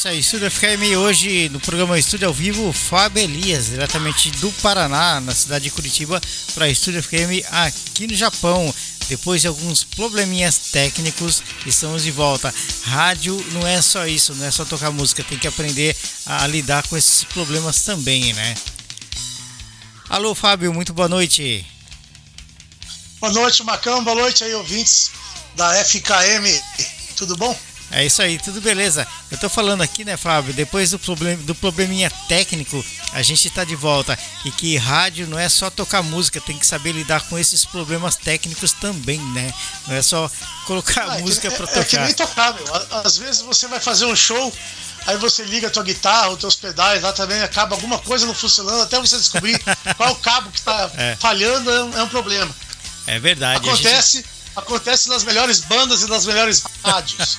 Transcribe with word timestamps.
Isso 0.00 0.08
aí, 0.08 0.18
Estúdio 0.20 0.50
FM 0.50 0.96
hoje 0.96 1.50
no 1.50 1.60
programa 1.60 1.98
Estúdio 1.98 2.26
ao 2.26 2.32
Vivo, 2.32 2.72
Fábio 2.72 3.22
Elias, 3.22 3.66
diretamente 3.66 4.30
do 4.30 4.50
Paraná, 4.52 5.20
na 5.20 5.34
cidade 5.34 5.64
de 5.64 5.70
Curitiba, 5.70 6.18
para 6.54 6.70
Estúdio 6.70 7.02
FM 7.02 7.44
aqui 7.50 8.06
no 8.06 8.14
Japão. 8.14 8.74
Depois 9.10 9.42
de 9.42 9.48
alguns 9.48 9.84
probleminhas 9.84 10.70
técnicos, 10.72 11.42
estamos 11.66 12.02
de 12.02 12.10
volta. 12.10 12.54
Rádio 12.84 13.44
não 13.52 13.66
é 13.66 13.82
só 13.82 14.06
isso, 14.06 14.34
não 14.36 14.46
é 14.46 14.50
só 14.50 14.64
tocar 14.64 14.90
música, 14.90 15.22
tem 15.22 15.36
que 15.36 15.46
aprender 15.46 15.94
a 16.24 16.46
lidar 16.46 16.86
com 16.88 16.96
esses 16.96 17.24
problemas 17.24 17.82
também, 17.82 18.32
né? 18.32 18.54
Alô, 20.08 20.34
Fábio, 20.34 20.72
muito 20.72 20.94
boa 20.94 21.10
noite. 21.10 21.66
Boa 23.20 23.34
noite, 23.34 23.62
Macão, 23.64 24.02
boa 24.02 24.16
noite 24.16 24.44
aí, 24.44 24.54
ouvintes 24.54 25.10
da 25.56 25.74
FKM. 25.84 26.58
Tudo 27.16 27.36
bom? 27.36 27.54
É 27.90 28.06
isso 28.06 28.22
aí, 28.22 28.38
tudo 28.38 28.60
beleza. 28.60 29.06
Eu 29.30 29.38
tô 29.38 29.48
falando 29.48 29.82
aqui, 29.82 30.04
né, 30.04 30.16
Fábio? 30.16 30.54
Depois 30.54 30.90
do, 30.92 30.98
problem, 30.98 31.36
do 31.38 31.54
probleminha 31.54 32.08
técnico, 32.28 32.84
a 33.12 33.20
gente 33.20 33.50
tá 33.50 33.64
de 33.64 33.74
volta. 33.74 34.16
E 34.44 34.50
que 34.52 34.76
rádio 34.76 35.26
não 35.26 35.38
é 35.38 35.48
só 35.48 35.68
tocar 35.68 36.02
música, 36.02 36.40
tem 36.40 36.56
que 36.56 36.66
saber 36.66 36.92
lidar 36.92 37.20
com 37.22 37.36
esses 37.36 37.64
problemas 37.64 38.14
técnicos 38.14 38.72
também, 38.72 39.18
né? 39.32 39.52
Não 39.88 39.96
é 39.96 40.02
só 40.02 40.30
colocar 40.66 41.02
ah, 41.02 41.18
música 41.18 41.48
é, 41.48 41.50
pra 41.50 41.66
tocar. 41.66 41.80
É 41.80 41.84
que 41.84 41.98
nem 41.98 42.14
tocar, 42.14 42.54
meu. 42.54 42.64
Às 43.04 43.16
vezes 43.16 43.42
você 43.42 43.66
vai 43.66 43.80
fazer 43.80 44.04
um 44.04 44.14
show, 44.14 44.52
aí 45.06 45.16
você 45.16 45.42
liga 45.42 45.66
a 45.66 45.70
tua 45.70 45.82
guitarra, 45.82 46.30
os 46.30 46.38
teus 46.38 46.54
pedais, 46.54 47.02
lá 47.02 47.12
também 47.12 47.42
acaba 47.42 47.74
alguma 47.74 47.98
coisa 47.98 48.24
não 48.24 48.34
funcionando, 48.34 48.82
até 48.82 49.00
você 49.00 49.16
descobrir 49.16 49.60
qual 49.96 50.10
é 50.10 50.12
o 50.12 50.16
cabo 50.16 50.50
que 50.50 50.62
tá 50.62 50.90
é. 50.96 51.16
falhando, 51.16 51.70
é 51.70 51.84
um, 51.84 51.98
é 51.98 52.02
um 52.04 52.08
problema. 52.08 52.54
É 53.06 53.18
verdade. 53.18 53.68
Acontece. 53.68 54.24
Acontece 54.56 55.08
nas 55.08 55.24
melhores 55.24 55.60
bandas 55.60 56.02
e 56.02 56.06
nas 56.08 56.26
melhores 56.26 56.62
rádios. 56.84 57.38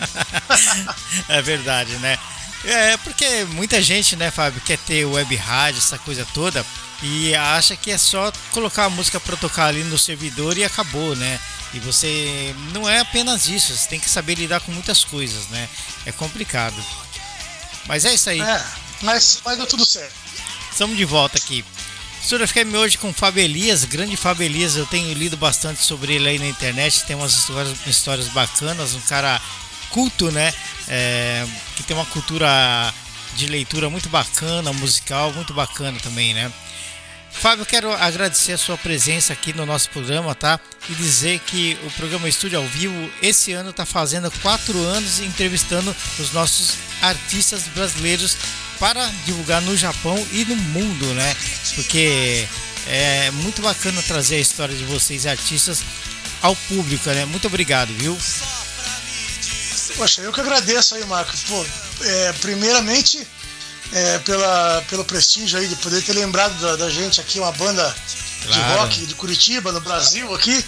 é 1.27 1.41
verdade, 1.41 1.93
né? 1.97 2.17
É 2.63 2.97
porque 2.97 3.45
muita 3.45 3.81
gente, 3.81 4.15
né, 4.15 4.29
Fábio, 4.29 4.61
quer 4.61 4.77
ter 4.77 5.05
web 5.05 5.35
rádio, 5.35 5.79
essa 5.79 5.97
coisa 5.97 6.25
toda, 6.33 6.65
e 7.01 7.33
acha 7.33 7.75
que 7.75 7.89
é 7.91 7.97
só 7.97 8.31
colocar 8.51 8.85
a 8.85 8.89
música 8.89 9.19
para 9.19 9.35
tocar 9.35 9.65
ali 9.65 9.83
no 9.83 9.97
servidor 9.97 10.57
e 10.57 10.63
acabou, 10.63 11.15
né? 11.15 11.39
E 11.73 11.79
você 11.79 12.53
não 12.73 12.87
é 12.87 12.99
apenas 12.99 13.47
isso, 13.47 13.75
você 13.75 13.87
tem 13.89 13.99
que 13.99 14.09
saber 14.09 14.35
lidar 14.35 14.59
com 14.59 14.71
muitas 14.71 15.03
coisas, 15.03 15.47
né? 15.47 15.67
É 16.05 16.11
complicado. 16.11 16.75
Mas 17.87 18.05
é 18.05 18.13
isso 18.13 18.29
aí. 18.29 18.41
É, 18.41 18.63
mas 19.01 19.39
vai 19.43 19.55
dar 19.55 19.65
tudo 19.65 19.85
certo. 19.85 20.13
Estamos 20.71 20.95
de 20.95 21.05
volta 21.05 21.37
aqui. 21.37 21.65
Estúdio 22.21 22.47
FM 22.47 22.75
hoje 22.75 22.97
com 22.99 23.11
Fábio 23.11 23.43
Elias, 23.43 23.83
grande 23.83 24.15
Fábio 24.15 24.45
Elias, 24.45 24.75
eu 24.75 24.85
tenho 24.85 25.11
lido 25.13 25.35
bastante 25.35 25.83
sobre 25.83 26.13
ele 26.13 26.29
aí 26.29 26.39
na 26.39 26.45
internet, 26.47 27.03
tem 27.03 27.15
umas 27.15 27.33
histórias, 27.33 27.75
histórias 27.87 28.27
bacanas, 28.27 28.93
um 28.93 29.01
cara 29.01 29.41
culto, 29.89 30.31
né? 30.31 30.53
É, 30.87 31.45
que 31.75 31.83
tem 31.83 31.97
uma 31.97 32.05
cultura 32.05 32.93
de 33.35 33.47
leitura 33.47 33.89
muito 33.89 34.07
bacana, 34.07 34.71
musical, 34.71 35.33
muito 35.33 35.51
bacana 35.51 35.99
também, 35.99 36.33
né? 36.33 36.51
Fábio, 37.33 37.65
quero 37.65 37.91
agradecer 37.91 38.53
a 38.53 38.57
sua 38.57 38.77
presença 38.77 39.33
aqui 39.33 39.51
no 39.53 39.65
nosso 39.65 39.89
programa, 39.89 40.35
tá? 40.35 40.59
E 40.89 40.93
dizer 40.93 41.39
que 41.39 41.77
o 41.83 41.91
programa 41.91 42.29
Estúdio 42.29 42.59
ao 42.59 42.65
Vivo 42.65 43.11
esse 43.21 43.51
ano 43.51 43.71
está 43.71 43.85
fazendo 43.85 44.29
quatro 44.41 44.77
anos 44.83 45.19
entrevistando 45.19 45.95
os 46.19 46.31
nossos 46.33 46.75
artistas 47.01 47.63
brasileiros 47.69 48.37
para 48.79 49.05
divulgar 49.25 49.61
no 49.61 49.75
Japão 49.75 50.15
e 50.31 50.45
no 50.45 50.55
mundo, 50.55 51.05
né? 51.13 51.35
Porque 51.75 52.47
é 52.87 53.31
muito 53.31 53.61
bacana 53.61 54.01
trazer 54.03 54.35
a 54.35 54.39
história 54.39 54.75
de 54.75 54.83
vocês, 54.85 55.25
artistas, 55.25 55.83
ao 56.41 56.55
público, 56.55 57.09
né? 57.09 57.25
Muito 57.25 57.47
obrigado, 57.47 57.93
viu? 57.93 58.17
Poxa, 59.95 60.21
eu 60.21 60.31
que 60.31 60.41
agradeço 60.41 60.95
aí, 60.95 61.05
Marcos. 61.05 61.43
Pô, 61.43 61.65
é, 62.01 62.33
primeiramente, 62.33 63.27
é, 63.91 64.19
pela, 64.19 64.83
pelo 64.89 65.05
prestígio 65.05 65.59
aí 65.59 65.67
de 65.67 65.75
poder 65.77 66.01
ter 66.01 66.13
lembrado 66.13 66.53
da, 66.59 66.75
da 66.75 66.89
gente 66.89 67.19
aqui, 67.19 67.39
uma 67.39 67.51
banda 67.51 67.95
claro. 68.45 68.63
de 68.63 68.77
rock 68.77 69.05
de 69.05 69.15
Curitiba, 69.15 69.71
no 69.71 69.81
Brasil 69.81 70.33
aqui. 70.33 70.63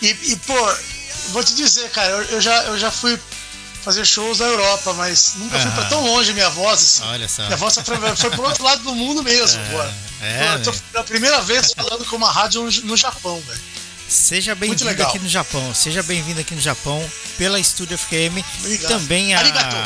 E, 0.00 0.08
e 0.08 0.36
pô, 0.36 0.74
vou 1.28 1.44
te 1.44 1.54
dizer, 1.54 1.90
cara, 1.90 2.10
eu, 2.10 2.22
eu, 2.24 2.40
já, 2.40 2.64
eu 2.64 2.78
já 2.78 2.90
fui 2.90 3.18
fazer 3.82 4.04
shows 4.04 4.38
na 4.38 4.46
Europa, 4.46 4.92
mas 4.94 5.34
nunca 5.36 5.58
fui 5.58 5.70
pra 5.72 5.84
tão 5.86 6.04
longe 6.04 6.32
minha 6.32 6.48
voz. 6.50 6.82
Assim. 6.82 7.04
Olha 7.04 7.28
só. 7.28 7.44
Minha 7.44 7.56
voz 7.56 7.74
foi 8.16 8.30
pro 8.30 8.42
outro 8.42 8.64
lado 8.64 8.82
do 8.82 8.94
mundo 8.94 9.22
mesmo, 9.22 9.60
é, 9.60 9.70
pô. 9.70 9.82
É, 10.24 10.54
eu 10.54 10.62
tô 10.62 10.72
pela 10.92 11.04
primeira 11.04 11.40
vez 11.42 11.72
falando 11.72 12.04
com 12.04 12.16
uma 12.16 12.30
rádio 12.30 12.62
no 12.84 12.96
Japão, 12.96 13.40
velho. 13.46 13.60
Seja 14.08 14.54
bem-vindo 14.54 15.02
aqui 15.02 15.18
no 15.18 15.28
Japão. 15.28 15.74
Seja 15.74 16.02
bem-vindo 16.02 16.40
aqui 16.40 16.54
no 16.54 16.60
Japão 16.60 17.02
pela 17.38 17.58
Estúdio 17.58 17.96
FM. 17.96 18.44
Obrigado. 18.60 18.62
E 18.62 18.78
também 18.78 19.34
a. 19.34 19.38
Arigato. 19.38 19.76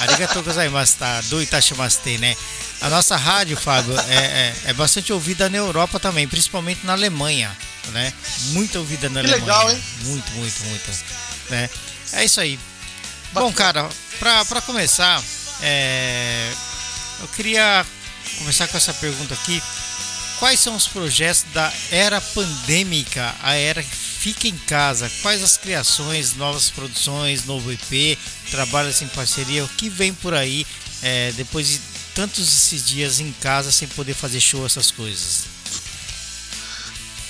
Arigato 0.00 0.42
gozaimasu, 0.42 0.96
tá? 0.98 1.20
Do 1.22 1.42
Itashimashite, 1.42 2.18
né? 2.18 2.36
A 2.80 2.88
nossa 2.88 3.16
rádio, 3.16 3.56
Fábio, 3.56 3.98
é, 4.08 4.14
é, 4.14 4.54
é, 4.66 4.72
bastante 4.72 5.12
ouvida 5.12 5.48
na 5.48 5.56
Europa 5.56 6.00
também, 6.00 6.26
principalmente 6.26 6.84
na 6.84 6.92
Alemanha, 6.94 7.56
né? 7.88 8.12
Muito 8.48 8.78
ouvida 8.78 9.08
na 9.08 9.20
que 9.20 9.32
Alemanha. 9.32 9.40
legal, 9.40 9.70
hein? 9.70 9.82
Muito, 10.02 10.32
muito, 10.32 10.64
muito. 10.64 11.04
Né? 11.50 11.70
É 12.12 12.24
isso 12.24 12.40
aí. 12.40 12.58
Bom, 13.32 13.52
cara, 13.52 13.88
para 14.18 14.60
começar, 14.62 15.22
é, 15.62 16.52
eu 17.20 17.28
queria 17.28 17.86
começar 18.38 18.66
com 18.68 18.76
essa 18.76 18.92
pergunta 18.94 19.34
aqui. 19.34 19.62
Quais 20.38 20.58
são 20.58 20.74
os 20.74 20.88
projetos 20.88 21.44
da 21.54 21.72
era 21.90 22.20
pandêmica, 22.20 23.32
a 23.42 23.54
era 23.54 23.82
fica 24.22 24.46
em 24.46 24.56
casa? 24.56 25.10
Quais 25.20 25.42
as 25.42 25.56
criações, 25.56 26.36
novas 26.36 26.70
produções, 26.70 27.44
novo 27.44 27.72
EP, 27.72 28.16
trabalhos 28.52 29.02
em 29.02 29.08
parceria? 29.08 29.64
O 29.64 29.68
que 29.68 29.88
vem 29.88 30.14
por 30.14 30.32
aí 30.32 30.64
é, 31.02 31.32
depois 31.32 31.66
de 31.66 31.80
tantos 32.14 32.46
esses 32.46 32.86
dias 32.86 33.18
em 33.18 33.32
casa 33.32 33.72
sem 33.72 33.88
poder 33.88 34.14
fazer 34.14 34.40
show, 34.40 34.64
essas 34.64 34.92
coisas? 34.92 35.44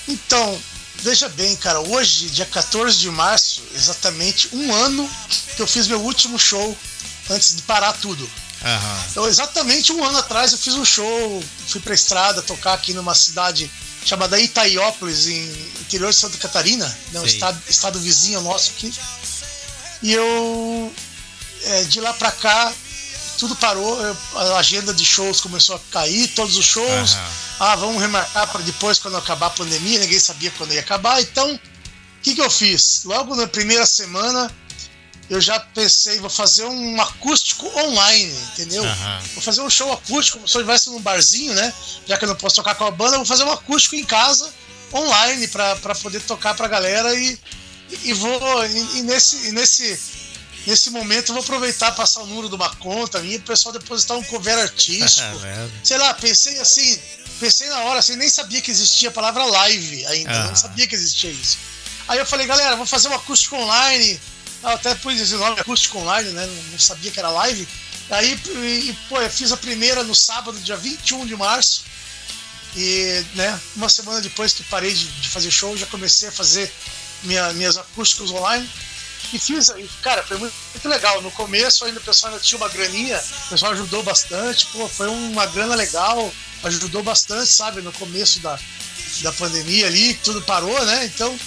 Então, 0.07 0.61
Veja 1.01 1.27
bem, 1.27 1.53
cara, 1.57 1.81
hoje, 1.81 2.29
dia 2.29 2.45
14 2.45 2.97
de 2.97 3.09
março, 3.09 3.61
exatamente 3.75 4.47
um 4.53 4.73
ano 4.73 5.09
que 5.53 5.61
eu 5.61 5.67
fiz 5.67 5.85
meu 5.85 5.99
último 5.99 6.39
show 6.39 6.77
antes 7.29 7.55
de 7.57 7.61
parar 7.63 7.91
tudo. 7.93 8.29
Uhum. 8.63 9.03
Então, 9.11 9.27
exatamente 9.27 9.91
um 9.91 10.03
ano 10.03 10.17
atrás 10.17 10.53
eu 10.53 10.57
fiz 10.57 10.75
um 10.75 10.85
show, 10.85 11.43
fui 11.67 11.81
pra 11.81 11.93
estrada 11.93 12.41
tocar 12.41 12.73
aqui 12.73 12.93
numa 12.93 13.13
cidade 13.13 13.69
chamada 14.05 14.39
Itaiópolis, 14.39 15.27
em 15.27 15.49
interior 15.81 16.09
de 16.09 16.15
Santa 16.15 16.37
Catarina, 16.37 16.85
né, 17.11 17.19
um 17.19 17.25
estado, 17.25 17.61
estado 17.69 17.99
vizinho 17.99 18.41
nosso 18.41 18.71
aqui. 18.71 18.93
E 20.01 20.13
eu, 20.13 20.93
é, 21.63 21.83
de 21.83 22.01
lá 22.01 22.13
pra 22.13 22.31
cá, 22.31 22.73
tudo 23.37 23.55
parou, 23.55 23.97
a 24.35 24.57
agenda 24.57 24.93
de 24.93 25.05
shows 25.05 25.41
começou 25.41 25.75
a 25.75 25.79
cair, 25.91 26.27
todos 26.29 26.57
os 26.57 26.65
shows. 26.65 27.13
Uhum. 27.13 27.19
Ah, 27.59 27.75
vamos 27.75 28.01
remarcar 28.01 28.47
para 28.47 28.61
depois, 28.61 28.99
quando 28.99 29.17
acabar 29.17 29.47
a 29.47 29.51
pandemia, 29.51 29.99
ninguém 29.99 30.19
sabia 30.19 30.51
quando 30.57 30.73
ia 30.73 30.81
acabar. 30.81 31.21
Então, 31.21 31.53
o 31.53 31.59
que, 32.21 32.35
que 32.35 32.41
eu 32.41 32.49
fiz? 32.49 33.03
Logo 33.05 33.35
na 33.35 33.47
primeira 33.47 33.85
semana, 33.85 34.51
eu 35.33 35.41
já 35.41 35.59
pensei, 35.59 36.19
vou 36.19 36.29
fazer 36.29 36.65
um 36.65 37.01
acústico 37.01 37.67
online, 37.79 38.31
entendeu? 38.51 38.83
Uhum. 38.83 39.19
Vou 39.33 39.43
fazer 39.43 39.61
um 39.61 39.69
show 39.69 39.91
acústico, 39.91 40.37
como 40.37 40.47
se 40.47 40.55
eu 40.55 40.61
estivesse 40.61 40.89
num 40.91 41.01
barzinho, 41.01 41.53
né? 41.55 41.73
Já 42.05 42.17
que 42.17 42.25
eu 42.25 42.29
não 42.29 42.35
posso 42.35 42.55
tocar 42.55 42.75
com 42.75 42.85
a 42.85 42.91
banda, 42.91 43.17
vou 43.17 43.25
fazer 43.25 43.43
um 43.43 43.51
acústico 43.51 43.95
em 43.95 44.03
casa 44.03 44.51
online 44.93 45.47
para 45.47 45.95
poder 45.95 46.21
tocar 46.21 46.53
pra 46.53 46.67
galera 46.67 47.13
e, 47.15 47.39
e 48.03 48.13
vou. 48.13 48.65
E, 48.67 48.99
e 48.99 49.01
nesse, 49.01 49.47
e 49.47 49.51
nesse, 49.53 49.99
nesse 50.67 50.91
momento 50.91 51.29
eu 51.29 51.33
vou 51.33 51.43
aproveitar 51.43 51.91
passar 51.93 52.21
o 52.21 52.27
número 52.27 52.47
de 52.47 52.55
uma 52.55 52.69
conta 52.75 53.19
minha 53.19 53.39
pro 53.39 53.47
pessoal 53.47 53.73
depositar 53.73 54.15
um 54.15 54.23
cover 54.23 54.59
artístico. 54.59 55.27
É 55.43 55.69
Sei 55.83 55.97
lá, 55.97 56.13
pensei 56.13 56.59
assim, 56.59 56.99
pensei 57.39 57.69
na 57.69 57.79
hora, 57.85 57.99
assim, 57.99 58.15
nem 58.15 58.29
sabia 58.29 58.61
que 58.61 58.69
existia 58.69 59.09
a 59.09 59.11
palavra 59.11 59.43
live 59.45 60.05
ainda, 60.05 60.31
ah. 60.31 60.47
não 60.47 60.55
sabia 60.55 60.85
que 60.85 60.93
existia 60.93 61.31
isso. 61.31 61.57
Aí 62.07 62.19
eu 62.19 62.25
falei, 62.25 62.45
galera, 62.45 62.75
vou 62.75 62.85
fazer 62.85 63.07
um 63.07 63.15
acústico 63.15 63.55
online. 63.55 64.19
Até 64.63 64.95
pus 64.95 65.19
esse 65.19 65.35
nome 65.35 65.59
acústico 65.59 65.97
online, 65.99 66.29
né? 66.29 66.45
Não 66.71 66.79
sabia 66.79 67.11
que 67.11 67.19
era 67.19 67.29
live. 67.29 67.67
Aí, 68.09 68.33
e, 68.33 68.97
pô, 69.09 69.19
eu 69.19 69.29
fiz 69.29 69.51
a 69.51 69.57
primeira 69.57 70.03
no 70.03 70.15
sábado, 70.15 70.57
dia 70.59 70.77
21 70.77 71.25
de 71.25 71.35
março. 71.35 71.83
E, 72.75 73.23
né, 73.35 73.59
uma 73.75 73.89
semana 73.89 74.21
depois 74.21 74.53
que 74.53 74.63
parei 74.63 74.93
de, 74.93 75.05
de 75.05 75.29
fazer 75.29 75.51
show, 75.51 75.75
já 75.77 75.85
comecei 75.85 76.29
a 76.29 76.31
fazer 76.31 76.71
minha, 77.23 77.51
minhas 77.53 77.77
acústicos 77.77 78.31
online. 78.31 78.67
E 79.33 79.39
fiz, 79.39 79.71
cara, 80.01 80.23
foi 80.23 80.37
muito, 80.37 80.53
muito, 80.73 80.87
legal. 80.87 81.21
No 81.21 81.31
começo 81.31 81.85
ainda 81.85 81.99
o 81.99 82.03
pessoal 82.03 82.31
ainda 82.31 82.43
tinha 82.43 82.57
uma 82.57 82.69
graninha, 82.69 83.21
o 83.45 83.49
pessoal 83.49 83.71
ajudou 83.73 84.03
bastante, 84.03 84.67
pô, 84.67 84.87
foi 84.87 85.07
uma 85.07 85.45
grana 85.47 85.75
legal, 85.75 86.31
ajudou 86.63 87.03
bastante, 87.03 87.49
sabe, 87.49 87.81
no 87.81 87.91
começo 87.93 88.39
da, 88.39 88.59
da 89.21 89.33
pandemia 89.33 89.87
ali, 89.87 90.13
tudo 90.15 90.41
parou, 90.41 90.85
né? 90.85 91.05
Então, 91.05 91.37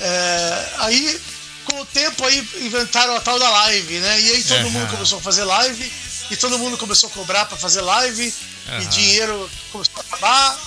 é, 0.00 0.68
aí 0.78 1.20
com 1.66 1.80
o 1.80 1.86
tempo 1.86 2.24
aí 2.24 2.38
inventaram 2.60 3.16
a 3.16 3.20
tal 3.20 3.38
da 3.38 3.48
live, 3.50 3.98
né? 3.98 4.20
E 4.20 4.30
aí 4.32 4.44
todo 4.44 4.64
uhum. 4.64 4.70
mundo 4.70 4.90
começou 4.90 5.18
a 5.18 5.22
fazer 5.22 5.44
live 5.44 5.92
e 6.30 6.36
todo 6.36 6.58
mundo 6.58 6.78
começou 6.78 7.08
a 7.08 7.12
cobrar 7.12 7.44
para 7.46 7.56
fazer 7.56 7.80
live 7.80 8.34
uhum. 8.68 8.80
e 8.80 8.86
dinheiro 8.86 9.50
começou 9.70 9.94
a 9.96 10.00
acabar 10.00 10.58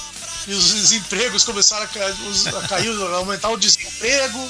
e 0.47 0.53
os, 0.53 0.73
os 0.73 0.91
empregos 0.91 1.43
começaram 1.43 1.83
a, 1.83 1.85
a 1.85 2.67
cair, 2.67 2.89
a 2.89 3.15
aumentar 3.17 3.49
o 3.49 3.57
desemprego 3.57 4.49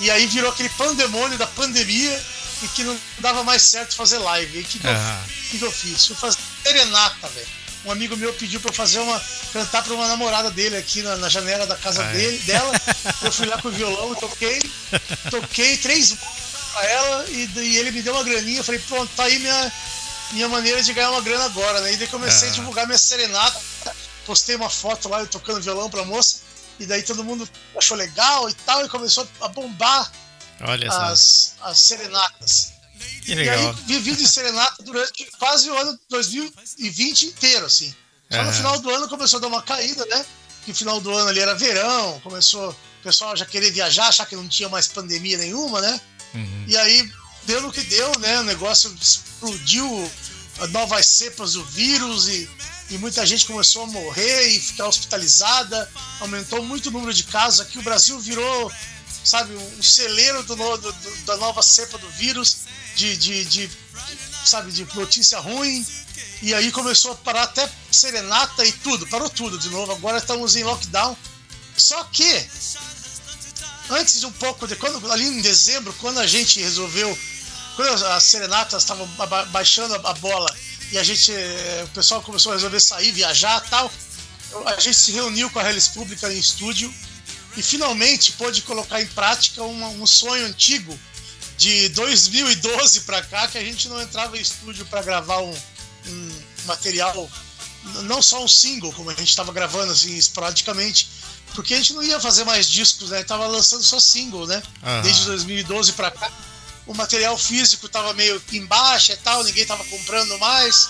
e 0.00 0.10
aí 0.10 0.26
virou 0.26 0.50
aquele 0.50 0.70
pandemônio 0.70 1.36
da 1.36 1.46
pandemia 1.46 2.24
e 2.62 2.68
que 2.68 2.84
não 2.84 2.98
dava 3.18 3.42
mais 3.42 3.62
certo 3.62 3.94
fazer 3.94 4.18
live. 4.18 4.58
E 4.58 4.64
que, 4.64 4.78
uhum. 4.78 5.22
que, 5.50 5.58
que 5.58 5.64
eu 5.64 5.72
fiz? 5.72 6.06
Fui 6.06 6.16
fazer 6.16 6.38
serenata, 6.62 7.28
velho 7.28 7.59
um 7.84 7.90
amigo 7.90 8.16
meu 8.16 8.32
pediu 8.34 8.60
para 8.60 8.72
fazer 8.72 8.98
uma 8.98 9.20
cantar 9.52 9.82
para 9.82 9.94
uma 9.94 10.06
namorada 10.06 10.50
dele 10.50 10.76
aqui 10.76 11.02
na, 11.02 11.16
na 11.16 11.28
janela 11.28 11.66
da 11.66 11.76
casa 11.76 12.04
ah, 12.04 12.12
dele, 12.12 12.40
é? 12.42 12.46
dela. 12.46 12.72
Eu 13.22 13.32
fui 13.32 13.46
lá 13.46 13.60
com 13.60 13.68
o 13.68 13.72
violão, 13.72 14.14
toquei, 14.14 14.60
toquei 15.30 15.76
três 15.78 16.16
para 16.72 16.84
ela 16.86 17.26
e, 17.28 17.50
e, 17.56 17.78
ele 17.78 17.90
me 17.90 18.02
deu 18.02 18.14
uma 18.14 18.22
graninha. 18.22 18.60
Eu 18.60 18.64
falei, 18.64 18.80
pronto, 18.80 19.10
tá 19.16 19.24
aí 19.24 19.38
minha 19.38 19.72
minha 20.32 20.48
maneira 20.48 20.80
de 20.80 20.92
ganhar 20.92 21.10
uma 21.10 21.20
grana 21.20 21.44
agora, 21.44 21.80
né? 21.80 21.92
E 21.92 21.96
daí 21.96 22.06
comecei 22.06 22.48
ah. 22.48 22.52
a 22.52 22.54
divulgar 22.54 22.86
minha 22.86 22.98
serenata, 22.98 23.60
postei 24.24 24.54
uma 24.54 24.70
foto 24.70 25.08
lá 25.08 25.20
eu 25.20 25.26
tocando 25.26 25.60
violão 25.60 25.90
para 25.90 26.04
moça 26.04 26.40
e 26.78 26.86
daí 26.86 27.02
todo 27.02 27.24
mundo 27.24 27.48
achou 27.76 27.96
legal 27.96 28.48
e 28.48 28.54
tal 28.54 28.84
e 28.84 28.88
começou 28.88 29.26
a 29.40 29.48
bombar 29.48 30.10
as, 31.10 31.54
as 31.62 31.78
serenatas. 31.78 32.72
Que 33.22 33.34
legal. 33.34 33.58
E 33.58 33.66
aí 33.66 33.74
vivi 33.86 34.16
de 34.16 34.26
serenata 34.26 34.82
durante 34.82 35.24
quase 35.38 35.70
o 35.70 35.76
ano 35.76 35.98
2020 36.08 37.26
inteiro, 37.26 37.66
assim. 37.66 37.94
Só 38.30 38.44
no 38.44 38.52
final 38.52 38.78
do 38.78 38.90
ano 38.90 39.08
começou 39.08 39.38
a 39.38 39.40
dar 39.40 39.48
uma 39.48 39.62
caída, 39.62 40.04
né? 40.06 40.24
Que 40.64 40.72
final 40.72 41.00
do 41.00 41.10
ano 41.10 41.28
ali 41.28 41.40
era 41.40 41.54
verão, 41.54 42.20
começou 42.20 42.70
o 42.70 43.02
pessoal 43.02 43.36
já 43.36 43.44
querer 43.44 43.72
viajar, 43.72 44.08
achar 44.08 44.26
que 44.26 44.36
não 44.36 44.46
tinha 44.46 44.68
mais 44.68 44.86
pandemia 44.86 45.38
nenhuma, 45.38 45.80
né? 45.80 46.00
Uhum. 46.34 46.64
E 46.68 46.76
aí 46.76 47.10
deu 47.44 47.62
no 47.62 47.72
que 47.72 47.80
deu, 47.82 48.18
né? 48.20 48.40
O 48.40 48.44
negócio 48.44 48.94
explodiu, 49.00 50.10
novas 50.70 51.06
cepas 51.06 51.54
do 51.54 51.64
vírus 51.64 52.28
e, 52.28 52.48
e 52.90 52.98
muita 52.98 53.24
gente 53.24 53.46
começou 53.46 53.84
a 53.84 53.86
morrer 53.86 54.48
e 54.48 54.60
ficar 54.60 54.86
hospitalizada, 54.86 55.90
aumentou 56.20 56.62
muito 56.62 56.88
o 56.88 56.92
número 56.92 57.14
de 57.14 57.24
casos. 57.24 57.60
Aqui 57.60 57.78
o 57.78 57.82
Brasil 57.82 58.18
virou, 58.20 58.70
sabe, 59.24 59.54
um 59.54 59.82
celeiro 59.82 60.42
do, 60.42 60.56
do, 60.56 60.92
da 61.24 61.36
nova 61.36 61.62
cepa 61.62 61.98
do 61.98 62.08
vírus 62.10 62.58
de, 62.96 63.16
de, 63.16 63.44
de, 63.44 63.70
sabe, 64.44 64.72
de 64.72 64.86
notícia 64.94 65.38
ruim. 65.38 65.86
E 66.42 66.54
aí 66.54 66.72
começou 66.72 67.12
a 67.12 67.16
parar 67.16 67.42
até 67.42 67.68
serenata 67.90 68.64
e 68.64 68.72
tudo, 68.72 69.06
parou 69.06 69.28
tudo 69.28 69.58
de 69.58 69.68
novo. 69.68 69.92
Agora 69.92 70.18
estamos 70.18 70.56
em 70.56 70.64
lockdown. 70.64 71.16
Só 71.76 72.02
que 72.04 72.46
antes 73.90 74.20
de 74.20 74.26
um 74.26 74.32
pouco 74.32 74.66
de 74.66 74.76
quando 74.76 75.10
ali 75.12 75.26
em 75.26 75.40
dezembro, 75.40 75.92
quando 76.00 76.18
a 76.18 76.26
gente 76.26 76.60
resolveu, 76.60 77.16
quando 77.76 78.06
as 78.06 78.24
serenatas 78.24 78.82
estavam 78.82 79.06
baixando 79.50 79.94
a 79.94 80.14
bola 80.14 80.54
e 80.92 80.98
a 80.98 81.02
gente, 81.02 81.32
eh, 81.32 81.84
o 81.84 81.88
pessoal 81.88 82.20
começou 82.22 82.52
a 82.52 82.54
resolver 82.56 82.80
sair, 82.80 83.12
viajar, 83.12 83.60
tal, 83.70 83.90
a 84.66 84.80
gente 84.80 84.96
se 84.96 85.12
reuniu 85.12 85.48
com 85.50 85.58
a 85.58 85.68
Hellis 85.68 85.88
Pública 85.88 86.32
em 86.32 86.38
estúdio 86.38 86.92
e 87.56 87.62
finalmente 87.62 88.32
pôde 88.32 88.62
colocar 88.62 89.00
em 89.00 89.06
prática 89.06 89.62
um, 89.62 90.02
um 90.02 90.06
sonho 90.06 90.46
antigo 90.46 90.98
de 91.56 91.90
2012 91.90 93.00
para 93.00 93.22
cá 93.22 93.48
que 93.48 93.58
a 93.58 93.62
gente 93.62 93.88
não 93.88 94.00
entrava 94.00 94.38
em 94.38 94.40
estúdio 94.40 94.86
para 94.86 95.02
gravar 95.02 95.40
um, 95.40 95.54
um, 96.06 96.42
material, 96.64 97.30
não 98.04 98.22
só 98.22 98.42
um 98.42 98.48
single, 98.48 98.92
como 98.92 99.10
a 99.10 99.14
gente 99.14 99.28
estava 99.28 99.52
gravando 99.52 99.92
assim 99.92 100.16
esporadicamente, 100.16 101.08
porque 101.54 101.74
a 101.74 101.76
gente 101.76 101.92
não 101.92 102.02
ia 102.02 102.20
fazer 102.20 102.44
mais 102.44 102.66
discos, 102.66 103.10
né? 103.10 103.22
Tava 103.24 103.46
lançando 103.46 103.82
só 103.82 103.98
single, 103.98 104.46
né? 104.46 104.62
Uhum. 104.82 105.02
Desde 105.02 105.26
2012 105.26 105.92
para 105.92 106.10
cá. 106.10 106.30
O 106.86 106.94
material 106.94 107.36
físico 107.36 107.88
tava 107.88 108.14
meio 108.14 108.40
em 108.52 108.64
baixa 108.64 109.12
e 109.12 109.16
tal, 109.18 109.44
ninguém 109.44 109.66
tava 109.66 109.84
comprando 109.84 110.38
mais, 110.38 110.88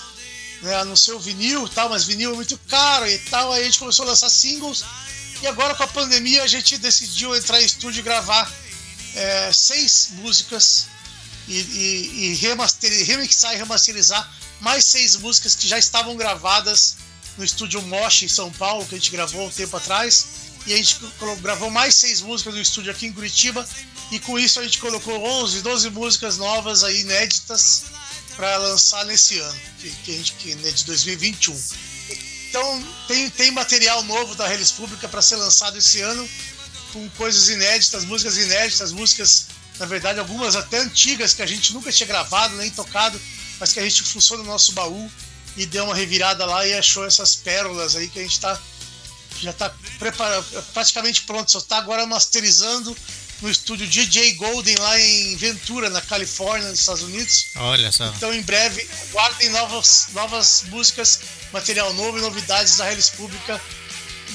né? 0.61 0.75
A 0.75 0.85
não 0.85 0.95
ser 0.95 1.13
o 1.13 1.19
vinil 1.19 1.65
e 1.65 1.69
tal, 1.69 1.89
mas 1.89 2.05
vinil 2.05 2.31
é 2.31 2.35
muito 2.35 2.57
caro 2.69 3.07
e 3.07 3.17
tal. 3.17 3.51
Aí 3.51 3.61
a 3.61 3.65
gente 3.65 3.79
começou 3.79 4.05
a 4.05 4.09
lançar 4.09 4.29
singles. 4.29 4.83
E 5.41 5.47
agora 5.47 5.73
com 5.73 5.83
a 5.83 5.87
pandemia 5.87 6.43
a 6.43 6.47
gente 6.47 6.77
decidiu 6.77 7.35
entrar 7.35 7.61
em 7.61 7.65
estúdio 7.65 8.01
e 8.01 8.03
gravar 8.03 8.51
é, 9.15 9.51
seis 9.51 10.09
músicas 10.11 10.85
e, 11.47 11.59
e, 11.59 12.25
e 12.25 12.35
remaster, 12.35 13.05
remixar 13.05 13.53
e 13.53 13.57
remasterizar 13.57 14.31
mais 14.59 14.85
seis 14.85 15.15
músicas 15.15 15.55
que 15.55 15.67
já 15.67 15.79
estavam 15.79 16.15
gravadas 16.15 16.95
no 17.37 17.43
estúdio 17.43 17.81
Mosh 17.81 18.23
em 18.23 18.27
São 18.27 18.51
Paulo, 18.51 18.85
que 18.85 18.93
a 18.93 18.97
gente 18.97 19.09
gravou 19.09 19.47
um 19.47 19.49
tempo 19.49 19.75
atrás. 19.75 20.27
E 20.67 20.73
a 20.73 20.77
gente 20.77 20.99
gravou 21.41 21.71
mais 21.71 21.95
seis 21.95 22.21
músicas 22.21 22.53
no 22.53 22.61
estúdio 22.61 22.91
aqui 22.91 23.07
em 23.07 23.13
Curitiba. 23.13 23.67
E 24.11 24.19
com 24.19 24.37
isso 24.37 24.59
a 24.59 24.63
gente 24.63 24.77
colocou 24.77 25.19
11, 25.23 25.61
12 25.61 25.89
músicas 25.89 26.37
novas 26.37 26.83
aí, 26.83 27.01
inéditas, 27.01 27.85
para 28.35 28.57
lançar 28.57 29.05
nesse 29.05 29.39
ano, 29.39 29.59
que, 29.79 29.89
que 29.89 30.11
a 30.11 30.17
gente, 30.17 30.33
que, 30.33 30.55
né, 30.55 30.71
de 30.71 30.85
2021. 30.85 31.59
Então 32.51 32.83
tem, 33.07 33.29
tem 33.29 33.49
material 33.51 34.03
novo 34.03 34.35
da 34.35 34.45
Redes 34.45 34.71
Pública 34.71 35.07
para 35.07 35.21
ser 35.21 35.37
lançado 35.37 35.77
esse 35.77 36.01
ano 36.01 36.29
com 36.91 37.09
coisas 37.11 37.47
inéditas, 37.47 38.03
músicas 38.03 38.35
inéditas, 38.35 38.91
músicas, 38.91 39.47
na 39.79 39.85
verdade, 39.85 40.19
algumas 40.19 40.57
até 40.57 40.79
antigas 40.79 41.33
que 41.33 41.41
a 41.41 41.45
gente 41.45 41.73
nunca 41.73 41.89
tinha 41.93 42.05
gravado 42.05 42.57
nem 42.57 42.69
tocado, 42.69 43.19
mas 43.57 43.71
que 43.71 43.79
a 43.79 43.83
gente 43.83 44.03
fuçou 44.03 44.37
no 44.37 44.43
nosso 44.43 44.73
baú 44.73 45.09
e 45.55 45.65
deu 45.65 45.85
uma 45.85 45.95
revirada 45.95 46.45
lá 46.45 46.67
e 46.67 46.73
achou 46.73 47.05
essas 47.05 47.37
pérolas 47.37 47.95
aí 47.95 48.09
que 48.09 48.19
a 48.19 48.21
gente 48.21 48.37
tá, 48.41 48.59
já 49.39 49.51
está 49.51 49.73
praticamente 50.73 51.21
pronto, 51.21 51.49
só 51.49 51.59
está 51.59 51.77
agora 51.77 52.05
masterizando 52.05 52.93
no 53.41 53.49
estúdio 53.49 53.87
DJ 53.87 54.33
Golden 54.33 54.75
lá 54.77 54.99
em 54.99 55.35
Ventura, 55.35 55.89
na 55.89 56.01
Califórnia, 56.01 56.69
nos 56.69 56.79
Estados 56.79 57.03
Unidos. 57.03 57.47
Olha 57.55 57.91
só. 57.91 58.05
Então 58.15 58.33
em 58.33 58.41
breve 58.41 58.87
guardem 59.11 59.49
novas, 59.49 60.07
novas 60.13 60.63
músicas, 60.67 61.19
material 61.51 61.93
novo 61.93 62.17
e 62.17 62.21
novidades 62.21 62.77
da 62.77 62.85
Redes 62.85 63.09
Pública 63.09 63.59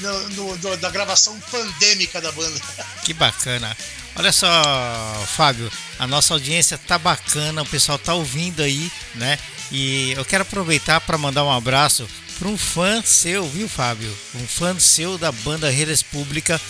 no, 0.00 0.28
no, 0.30 0.56
do, 0.58 0.76
da 0.76 0.90
gravação 0.90 1.38
pandêmica 1.50 2.20
da 2.20 2.32
banda. 2.32 2.60
Que 3.04 3.12
bacana. 3.12 3.76
Olha 4.16 4.32
só, 4.32 4.48
Fábio, 5.36 5.70
a 5.98 6.06
nossa 6.06 6.34
audiência 6.34 6.78
tá 6.78 6.98
bacana, 6.98 7.62
o 7.62 7.66
pessoal 7.66 7.98
tá 7.98 8.14
ouvindo 8.14 8.62
aí, 8.62 8.90
né? 9.14 9.38
E 9.70 10.12
eu 10.12 10.24
quero 10.24 10.42
aproveitar 10.42 11.00
para 11.02 11.18
mandar 11.18 11.44
um 11.44 11.52
abraço 11.52 12.08
para 12.38 12.48
um 12.48 12.56
fã 12.56 13.02
seu, 13.02 13.46
viu, 13.48 13.68
Fábio? 13.68 14.14
Um 14.34 14.46
fã 14.46 14.78
seu 14.78 15.18
da 15.18 15.30
banda 15.30 15.70
Redes 15.70 16.02
Pública, 16.02 16.60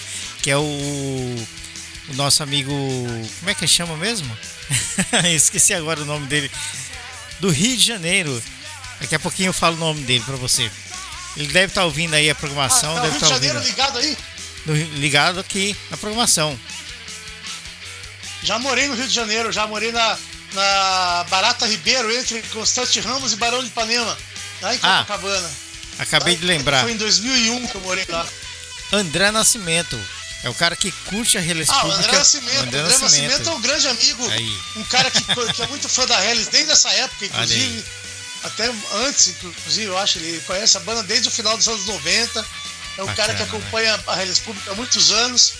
que 0.42 0.50
é 0.50 0.56
o, 0.56 1.46
o 2.08 2.14
nosso 2.14 2.42
amigo. 2.42 2.72
Como 3.38 3.50
é 3.50 3.54
que 3.54 3.66
chama 3.66 3.96
mesmo? 3.96 4.36
Esqueci 5.34 5.74
agora 5.74 6.00
o 6.00 6.04
nome 6.04 6.26
dele. 6.26 6.50
Do 7.40 7.50
Rio 7.50 7.76
de 7.76 7.84
Janeiro. 7.84 8.42
Daqui 9.00 9.14
a 9.14 9.18
pouquinho 9.18 9.48
eu 9.48 9.52
falo 9.52 9.76
o 9.76 9.80
nome 9.80 10.02
dele 10.02 10.24
para 10.24 10.36
você. 10.36 10.70
Ele 11.36 11.52
deve 11.52 11.66
estar 11.66 11.82
tá 11.82 11.84
ouvindo 11.84 12.14
aí 12.14 12.30
a 12.30 12.34
programação. 12.34 12.92
Ah, 12.92 13.00
tá 13.00 13.02
deve 13.02 13.14
estar 13.16 13.28
tá 13.28 13.34
ouvindo. 13.34 13.60
ligado 13.60 13.98
aí? 13.98 14.16
ligado 14.94 15.38
aqui 15.38 15.76
na 15.90 15.96
programação. 15.96 16.58
Já 18.42 18.58
morei 18.58 18.88
no 18.88 18.94
Rio 18.94 19.06
de 19.06 19.14
Janeiro, 19.14 19.52
já 19.52 19.66
morei 19.66 19.92
na, 19.92 20.18
na 20.52 21.26
Barata 21.28 21.66
Ribeiro, 21.66 22.12
entre 22.12 22.42
Constante 22.42 23.00
Ramos 23.00 23.32
e 23.32 23.36
Barão 23.36 23.60
de 23.60 23.68
Ipanema, 23.68 24.16
lá 24.62 24.74
em 24.74 24.78
ah, 24.82 25.04
Copacabana. 25.06 25.50
Ah, 25.98 26.02
acabei 26.02 26.36
de 26.36 26.44
lembrar. 26.44 26.82
Foi 26.82 26.92
em 26.92 26.96
2001 26.96 27.66
que 27.66 27.74
eu 27.74 27.80
morei 27.82 28.04
lá. 28.08 28.26
André 28.92 29.30
Nascimento. 29.30 29.98
É 30.44 30.48
o 30.48 30.54
cara 30.54 30.76
que 30.76 30.92
curte 30.92 31.38
a 31.38 31.42
Hellis 31.42 31.68
ah, 31.70 31.80
Pública. 31.80 32.02
André 32.02 32.18
Nascimento. 32.18 32.58
André, 32.58 32.78
André 32.78 32.98
Nascimento. 32.98 33.02
Nascimento 33.02 33.48
é 33.48 33.52
um 33.52 33.60
grande 33.60 33.88
amigo. 33.88 34.30
Aí. 34.30 34.58
Um 34.76 34.84
cara 34.84 35.10
que, 35.10 35.24
que 35.24 35.62
é 35.62 35.66
muito 35.66 35.88
fã 35.88 36.06
da 36.06 36.24
Hellis 36.24 36.48
desde 36.48 36.72
essa 36.72 36.90
época, 36.92 37.26
inclusive 37.26 37.84
até 38.46 38.72
antes, 38.92 39.28
inclusive, 39.28 39.86
eu 39.86 39.98
acho, 39.98 40.18
ele 40.18 40.40
conhece 40.42 40.76
a 40.76 40.80
banda 40.80 41.02
desde 41.02 41.28
o 41.28 41.30
final 41.30 41.56
dos 41.56 41.66
anos 41.68 41.86
90. 41.86 42.46
É 42.98 43.02
um 43.02 43.06
Bacana, 43.06 43.14
cara 43.16 43.34
que 43.34 43.42
acompanha 43.42 43.96
né? 43.96 44.04
a 44.06 44.22
Hellis 44.22 44.38
Pública 44.38 44.70
há 44.70 44.74
muitos 44.74 45.10
anos. 45.10 45.54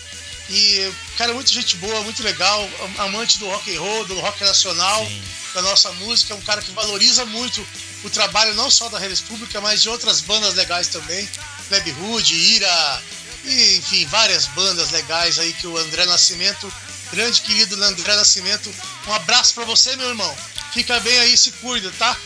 E, 0.49 0.93
cara, 1.19 1.35
muito 1.35 1.53
gente 1.53 1.77
boa, 1.79 2.03
muito 2.03 2.23
legal, 2.23 2.69
amante 2.99 3.39
do 3.39 3.49
rock 3.49 3.77
and 3.77 3.81
roll, 3.81 4.05
do 4.05 4.21
rock 4.21 4.45
nacional, 4.45 5.05
Sim. 5.05 5.23
da 5.55 5.63
nossa 5.63 5.91
música, 5.95 6.35
é 6.35 6.37
um 6.37 6.41
cara 6.41 6.63
que 6.63 6.71
valoriza 6.71 7.27
muito 7.27 7.67
o 8.05 8.11
trabalho 8.11 8.55
não 8.55 8.71
só 8.71 8.89
da 8.89 9.05
Hellis 9.05 9.21
Pública, 9.21 9.61
mas 9.61 9.83
de 9.83 9.89
outras 9.89 10.21
bandas 10.21 10.55
legais 10.55 10.87
também, 10.87 11.29
Web 11.69 11.97
Hood, 12.01 12.33
Ira, 12.33 13.03
e, 13.47 13.77
enfim, 13.79 14.07
várias 14.07 14.47
bandas 14.47 14.91
legais 14.91 15.39
aí 15.39 15.53
que 15.53 15.67
o 15.67 15.77
André 15.77 16.05
Nascimento, 16.07 16.73
grande 17.13 17.41
querido 17.43 17.83
André 17.83 18.15
Nascimento, 18.17 18.73
um 19.07 19.13
abraço 19.13 19.55
para 19.55 19.65
você, 19.65 19.95
meu 19.97 20.09
irmão. 20.09 20.37
Fica 20.73 20.99
bem 21.01 21.19
aí, 21.19 21.37
se 21.37 21.53
cuida, 21.53 21.91
tá? 21.99 22.17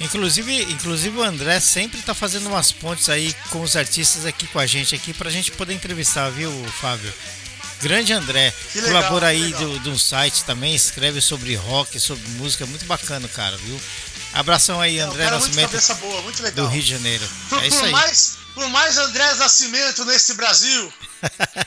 Inclusive, 0.00 0.62
inclusive 0.64 1.16
o 1.16 1.22
André 1.22 1.60
sempre 1.60 2.02
tá 2.02 2.14
fazendo 2.14 2.48
umas 2.48 2.72
pontes 2.72 3.08
aí 3.08 3.34
com 3.50 3.62
os 3.62 3.76
artistas 3.76 4.26
aqui 4.26 4.46
com 4.48 4.58
a 4.58 4.66
gente 4.66 4.94
aqui 4.94 5.14
pra 5.14 5.30
gente 5.30 5.52
poder 5.52 5.72
entrevistar, 5.72 6.30
viu, 6.30 6.52
Fábio? 6.80 7.12
Grande 7.80 8.12
André, 8.12 8.52
legal, 8.74 8.90
colabora 8.90 9.26
aí 9.28 9.52
do, 9.52 9.78
do 9.80 9.98
site 9.98 10.44
também, 10.44 10.74
escreve 10.74 11.20
sobre 11.20 11.54
rock, 11.54 11.98
sobre 12.00 12.26
música, 12.30 12.66
muito 12.66 12.84
bacana, 12.86 13.28
cara, 13.28 13.56
viu? 13.58 13.80
Abração 14.32 14.80
aí, 14.80 14.98
André 14.98 15.30
Nascimento. 15.30 15.72
Muito 15.72 15.94
boa, 15.96 16.22
muito 16.22 16.42
legal. 16.42 16.66
Do 16.66 16.72
Rio 16.72 16.82
de 16.82 16.90
Janeiro. 16.90 17.28
Por, 17.48 17.62
é 17.62 17.68
isso 17.68 17.84
aí. 17.84 17.92
Mais, 17.92 18.36
por 18.54 18.68
mais 18.68 18.96
André 18.96 19.34
Nascimento 19.34 20.04
nesse 20.04 20.34
Brasil. 20.34 20.92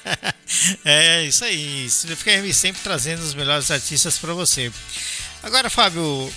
é 0.85 1.23
isso 1.23 1.43
aí. 1.43 1.89
Fica 1.89 2.53
sempre 2.53 2.81
trazendo 2.81 3.21
os 3.21 3.33
melhores 3.33 3.69
artistas 3.69 4.17
para 4.17 4.33
você. 4.33 4.71
Agora, 5.43 5.69
Fábio, 5.69 6.33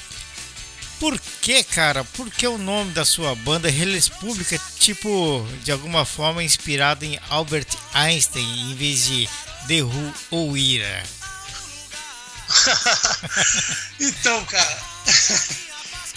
por 0.99 1.19
que, 1.41 1.65
cara? 1.65 2.05
Por 2.05 2.31
que 2.31 2.47
o 2.47 2.59
nome 2.59 2.93
da 2.93 3.05
sua 3.05 3.35
banda 3.35 3.71
Reles 3.71 4.09
Pública, 4.09 4.61
tipo, 4.79 5.47
de 5.63 5.73
alguma 5.73 6.05
forma 6.05 6.43
inspirado 6.43 7.05
em 7.05 7.19
Albert 7.31 7.69
Einstein 7.95 8.73
em 8.73 8.75
vez 8.75 9.05
de 9.07 9.29
The 9.67 9.83
Who 9.83 10.15
ou 10.31 10.57
Ira? 10.57 11.03
então, 13.99 14.45
cara. 14.45 14.83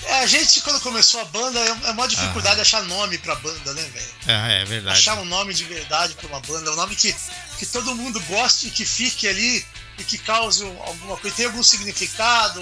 A 0.10 0.25
gente, 0.25 0.62
quando 0.62 0.79
começou 0.81 1.22
a 1.22 1.25
banda, 1.25 1.60
é 1.60 1.91
uma 1.91 2.07
dificuldade 2.07 2.60
ah. 2.60 2.62
achar 2.62 2.83
nome 2.83 3.17
pra 3.17 3.36
banda, 3.36 3.74
né, 3.74 3.81
velho? 3.81 4.10
Ah, 4.27 4.48
é 4.50 4.65
verdade. 4.65 4.98
Achar 4.98 5.17
um 5.19 5.25
nome 5.25 5.53
de 5.53 5.63
verdade 5.63 6.13
pra 6.15 6.27
uma 6.27 6.39
banda, 6.39 6.72
um 6.72 6.75
nome 6.75 6.95
que, 6.95 7.15
que 7.57 7.65
todo 7.65 7.95
mundo 7.95 8.19
goste 8.22 8.67
e 8.67 8.72
que 8.72 8.86
fique 8.86 9.27
ali 9.27 9.65
e 9.98 10.03
que 10.03 10.17
cause 10.17 10.63
alguma 10.63 11.17
coisa, 11.17 11.36
tem 11.36 11.45
algum 11.45 11.63
significado. 11.63 12.62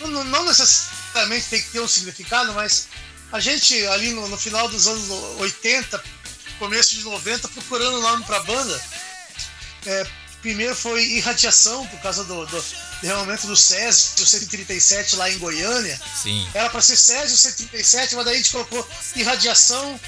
Não, 0.00 0.24
não 0.24 0.44
necessariamente 0.44 1.46
tem 1.46 1.62
que 1.62 1.70
ter 1.70 1.80
um 1.80 1.88
significado, 1.88 2.52
mas 2.52 2.88
a 3.32 3.40
gente 3.40 3.86
ali 3.86 4.12
no, 4.12 4.28
no 4.28 4.36
final 4.36 4.68
dos 4.68 4.86
anos 4.86 5.08
80, 5.38 6.02
começo 6.58 6.94
de 6.94 7.04
90, 7.04 7.48
procurando 7.48 8.00
nome 8.00 8.24
pra 8.24 8.42
banda. 8.42 8.82
É, 9.86 10.06
primeiro 10.42 10.74
foi 10.74 11.02
irradiação, 11.04 11.86
por 11.86 12.00
causa 12.00 12.24
do, 12.24 12.44
do 12.46 12.64
derramamento 13.00 13.46
do 13.46 13.56
Césio 13.56 14.26
137 14.26 15.16
lá 15.16 15.30
em 15.30 15.38
Goiânia. 15.38 15.98
Sim. 16.20 16.46
Era 16.52 16.68
para 16.68 16.82
ser 16.82 16.96
Césio 16.96 17.36
137, 17.36 18.16
mas 18.16 18.24
daí 18.24 18.34
a 18.34 18.36
gente 18.38 18.50
colocou 18.50 18.86
irradiação, 19.14 19.98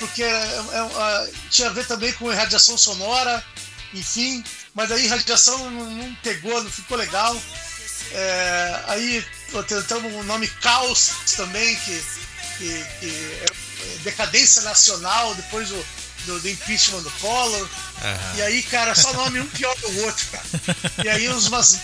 porque 0.00 0.22
é, 0.22 0.26
é, 0.26 1.28
é, 1.28 1.30
tinha 1.48 1.68
a 1.68 1.72
ver 1.72 1.86
também 1.86 2.12
com 2.14 2.30
irradiação 2.30 2.76
sonora, 2.76 3.42
enfim. 3.94 4.44
Mas 4.74 4.88
daí 4.88 5.04
irradiação 5.04 5.70
não, 5.70 5.90
não 5.90 6.14
pegou, 6.16 6.62
não 6.62 6.70
ficou 6.70 6.98
legal. 6.98 7.40
É, 8.10 8.80
aí 8.88 9.24
tentamos 9.68 10.12
o 10.12 10.22
nome 10.24 10.48
Caos 10.60 11.12
também, 11.36 11.76
que, 11.76 12.04
que, 12.58 12.84
que 13.00 13.40
é 13.42 13.98
decadência 14.02 14.62
nacional, 14.62 15.34
depois 15.36 15.68
do 15.68 15.86
do, 16.26 16.40
do 16.40 16.48
impeachment 16.48 17.02
do 17.02 17.10
Collor. 17.12 17.60
Uhum. 17.60 18.36
E 18.36 18.42
aí, 18.42 18.62
cara, 18.64 18.94
só 18.94 19.12
nome 19.12 19.40
um 19.40 19.46
pior 19.46 19.74
que 19.76 19.86
o 19.86 20.04
outro, 20.04 20.26
cara. 20.28 20.44
E 21.04 21.08
aí 21.08 21.28
uns 21.28 21.46
umas 21.46 21.78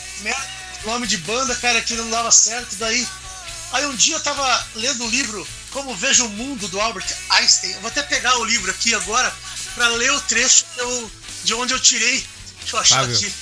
nome 0.85 1.07
de 1.07 1.17
banda, 1.19 1.55
cara, 1.57 1.81
que 1.81 1.95
não 1.95 2.09
dava 2.11 2.31
certo. 2.31 2.77
Daí, 2.77 3.07
aí 3.73 3.87
um 3.87 3.95
dia 3.95 4.17
eu 4.17 4.23
tava 4.23 4.67
lendo 4.75 5.05
um 5.05 5.11
livro, 5.11 5.47
Como 5.71 5.95
Vejo 5.95 6.27
o 6.27 6.29
Mundo, 6.31 6.69
do 6.69 6.81
Albert 6.81 7.07
Einstein. 7.31 7.73
Eu 7.73 7.81
vou 7.81 7.91
até 7.91 8.03
pegar 8.03 8.37
o 8.39 8.45
livro 8.45 8.71
aqui 8.71 8.95
agora 8.95 9.33
para 9.75 9.89
ler 9.89 10.13
o 10.13 10.21
trecho 10.23 10.65
eu, 10.77 11.11
de 11.45 11.55
onde 11.55 11.73
eu 11.73 11.81
tirei. 11.81 12.25
Deixa 12.61 12.77
eu 12.77 12.81
achar 12.81 13.01
Fábio, 13.01 13.17
aqui. 13.17 13.33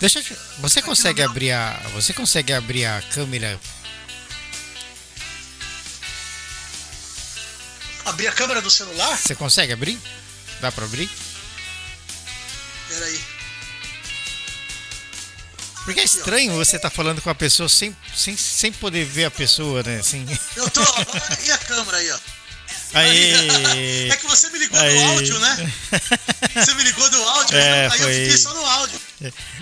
Deixa 0.00 0.18
eu, 0.18 0.36
você 0.58 0.80
consegue 0.80 1.22
abrir 1.22 1.52
a 1.52 1.80
você 1.92 2.12
consegue 2.12 2.52
abrir 2.52 2.86
a 2.86 3.02
câmera 3.12 3.60
abrir 8.10 8.28
a 8.28 8.32
câmera 8.32 8.60
do 8.60 8.70
celular? 8.70 9.16
Você 9.16 9.34
consegue 9.34 9.72
abrir? 9.72 9.98
Dá 10.60 10.70
pra 10.70 10.84
abrir? 10.84 11.08
Peraí. 12.88 13.20
Porque 15.84 16.00
é 16.00 16.04
estranho 16.04 16.52
você 16.54 16.76
estar 16.76 16.90
tá 16.90 16.94
falando 16.94 17.22
com 17.22 17.30
a 17.30 17.34
pessoa 17.34 17.68
sem, 17.68 17.96
sem, 18.14 18.36
sem 18.36 18.72
poder 18.72 19.04
ver 19.04 19.24
a 19.24 19.30
pessoa, 19.30 19.82
né? 19.82 19.98
Assim. 19.98 20.26
Eu 20.56 20.68
tô. 20.70 20.80
E 21.44 21.50
a 21.50 21.58
câmera 21.58 21.96
aí, 21.96 22.10
ó? 22.10 22.18
Aí. 22.92 24.10
É 24.10 24.16
que 24.16 24.26
você 24.26 24.48
me 24.50 24.58
ligou 24.58 24.78
do 24.78 25.00
áudio, 25.04 25.38
né? 25.38 25.72
Você 26.54 26.74
me 26.74 26.82
ligou 26.82 27.08
do 27.10 27.22
áudio, 27.22 27.56
é, 27.56 27.86
aí 27.86 27.98
foi... 27.98 28.10
eu 28.10 28.24
fiquei 28.24 28.38
só 28.38 28.54
no 28.54 28.64
áudio. 28.64 29.00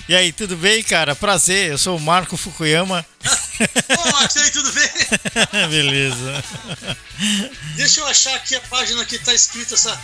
E 0.09 0.15
aí, 0.15 0.33
tudo 0.33 0.57
bem, 0.57 0.83
cara? 0.83 1.15
Prazer, 1.15 1.71
eu 1.71 1.79
sou 1.79 1.97
o 1.97 2.01
Marco 2.01 2.37
Fukuyama. 2.37 3.05
Ô, 3.99 4.11
Marcos, 4.13 4.37
aí, 4.37 4.51
tudo 4.51 4.73
bem? 4.73 4.89
Beleza. 5.69 6.45
Deixa 7.77 8.01
eu 8.01 8.07
achar 8.07 8.35
aqui 8.37 8.55
a 8.55 8.61
página 8.63 9.05
que 9.05 9.19
tá 9.19 9.35
escrita 9.35 9.75
essa, 9.75 10.01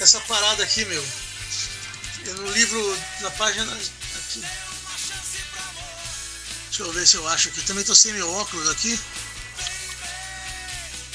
essa 0.00 0.20
parada 0.22 0.62
aqui, 0.62 0.84
meu. 0.84 1.04
No 2.36 2.50
livro, 2.50 2.98
na 3.20 3.30
página. 3.30 3.72
Aqui. 3.72 4.42
Deixa 6.66 6.82
eu 6.82 6.92
ver 6.92 7.06
se 7.06 7.16
eu 7.16 7.26
acho 7.28 7.48
aqui. 7.48 7.62
Também 7.62 7.84
tô 7.84 7.94
sem 7.94 8.12
meu 8.12 8.30
óculos 8.34 8.68
aqui. 8.68 8.98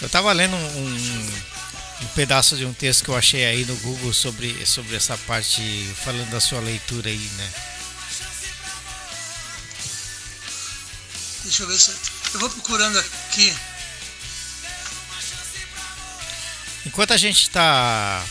Eu 0.04 0.10
tava 0.10 0.34
lendo 0.34 0.54
um, 0.54 1.30
um, 2.02 2.08
pedaço 2.14 2.58
de 2.58 2.66
um 2.66 2.74
texto 2.74 3.06
que 3.06 3.10
eu 3.10 3.16
achei 3.16 3.46
aí 3.46 3.64
no 3.64 3.74
Google 3.78 4.12
sobre, 4.12 4.66
sobre 4.66 4.98
essa 4.98 5.18
parte, 5.20 5.62
falando 6.04 6.30
da 6.30 6.42
sua 6.42 6.60
leitura 6.60 7.10
aí, 7.10 7.32
né? 7.38 7.50
Deixa 11.44 11.64
eu 11.64 11.68
ver 11.68 11.80
se. 11.80 11.92
Eu 12.34 12.40
vou 12.42 12.50
procurando 12.50 13.00
aqui. 13.00 13.56
Enquanto 16.86 17.14
a 17.14 17.18
gente 17.18 17.50
tá 17.50 18.26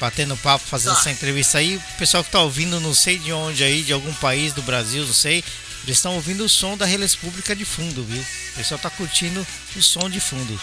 batendo 0.00 0.34
papo, 0.38 0.64
fazendo 0.64 0.94
tá. 0.94 1.00
essa 1.00 1.10
entrevista 1.10 1.58
aí, 1.58 1.76
o 1.76 1.98
pessoal 1.98 2.24
que 2.24 2.30
tá 2.30 2.40
ouvindo, 2.40 2.80
não 2.80 2.94
sei 2.94 3.18
de 3.18 3.34
onde 3.34 3.62
aí, 3.62 3.82
de 3.82 3.92
algum 3.92 4.14
país 4.14 4.54
do 4.54 4.62
Brasil, 4.62 5.04
não 5.04 5.12
sei, 5.12 5.44
eles 5.84 5.98
estão 5.98 6.14
ouvindo 6.14 6.42
o 6.42 6.48
som 6.48 6.74
da 6.74 6.86
Reles 6.86 7.14
Pública 7.14 7.54
de 7.54 7.66
fundo, 7.66 8.02
viu? 8.02 8.22
O 8.22 8.54
pessoal 8.54 8.80
tá 8.80 8.88
curtindo 8.88 9.46
o 9.76 9.82
som 9.82 10.08
de 10.08 10.20
fundo. 10.20 10.58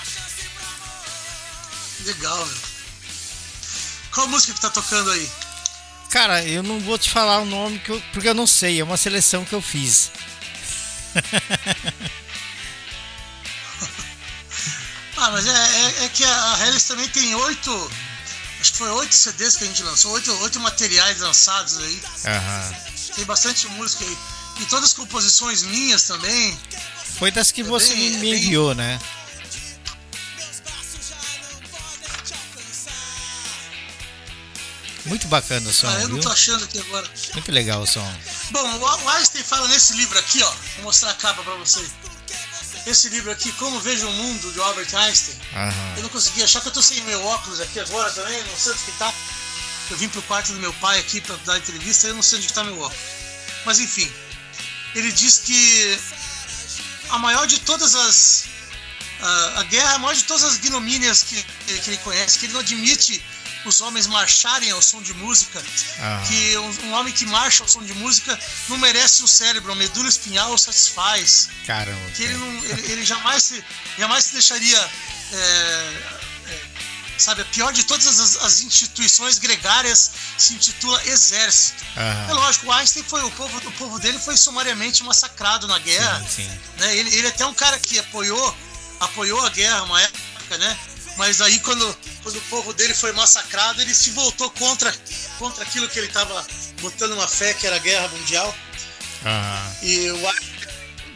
Legal, 2.01 2.45
meu. 2.45 2.57
Qual 4.11 4.27
música 4.27 4.53
que 4.53 4.61
tá 4.61 4.69
tocando 4.69 5.11
aí? 5.11 5.29
Cara, 6.09 6.43
eu 6.43 6.63
não 6.63 6.79
vou 6.79 6.97
te 6.97 7.09
falar 7.09 7.39
o 7.39 7.45
nome 7.45 7.81
eu, 7.85 8.01
porque 8.13 8.29
eu 8.29 8.33
não 8.33 8.47
sei, 8.47 8.79
é 8.79 8.83
uma 8.83 8.95
seleção 8.95 9.43
que 9.43 9.53
eu 9.53 9.61
fiz. 9.61 10.09
ah, 15.17 15.31
mas 15.31 15.45
é, 15.45 15.51
é, 15.51 16.05
é, 16.05 16.09
que 16.09 16.23
a 16.23 16.59
Hellis 16.65 16.83
também 16.85 17.09
tem 17.09 17.35
oito. 17.35 17.91
Acho 18.61 18.71
que 18.71 18.77
foi 18.77 18.89
oito 18.89 19.13
CDs 19.13 19.57
que 19.57 19.65
a 19.65 19.67
gente 19.67 19.83
lançou, 19.83 20.13
oito, 20.13 20.31
oito 20.41 20.59
materiais 20.59 21.19
lançados 21.19 21.77
aí. 21.77 22.01
Uhum. 22.25 22.75
Tem 23.15 23.25
bastante 23.25 23.67
música 23.67 24.05
aí. 24.05 24.17
E 24.61 24.65
todas 24.67 24.85
as 24.85 24.93
composições 24.93 25.63
minhas 25.63 26.03
também. 26.03 26.57
Foi 27.19 27.29
das 27.31 27.51
que 27.51 27.59
é 27.61 27.63
você 27.65 27.93
bem, 27.93 28.17
me 28.17 28.35
enviou, 28.35 28.73
bem... 28.73 28.85
né? 28.85 28.99
Muito 35.05 35.27
bacana 35.27 35.69
o 35.69 35.73
som. 35.73 35.87
Ah, 35.87 36.01
eu 36.01 36.09
não 36.09 36.19
tô 36.19 36.29
achando 36.29 36.63
aqui 36.63 36.79
agora. 36.79 37.07
Muito 37.33 37.51
legal 37.51 37.81
o 37.81 37.87
som. 37.87 38.05
Bom, 38.51 38.79
o 38.79 39.09
Einstein 39.09 39.43
fala 39.43 39.67
nesse 39.67 39.93
livro 39.93 40.17
aqui, 40.17 40.41
ó. 40.41 40.51
Vou 40.75 40.85
mostrar 40.85 41.11
a 41.11 41.13
capa 41.13 41.43
pra 41.43 41.53
você. 41.55 41.85
Esse 42.87 43.09
livro 43.09 43.31
aqui, 43.31 43.51
Como 43.53 43.79
Vejo 43.79 44.07
o 44.07 44.13
Mundo, 44.13 44.51
de 44.51 44.59
Albert 44.59 44.93
Einstein. 44.93 45.37
Aham. 45.53 45.93
Eu 45.97 46.03
não 46.03 46.09
consegui 46.09 46.43
achar 46.43 46.61
que 46.61 46.67
eu 46.67 46.71
tô 46.71 46.81
sem 46.81 47.01
meu 47.01 47.23
óculos 47.25 47.59
aqui 47.59 47.79
agora 47.79 48.11
também, 48.11 48.43
não 48.43 48.57
sei 48.57 48.73
onde 48.73 48.83
que 48.83 48.91
tá. 48.93 49.13
Eu 49.89 49.97
vim 49.97 50.09
pro 50.09 50.21
quarto 50.23 50.51
do 50.51 50.59
meu 50.59 50.73
pai 50.73 50.99
aqui 50.99 51.21
pra 51.21 51.35
dar 51.45 51.57
entrevista 51.57 52.07
eu 52.07 52.15
não 52.15 52.23
sei 52.23 52.39
onde 52.39 52.47
que 52.47 52.53
tá 52.53 52.63
meu 52.63 52.79
óculos. 52.79 53.03
Mas 53.65 53.79
enfim, 53.79 54.11
ele 54.95 55.11
diz 55.11 55.39
que 55.39 55.99
a 57.09 57.19
maior 57.19 57.45
de 57.45 57.59
todas 57.59 57.95
as. 57.95 58.45
A, 59.21 59.59
a 59.61 59.63
guerra, 59.63 59.93
a 59.93 59.99
maior 59.99 60.13
de 60.13 60.23
todas 60.23 60.43
as 60.43 60.55
ignomínias 60.55 61.23
que, 61.23 61.41
que 61.43 61.89
ele 61.89 61.97
conhece, 61.99 62.37
que 62.37 62.45
ele 62.47 62.53
não 62.53 62.59
admite 62.59 63.23
os 63.69 63.81
homens 63.81 64.07
marcharem 64.07 64.71
ao 64.71 64.81
som 64.81 65.01
de 65.01 65.13
música, 65.13 65.63
ah. 65.99 66.23
que 66.27 66.57
um, 66.57 66.87
um, 66.87 66.93
homem 66.93 67.13
que 67.13 67.25
marcha 67.25 67.63
ao 67.63 67.69
som 67.69 67.83
de 67.83 67.93
música 67.93 68.37
não 68.69 68.77
merece 68.77 69.23
um 69.23 69.27
cérebro, 69.27 69.71
a 69.71 69.75
medula 69.75 70.07
espinhal 70.07 70.53
o 70.53 70.57
satisfaz. 70.57 71.49
Caramba. 71.65 72.11
Que 72.11 72.23
ele, 72.23 72.33
não, 72.35 72.65
ele, 72.65 72.91
ele 72.91 73.05
jamais, 73.05 73.43
se, 73.43 73.63
jamais 73.97 74.25
se 74.25 74.33
deixaria 74.33 74.89
é, 75.31 75.37
é, 76.47 76.61
sabe? 77.17 77.41
A 77.41 77.45
pior 77.45 77.71
de 77.71 77.83
todas 77.83 78.05
as, 78.19 78.37
as 78.43 78.61
instituições 78.61 79.39
gregárias 79.39 80.11
se 80.37 80.53
intitula 80.53 81.01
exército. 81.05 81.83
Uhum. 81.95 82.29
É 82.29 82.33
lógico, 82.33 82.67
o 82.67 82.71
Einstein 82.71 83.03
foi 83.03 83.23
o 83.23 83.31
povo, 83.31 83.57
o 83.57 83.71
povo 83.73 83.99
dele 83.99 84.19
foi 84.19 84.37
sumariamente 84.37 85.03
massacrado 85.03 85.67
na 85.67 85.79
guerra. 85.79 86.19
Sim, 86.27 86.43
sim. 86.43 86.59
Né? 86.77 86.97
Ele, 86.97 87.15
ele 87.15 87.27
é 87.27 87.29
até 87.29 87.45
um 87.45 87.53
cara 87.53 87.79
que 87.79 87.97
apoiou, 87.99 88.57
apoiou 88.99 89.43
a 89.45 89.49
guerra 89.49 89.83
uma 89.83 90.01
época, 90.01 90.57
né? 90.57 90.77
Mas 91.17 91.39
aí 91.41 91.59
quando, 91.59 91.97
quando 92.25 92.37
o 92.37 92.41
povo 92.49 92.73
dele 92.73 92.95
foi 92.95 93.11
massacrado, 93.11 93.79
ele 93.83 93.93
se 93.93 94.09
voltou 94.09 94.49
contra, 94.49 94.91
contra 95.37 95.63
aquilo 95.63 95.87
que 95.87 95.99
ele 95.99 96.07
estava 96.07 96.43
botando 96.81 97.11
uma 97.11 97.27
fé 97.27 97.53
que 97.53 97.67
era 97.67 97.75
a 97.75 97.79
guerra 97.79 98.07
mundial. 98.07 98.57
Uhum. 99.23 99.87
E 99.87 100.09
o 100.09 100.17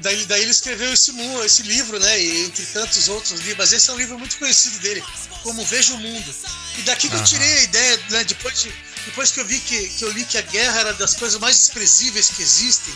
daí, 0.02 0.26
daí 0.28 0.44
ele 0.44 0.52
escreveu 0.52 0.94
esse, 0.94 1.12
esse 1.44 1.64
livro, 1.64 2.00
né? 2.00 2.22
E 2.22 2.46
entre 2.46 2.64
tantos 2.68 3.10
outros 3.10 3.40
livros, 3.40 3.58
mas 3.58 3.74
esse 3.74 3.90
é 3.90 3.94
um 3.94 3.98
livro 3.98 4.20
muito 4.20 4.38
conhecido 4.38 4.78
dele, 4.82 5.04
Como 5.42 5.66
Vejo 5.66 5.96
o 5.96 5.98
Mundo. 5.98 6.36
E 6.78 6.84
daqui 6.84 7.10
que 7.10 7.16
eu 7.16 7.24
tirei 7.24 7.58
a 7.58 7.64
ideia, 7.64 8.00
né? 8.12 8.24
Depois, 8.26 8.62
de, 8.62 8.72
depois 9.06 9.32
que 9.32 9.40
eu 9.40 9.46
vi 9.46 9.60
que, 9.62 9.90
que 9.90 10.06
eu 10.06 10.12
li 10.12 10.24
que 10.24 10.38
a 10.38 10.44
guerra 10.44 10.80
era 10.80 10.94
das 10.94 11.16
coisas 11.16 11.40
mais 11.40 11.58
desprezíveis 11.58 12.30
que 12.30 12.44
existem, 12.44 12.94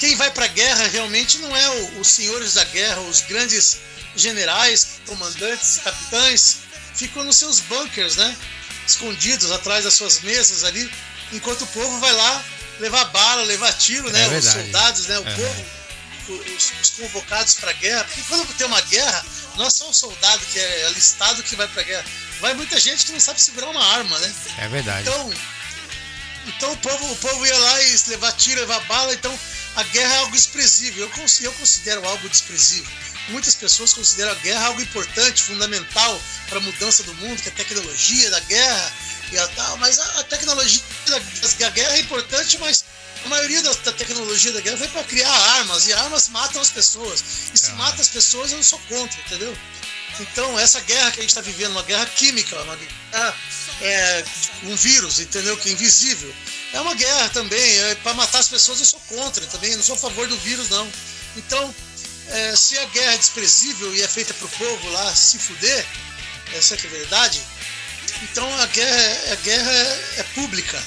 quem 0.00 0.16
vai 0.16 0.30
para 0.30 0.46
a 0.46 0.48
guerra 0.48 0.88
realmente 0.88 1.38
não 1.38 1.54
é 1.54 1.68
o, 1.68 2.00
os 2.00 2.08
senhores 2.08 2.54
da 2.54 2.64
guerra, 2.64 3.00
os 3.02 3.20
grandes 3.20 3.76
generais, 4.16 5.00
comandantes, 5.06 5.78
capitães, 5.84 6.56
ficam 6.94 7.22
nos 7.22 7.36
seus 7.36 7.60
bunkers, 7.60 8.16
né? 8.16 8.36
Escondidos 8.86 9.52
atrás 9.52 9.84
das 9.84 9.94
suas 9.94 10.20
mesas 10.22 10.64
ali, 10.64 10.90
enquanto 11.32 11.62
o 11.62 11.66
povo 11.68 12.00
vai 12.00 12.12
lá 12.12 12.44
levar 12.80 13.04
bala, 13.04 13.42
levar 13.42 13.72
tiro, 13.74 14.10
né? 14.10 14.24
É 14.24 14.38
os 14.38 14.44
soldados, 14.44 15.06
né? 15.06 15.18
O 15.18 15.28
é. 15.28 15.34
povo 15.34 15.66
os, 16.28 16.72
os 16.80 16.90
convocados 16.90 17.54
para 17.54 17.72
guerra, 17.72 18.04
porque 18.04 18.22
quando 18.22 18.46
tem 18.54 18.66
uma 18.66 18.80
guerra, 18.82 19.24
não 19.56 19.66
é 19.66 19.70
só 19.70 19.88
um 19.88 19.92
soldado 19.92 20.44
que 20.46 20.58
é 20.58 20.86
alistado 20.86 21.42
que 21.42 21.56
vai 21.56 21.68
para 21.68 21.82
guerra, 21.82 22.04
vai 22.40 22.54
muita 22.54 22.78
gente 22.80 23.04
que 23.04 23.12
não 23.12 23.20
sabe 23.20 23.42
segurar 23.42 23.68
uma 23.68 23.84
arma, 23.84 24.18
né? 24.18 24.34
É 24.58 24.68
verdade. 24.68 25.02
Então, 25.02 25.34
então 26.46 26.72
o 26.72 26.76
povo, 26.78 27.12
o 27.12 27.16
povo 27.16 27.46
ia 27.46 27.58
lá 27.58 27.82
e 27.82 28.00
levar 28.08 28.32
tiro, 28.32 28.60
levar 28.60 28.80
bala, 28.80 29.12
então 29.12 29.38
a 29.76 29.82
guerra 29.84 30.14
é 30.14 30.18
algo 30.18 30.32
desprezível. 30.32 31.04
Eu, 31.04 31.26
eu 31.42 31.52
considero 31.52 32.06
algo 32.06 32.28
desprezível. 32.28 32.90
Muitas 33.28 33.54
pessoas 33.54 33.92
consideram 33.92 34.32
a 34.32 34.34
guerra 34.36 34.66
algo 34.66 34.82
importante, 34.82 35.42
fundamental 35.42 36.20
para 36.48 36.58
a 36.58 36.62
mudança 36.62 37.02
do 37.04 37.14
mundo, 37.14 37.40
que 37.40 37.48
é 37.48 37.52
a 37.52 37.54
tecnologia 37.54 38.30
da 38.30 38.40
guerra 38.40 38.92
e 39.32 39.38
a 39.38 39.48
tal, 39.48 39.76
mas 39.76 39.98
a, 39.98 40.24
tecnologia 40.24 40.82
da, 41.06 41.18
da 41.18 41.70
guerra 41.70 41.96
é 41.96 42.00
importante, 42.00 42.58
mas 42.58 42.84
a 43.24 43.28
maioria 43.28 43.62
da, 43.62 43.72
da 43.72 43.92
tecnologia 43.92 44.52
da 44.52 44.60
guerra 44.60 44.78
foi 44.78 44.88
para 44.88 45.04
criar 45.04 45.32
armas, 45.58 45.86
e 45.86 45.92
armas 45.92 46.28
matam 46.28 46.60
as 46.60 46.70
pessoas. 46.70 47.22
E 47.54 47.58
se 47.58 47.70
ah. 47.70 47.74
mata 47.74 48.02
as 48.02 48.08
pessoas, 48.08 48.50
eu 48.50 48.56
não 48.56 48.64
sou 48.64 48.80
contra, 48.88 49.20
entendeu? 49.20 49.56
Então, 50.18 50.58
essa 50.58 50.80
guerra 50.80 51.12
que 51.12 51.20
a 51.20 51.22
gente 51.22 51.30
está 51.30 51.40
vivendo, 51.40 51.70
uma 51.70 51.82
guerra 51.82 52.06
química, 52.06 52.60
uma 52.62 52.76
guerra, 52.76 53.34
é, 53.80 54.24
um 54.64 54.74
vírus, 54.74 55.20
entendeu? 55.20 55.56
Que 55.56 55.70
é 55.70 55.72
invisível. 55.72 56.34
É 56.72 56.80
uma 56.80 56.94
guerra 56.94 57.28
também, 57.30 57.78
é, 57.78 57.94
para 57.96 58.14
matar 58.14 58.38
as 58.38 58.48
pessoas 58.48 58.78
eu 58.80 58.86
sou 58.86 59.00
contra 59.08 59.44
também, 59.46 59.74
não 59.74 59.82
sou 59.82 59.96
a 59.96 59.98
favor 59.98 60.28
do 60.28 60.36
vírus, 60.38 60.68
não. 60.68 60.90
Então, 61.36 61.74
é, 62.28 62.54
se 62.54 62.78
a 62.78 62.84
guerra 62.86 63.14
é 63.14 63.18
desprezível 63.18 63.94
e 63.94 64.02
é 64.02 64.08
feita 64.08 64.32
para 64.34 64.46
o 64.46 64.50
povo 64.50 64.90
lá 64.90 65.14
se 65.14 65.38
fuder, 65.38 65.84
essa 66.54 66.74
é 66.74 66.78
a 66.78 66.90
verdade, 66.90 67.42
então 68.22 68.60
a 68.60 68.66
guerra, 68.66 69.32
a 69.32 69.36
guerra 69.36 69.72
é, 69.72 70.14
é 70.18 70.22
pública. 70.34 70.82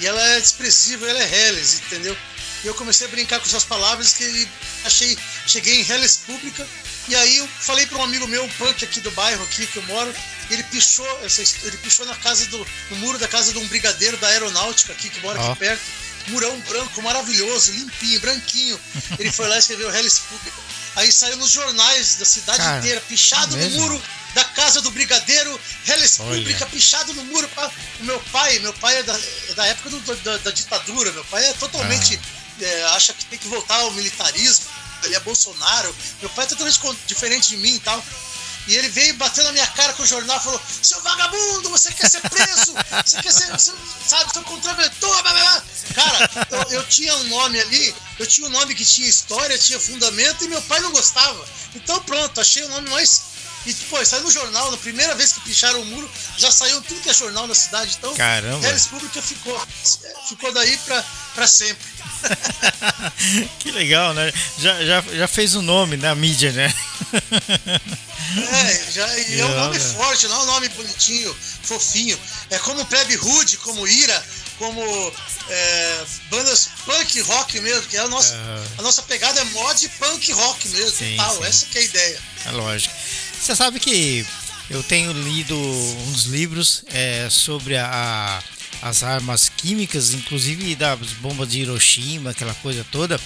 E 0.00 0.06
ela 0.06 0.20
é 0.28 0.40
desprezível, 0.40 1.08
ela 1.08 1.22
é 1.22 1.48
Helles, 1.48 1.80
entendeu? 1.86 2.16
E 2.62 2.66
eu 2.66 2.74
comecei 2.74 3.06
a 3.06 3.10
brincar 3.10 3.38
com 3.40 3.46
essas 3.46 3.64
palavras 3.64 4.12
que 4.12 4.48
achei, 4.84 5.18
cheguei 5.48 5.80
em 5.80 5.88
Helles 5.88 6.20
pública. 6.26 6.66
E 7.08 7.16
aí 7.16 7.38
eu 7.38 7.48
falei 7.60 7.86
para 7.86 7.98
um 7.98 8.04
amigo 8.04 8.26
meu, 8.26 8.44
um 8.44 8.48
punk 8.50 8.84
aqui 8.84 9.00
do 9.00 9.10
bairro 9.12 9.42
aqui 9.44 9.66
que 9.66 9.78
eu 9.78 9.82
moro, 9.84 10.14
ele 10.50 10.62
pichou, 10.64 11.06
ele 11.64 11.76
pichou 11.78 12.04
na 12.06 12.14
casa 12.16 12.46
do, 12.46 12.66
no 12.90 12.96
muro 12.98 13.18
da 13.18 13.26
casa 13.26 13.52
de 13.52 13.58
um 13.58 13.66
brigadeiro 13.66 14.16
da 14.18 14.28
aeronáutica 14.28 14.92
aqui 14.92 15.08
que 15.08 15.20
mora 15.20 15.40
oh. 15.40 15.46
aqui 15.46 15.58
perto. 15.60 15.82
Murão 16.28 16.60
branco, 16.60 17.00
maravilhoso, 17.00 17.72
limpinho, 17.72 18.20
branquinho. 18.20 18.78
Ele 19.18 19.32
foi 19.32 19.48
lá 19.48 19.56
e 19.56 19.58
escreveu 19.60 19.90
Helles 19.94 20.18
pública. 20.18 20.58
Aí 20.96 21.10
saiu 21.12 21.36
nos 21.36 21.50
jornais 21.50 22.16
da 22.16 22.24
cidade 22.24 22.58
Cara, 22.58 22.78
inteira, 22.78 23.00
pichado 23.02 23.56
é 23.56 23.64
no 23.64 23.70
muro 23.70 24.02
da 24.34 24.44
casa 24.44 24.80
do 24.80 24.90
brigadeiro, 24.90 25.58
Helles 25.86 26.16
Pública, 26.16 26.66
pichado 26.66 27.14
no 27.14 27.24
muro. 27.24 27.48
O 28.00 28.04
meu 28.04 28.20
pai, 28.32 28.58
meu 28.58 28.72
pai 28.74 28.98
é 28.98 29.02
da, 29.02 29.20
é 29.48 29.54
da 29.54 29.66
época 29.66 29.90
do, 29.90 30.00
da, 30.00 30.36
da, 30.38 30.50
ditadura, 30.50 31.12
meu 31.12 31.24
pai 31.24 31.44
é 31.44 31.52
totalmente. 31.54 32.18
Ah. 32.22 32.38
É, 32.60 32.82
acha 32.86 33.12
que 33.12 33.24
tem 33.26 33.38
que 33.38 33.46
voltar 33.46 33.76
ao 33.76 33.92
militarismo, 33.92 34.66
ele 35.04 35.14
é 35.14 35.20
Bolsonaro. 35.20 35.94
Meu 36.20 36.30
pai 36.30 36.44
é 36.44 36.48
totalmente 36.48 36.80
diferente 37.06 37.48
de 37.48 37.56
mim 37.56 37.74
e 37.74 37.80
tal. 37.80 38.02
E 38.68 38.76
ele 38.76 38.88
veio 38.90 39.14
batendo 39.14 39.46
na 39.46 39.52
minha 39.52 39.66
cara 39.68 39.94
com 39.94 40.02
o 40.02 40.06
jornal 40.06 40.36
e 40.36 40.40
falou: 40.40 40.60
Seu 40.82 41.00
vagabundo, 41.00 41.70
você 41.70 41.90
quer 41.92 42.10
ser 42.10 42.20
preso? 42.28 42.74
Você 43.04 43.22
quer 43.22 43.32
ser, 43.32 43.50
você, 43.50 43.72
sabe, 44.06 44.30
seu 44.30 44.42
contraventor? 44.42 45.22
Blá, 45.22 45.32
blá. 45.32 45.62
Cara, 45.94 46.30
eu, 46.50 46.62
eu, 46.72 46.86
tinha 46.86 47.16
um 47.16 47.24
nome 47.24 47.58
ali, 47.58 47.94
eu 48.18 48.26
tinha 48.26 48.46
um 48.46 48.50
nome 48.50 48.74
que 48.74 48.84
tinha 48.84 49.08
história, 49.08 49.56
tinha 49.56 49.80
fundamento 49.80 50.44
e 50.44 50.48
meu 50.48 50.60
pai 50.62 50.80
não 50.80 50.92
gostava. 50.92 51.48
Então 51.74 51.98
pronto, 52.02 52.40
achei 52.42 52.62
o 52.64 52.68
nome 52.68 52.90
mais 52.90 53.22
e, 53.66 53.74
pô, 53.74 54.04
saiu 54.04 54.22
no 54.22 54.30
jornal, 54.30 54.70
na 54.70 54.76
primeira 54.76 55.14
vez 55.14 55.32
que 55.32 55.40
picharam 55.40 55.80
o 55.80 55.84
muro, 55.84 56.10
já 56.36 56.50
saiu 56.50 56.80
tudo 56.82 57.00
que 57.00 57.10
é 57.10 57.14
jornal 57.14 57.46
na 57.46 57.54
cidade. 57.54 57.96
Então, 57.98 58.14
Caramba. 58.14 58.66
a 58.66 58.72
República 58.72 59.20
ficou. 59.20 59.60
Ficou 60.28 60.52
daí 60.52 60.76
pra, 60.78 61.04
pra 61.34 61.46
sempre. 61.46 61.86
que 63.58 63.70
legal, 63.70 64.14
né? 64.14 64.32
Já, 64.58 64.84
já, 64.84 65.00
já 65.02 65.28
fez 65.28 65.54
o 65.54 65.62
nome 65.62 65.96
na 65.96 66.14
mídia, 66.14 66.52
né? 66.52 66.74
é, 68.36 68.92
já, 68.92 69.18
e 69.18 69.40
é 69.40 69.44
um 69.44 69.56
nome 69.56 69.78
forte, 69.78 70.26
não 70.28 70.36
é 70.36 70.42
um 70.42 70.46
nome 70.46 70.68
bonitinho, 70.70 71.34
fofinho. 71.62 72.18
É 72.50 72.58
como 72.58 72.84
Plebe 72.86 73.16
Rude, 73.16 73.56
como 73.58 73.86
Ira, 73.86 74.26
como 74.58 75.12
é, 75.48 76.04
bandas 76.30 76.68
punk 76.84 77.20
rock 77.20 77.60
mesmo, 77.60 77.82
que 77.82 77.96
é 77.96 78.00
a 78.00 78.08
nossa, 78.08 78.34
uhum. 78.34 78.64
a 78.78 78.82
nossa 78.82 79.02
pegada 79.02 79.40
é 79.40 79.44
mod 79.44 79.88
punk 79.90 80.32
rock 80.32 80.68
mesmo, 80.68 80.90
sim, 80.90 81.16
tal. 81.16 81.36
Sim. 81.36 81.44
Essa 81.44 81.66
que 81.66 81.78
é 81.78 81.80
a 81.80 81.84
ideia. 81.84 82.22
É 82.46 82.50
lógico. 82.50 82.94
Você 83.40 83.54
sabe 83.54 83.80
que 83.80 84.26
eu 84.68 84.82
tenho 84.82 85.12
lido 85.12 85.56
uns 86.08 86.24
livros 86.24 86.84
é, 86.88 87.28
sobre 87.30 87.76
a, 87.76 88.42
as 88.82 89.02
armas 89.02 89.48
químicas, 89.48 90.12
inclusive 90.12 90.74
das 90.74 91.12
bombas 91.20 91.48
de 91.48 91.60
Hiroshima, 91.60 92.30
aquela 92.30 92.54
coisa 92.54 92.84
toda. 92.90 93.18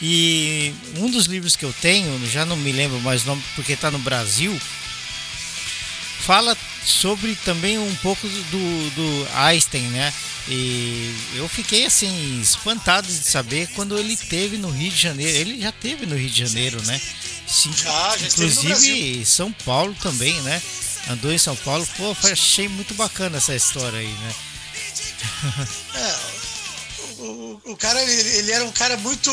E 0.00 0.72
um 0.98 1.10
dos 1.10 1.26
livros 1.26 1.56
que 1.56 1.64
eu 1.64 1.72
tenho, 1.80 2.24
já 2.28 2.44
não 2.44 2.56
me 2.56 2.72
lembro 2.72 3.00
mais 3.00 3.22
o 3.24 3.26
nome 3.26 3.42
porque 3.54 3.72
está 3.72 3.90
no 3.90 3.98
Brasil, 3.98 4.56
fala 6.20 6.56
sobre 6.84 7.34
também 7.44 7.78
um 7.78 7.94
pouco 7.96 8.28
do, 8.28 8.90
do 8.90 9.28
Einstein, 9.34 9.88
né? 9.88 10.12
E 10.48 11.14
eu 11.36 11.48
fiquei 11.48 11.86
assim 11.86 12.40
espantado 12.40 13.06
de 13.06 13.14
saber 13.14 13.68
quando 13.68 13.98
ele 13.98 14.16
teve 14.16 14.58
no 14.58 14.68
Rio 14.68 14.90
de 14.90 15.00
Janeiro. 15.00 15.36
Ele 15.36 15.60
já 15.60 15.72
teve 15.72 16.04
no 16.04 16.16
Rio 16.16 16.28
de 16.28 16.38
Janeiro, 16.46 16.82
né? 16.82 17.00
Sim, 17.46 17.72
já, 17.72 18.16
já 18.18 18.26
inclusive 18.26 19.24
São 19.24 19.50
Paulo 19.50 19.94
também, 20.02 20.38
né? 20.42 20.60
Andou 21.08 21.32
em 21.32 21.38
São 21.38 21.56
Paulo. 21.56 21.86
Pô, 21.96 22.14
achei 22.30 22.68
muito 22.68 22.94
bacana 22.94 23.38
essa 23.38 23.54
história 23.54 23.98
aí, 23.98 24.08
né? 24.08 24.34
É, 25.94 26.16
o, 27.18 27.60
o, 27.66 27.76
cara, 27.76 28.02
ele, 28.02 28.12
ele, 28.38 28.52
era 28.52 28.64
um 28.64 28.72
cara 28.72 28.96
muito 28.98 29.30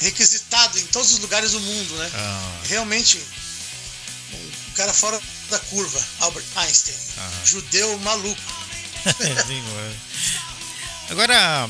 requisitado 0.00 0.78
em 0.78 0.86
todos 0.86 1.12
os 1.12 1.18
lugares 1.18 1.52
do 1.52 1.60
mundo, 1.60 1.96
né? 1.96 2.10
Ah. 2.14 2.60
Realmente, 2.64 3.20
cara 4.74 4.92
fora 4.92 5.20
da 5.50 5.58
curva, 5.58 6.02
Albert 6.20 6.44
Einstein. 6.56 6.96
Judeu 7.44 7.98
maluco. 8.00 8.40
Agora, 11.10 11.68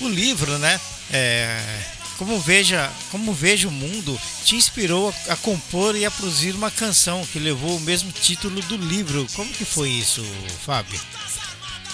o 0.00 0.08
livro, 0.08 0.58
né? 0.58 0.80
É, 1.12 1.84
como 2.18 2.40
veja, 2.40 2.92
como 3.10 3.32
veja 3.32 3.68
o 3.68 3.72
mundo, 3.72 4.20
te 4.44 4.56
inspirou 4.56 5.14
a, 5.28 5.32
a, 5.32 5.36
compor 5.36 5.96
e 5.96 6.04
a 6.04 6.10
produzir 6.10 6.54
uma 6.54 6.70
canção 6.70 7.26
que 7.26 7.38
levou 7.38 7.76
o 7.76 7.80
mesmo 7.80 8.10
título 8.12 8.60
do 8.62 8.76
livro. 8.76 9.26
Como 9.34 9.52
que 9.52 9.64
foi 9.64 9.90
isso, 9.90 10.24
Fábio? 10.64 11.00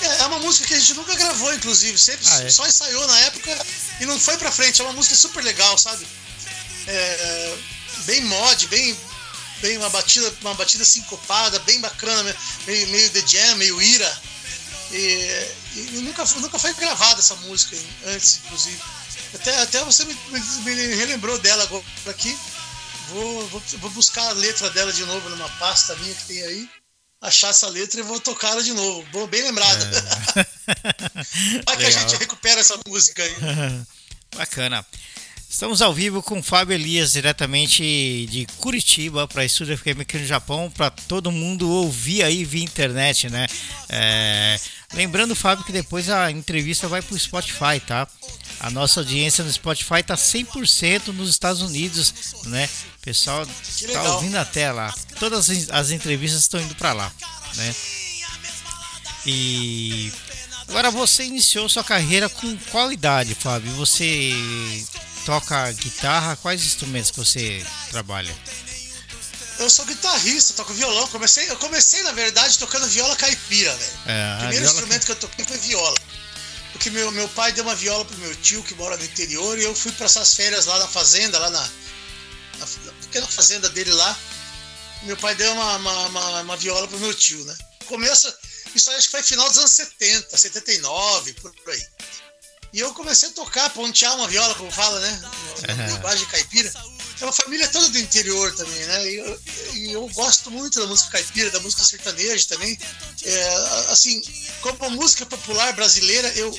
É, 0.00 0.22
é 0.22 0.26
uma 0.26 0.38
música 0.38 0.66
que 0.66 0.74
a 0.74 0.78
gente 0.78 0.94
nunca 0.94 1.14
gravou, 1.14 1.52
inclusive, 1.54 1.98
sempre 1.98 2.26
ah, 2.30 2.42
é? 2.42 2.50
só 2.50 2.66
ensaiou 2.66 3.06
na 3.06 3.18
época 3.20 3.66
e 4.00 4.06
não 4.06 4.18
foi 4.18 4.36
pra 4.38 4.50
frente. 4.50 4.80
É 4.80 4.84
uma 4.84 4.94
música 4.94 5.14
super 5.14 5.42
legal, 5.44 5.76
sabe? 5.76 6.06
É, 6.86 7.56
bem 8.06 8.22
mod, 8.22 8.66
bem, 8.68 8.96
bem 9.60 9.76
uma 9.78 9.90
batida, 9.90 10.32
uma 10.40 10.54
batida 10.54 10.84
sincopada, 10.84 11.58
bem 11.60 11.80
bacana, 11.80 12.36
meio, 12.66 12.88
meio 12.88 13.10
The 13.10 13.26
Jam, 13.26 13.56
meio 13.56 13.80
ira. 13.80 14.20
E, 14.92 15.52
e 15.76 15.80
nunca, 16.02 16.24
nunca 16.24 16.58
foi 16.58 16.74
gravada 16.74 17.20
essa 17.20 17.36
música 17.36 17.76
antes, 18.06 18.40
inclusive. 18.44 18.80
Até, 19.34 19.62
até 19.62 19.84
você 19.84 20.04
me, 20.04 20.14
me, 20.34 20.94
relembrou 20.96 21.38
dela 21.38 21.62
agora 21.62 21.84
aqui. 22.06 22.36
Vou, 23.08 23.48
vou, 23.48 23.62
vou, 23.78 23.90
buscar 23.90 24.28
a 24.28 24.32
letra 24.32 24.70
dela 24.70 24.92
de 24.92 25.04
novo 25.04 25.28
numa 25.30 25.48
pasta 25.50 25.94
minha 25.96 26.14
que 26.14 26.24
tem 26.24 26.42
aí. 26.42 26.68
Achar 27.20 27.50
essa 27.50 27.68
letra 27.68 28.00
e 28.00 28.02
vou 28.02 28.18
tocar 28.18 28.52
ela 28.52 28.62
de 28.62 28.72
novo. 28.72 29.06
Boa, 29.10 29.26
bem 29.26 29.42
lembrada. 29.42 29.84
É. 29.84 31.62
Vai 31.66 31.76
que 31.76 31.84
a 31.84 31.90
gente 31.90 32.16
recupera 32.16 32.60
essa 32.60 32.78
música 32.86 33.22
aí. 33.22 33.36
Bacana. 34.34 34.86
Estamos 35.50 35.82
ao 35.82 35.92
vivo 35.92 36.22
com 36.22 36.40
Fábio 36.40 36.74
Elias, 36.74 37.10
diretamente 37.10 37.82
de 38.30 38.46
Curitiba, 38.58 39.26
para 39.26 39.44
Estúdio 39.44 39.76
FM 39.76 40.02
aqui 40.02 40.16
no 40.16 40.24
Japão, 40.24 40.70
para 40.70 40.90
todo 40.90 41.32
mundo 41.32 41.68
ouvir 41.68 42.22
aí 42.22 42.44
via 42.44 42.62
internet, 42.62 43.28
né? 43.28 43.48
É... 43.88 44.60
Lembrando, 44.94 45.34
Fábio, 45.34 45.64
que 45.64 45.72
depois 45.72 46.08
a 46.08 46.30
entrevista 46.30 46.86
vai 46.86 47.02
para 47.02 47.16
o 47.16 47.18
Spotify, 47.18 47.80
tá? 47.84 48.06
A 48.60 48.70
nossa 48.70 49.00
audiência 49.00 49.42
no 49.42 49.52
Spotify 49.52 50.04
tá 50.06 50.14
100% 50.14 51.08
nos 51.08 51.28
Estados 51.28 51.62
Unidos, 51.62 52.14
né? 52.44 52.68
O 52.98 53.00
pessoal 53.00 53.44
tá 53.92 54.02
ouvindo 54.14 54.36
até 54.36 54.70
lá. 54.70 54.94
Todas 55.18 55.50
as 55.70 55.90
entrevistas 55.90 56.42
estão 56.42 56.60
indo 56.60 56.76
para 56.76 56.92
lá, 56.92 57.12
né? 57.56 57.74
E 59.26 60.12
agora 60.68 60.92
você 60.92 61.24
iniciou 61.24 61.68
sua 61.68 61.82
carreira 61.82 62.28
com 62.28 62.56
qualidade, 62.70 63.34
Fábio? 63.34 63.72
Você 63.72 64.32
toca 65.30 65.70
guitarra, 65.72 66.36
quais 66.36 66.64
instrumentos 66.64 67.12
que 67.12 67.18
você 67.18 67.64
trabalha? 67.90 68.36
Eu 69.60 69.70
sou 69.70 69.84
guitarrista, 69.84 70.54
toco 70.54 70.72
violão. 70.72 71.06
Comecei, 71.06 71.48
eu 71.48 71.56
comecei, 71.56 72.02
na 72.02 72.10
verdade, 72.10 72.58
tocando 72.58 72.84
viola 72.88 73.14
caipira, 73.14 73.72
velho. 73.76 73.92
É, 74.06 74.34
o 74.34 74.38
primeiro 74.38 74.66
instrumento 74.66 75.06
que 75.06 75.12
eu 75.12 75.16
toquei 75.16 75.44
foi 75.44 75.58
viola. 75.58 75.96
Porque 76.72 76.90
meu, 76.90 77.12
meu 77.12 77.28
pai 77.28 77.52
deu 77.52 77.62
uma 77.62 77.76
viola 77.76 78.04
pro 78.04 78.16
meu 78.18 78.34
tio, 78.36 78.62
que 78.64 78.74
mora 78.74 78.96
no 78.96 79.04
interior, 79.04 79.56
e 79.56 79.62
eu 79.62 79.74
fui 79.74 79.92
para 79.92 80.06
essas 80.06 80.34
férias 80.34 80.66
lá 80.66 80.78
na 80.80 80.88
fazenda, 80.88 81.38
lá 81.38 81.50
na, 81.50 81.60
na, 81.60 82.66
na 82.86 82.92
pequena 83.02 83.26
fazenda 83.28 83.68
dele 83.68 83.92
lá. 83.92 84.18
Meu 85.02 85.16
pai 85.16 85.36
deu 85.36 85.52
uma, 85.52 85.76
uma, 85.76 86.06
uma, 86.06 86.40
uma 86.40 86.56
viola 86.56 86.88
pro 86.88 86.98
meu 86.98 87.14
tio, 87.14 87.44
né? 87.44 87.56
Começa, 87.86 88.34
isso 88.74 88.90
aí 88.90 88.96
acho 88.96 89.06
que 89.06 89.12
foi 89.12 89.22
final 89.22 89.48
dos 89.48 89.58
anos 89.58 89.72
70, 89.72 90.36
79, 90.36 91.34
por 91.34 91.52
aí. 91.68 91.86
E 92.72 92.78
eu 92.78 92.94
comecei 92.94 93.28
a 93.28 93.32
tocar, 93.32 93.68
pontear 93.70 94.14
uma 94.16 94.28
viola, 94.28 94.54
como 94.54 94.70
fala, 94.70 95.00
né? 95.00 95.20
Linguagem 95.88 96.26
caipira. 96.26 96.72
É 97.20 97.24
uma 97.24 97.32
família 97.32 97.68
toda 97.68 97.88
do 97.90 97.98
interior 97.98 98.54
também, 98.54 98.84
né? 98.86 99.10
E 99.10 99.16
eu, 99.16 99.42
e 99.74 99.92
eu, 99.92 100.08
gosto 100.08 100.50
muito 100.50 100.80
da 100.80 100.86
música 100.86 101.10
caipira, 101.10 101.50
da 101.50 101.60
música 101.60 101.84
sertaneja 101.84 102.46
também. 102.48 102.78
É, 103.24 103.54
assim, 103.90 104.22
como 104.62 104.90
música 104.90 105.26
popular 105.26 105.72
brasileira, 105.74 106.28
eu 106.34 106.58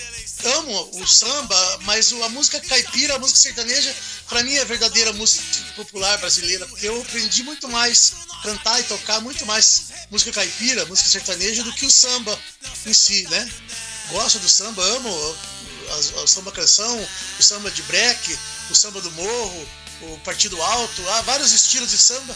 amo 0.58 1.02
o 1.02 1.08
samba, 1.08 1.80
mas 1.84 2.13
a 2.13 2.30
música 2.30 2.60
caipira, 2.60 3.15
a 3.15 3.19
música 3.19 3.39
sertaneja, 3.39 3.95
para 4.28 4.43
mim 4.43 4.54
é 4.54 4.62
a 4.62 4.65
verdadeira 4.65 5.12
música 5.13 5.43
popular 5.76 6.17
brasileira, 6.19 6.67
porque 6.67 6.88
eu 6.88 7.02
aprendi 7.02 7.41
muito 7.41 7.67
mais 7.67 8.13
cantar 8.43 8.80
e 8.80 8.84
tocar 8.84 9.19
muito 9.21 9.45
mais 9.47 9.86
música 10.12 10.32
caipira, 10.32 10.86
música 10.86 11.10
sertaneja, 11.10 11.63
do 11.63 11.74
que 11.74 11.86
o 11.88 11.91
samba 11.91 12.38
em 12.86 12.93
si, 12.93 13.24
né? 13.30 13.50
Gosto 14.12 14.38
do 14.39 14.50
samba, 14.50 14.84
amo 14.84 15.38
o 15.96 16.28
samba 16.28 16.52
canção, 16.52 17.08
o 17.40 17.44
samba 17.44 17.70
de 17.72 17.82
break, 17.84 18.38
o 18.70 18.76
samba 18.76 19.02
do 19.02 19.12
morro, 19.12 19.70
o 20.02 20.20
partido 20.20 20.62
alto, 20.62 21.10
há 21.10 21.22
vários 21.22 21.52
estilos 21.52 21.92
de 21.92 21.98
samba, 21.98 22.36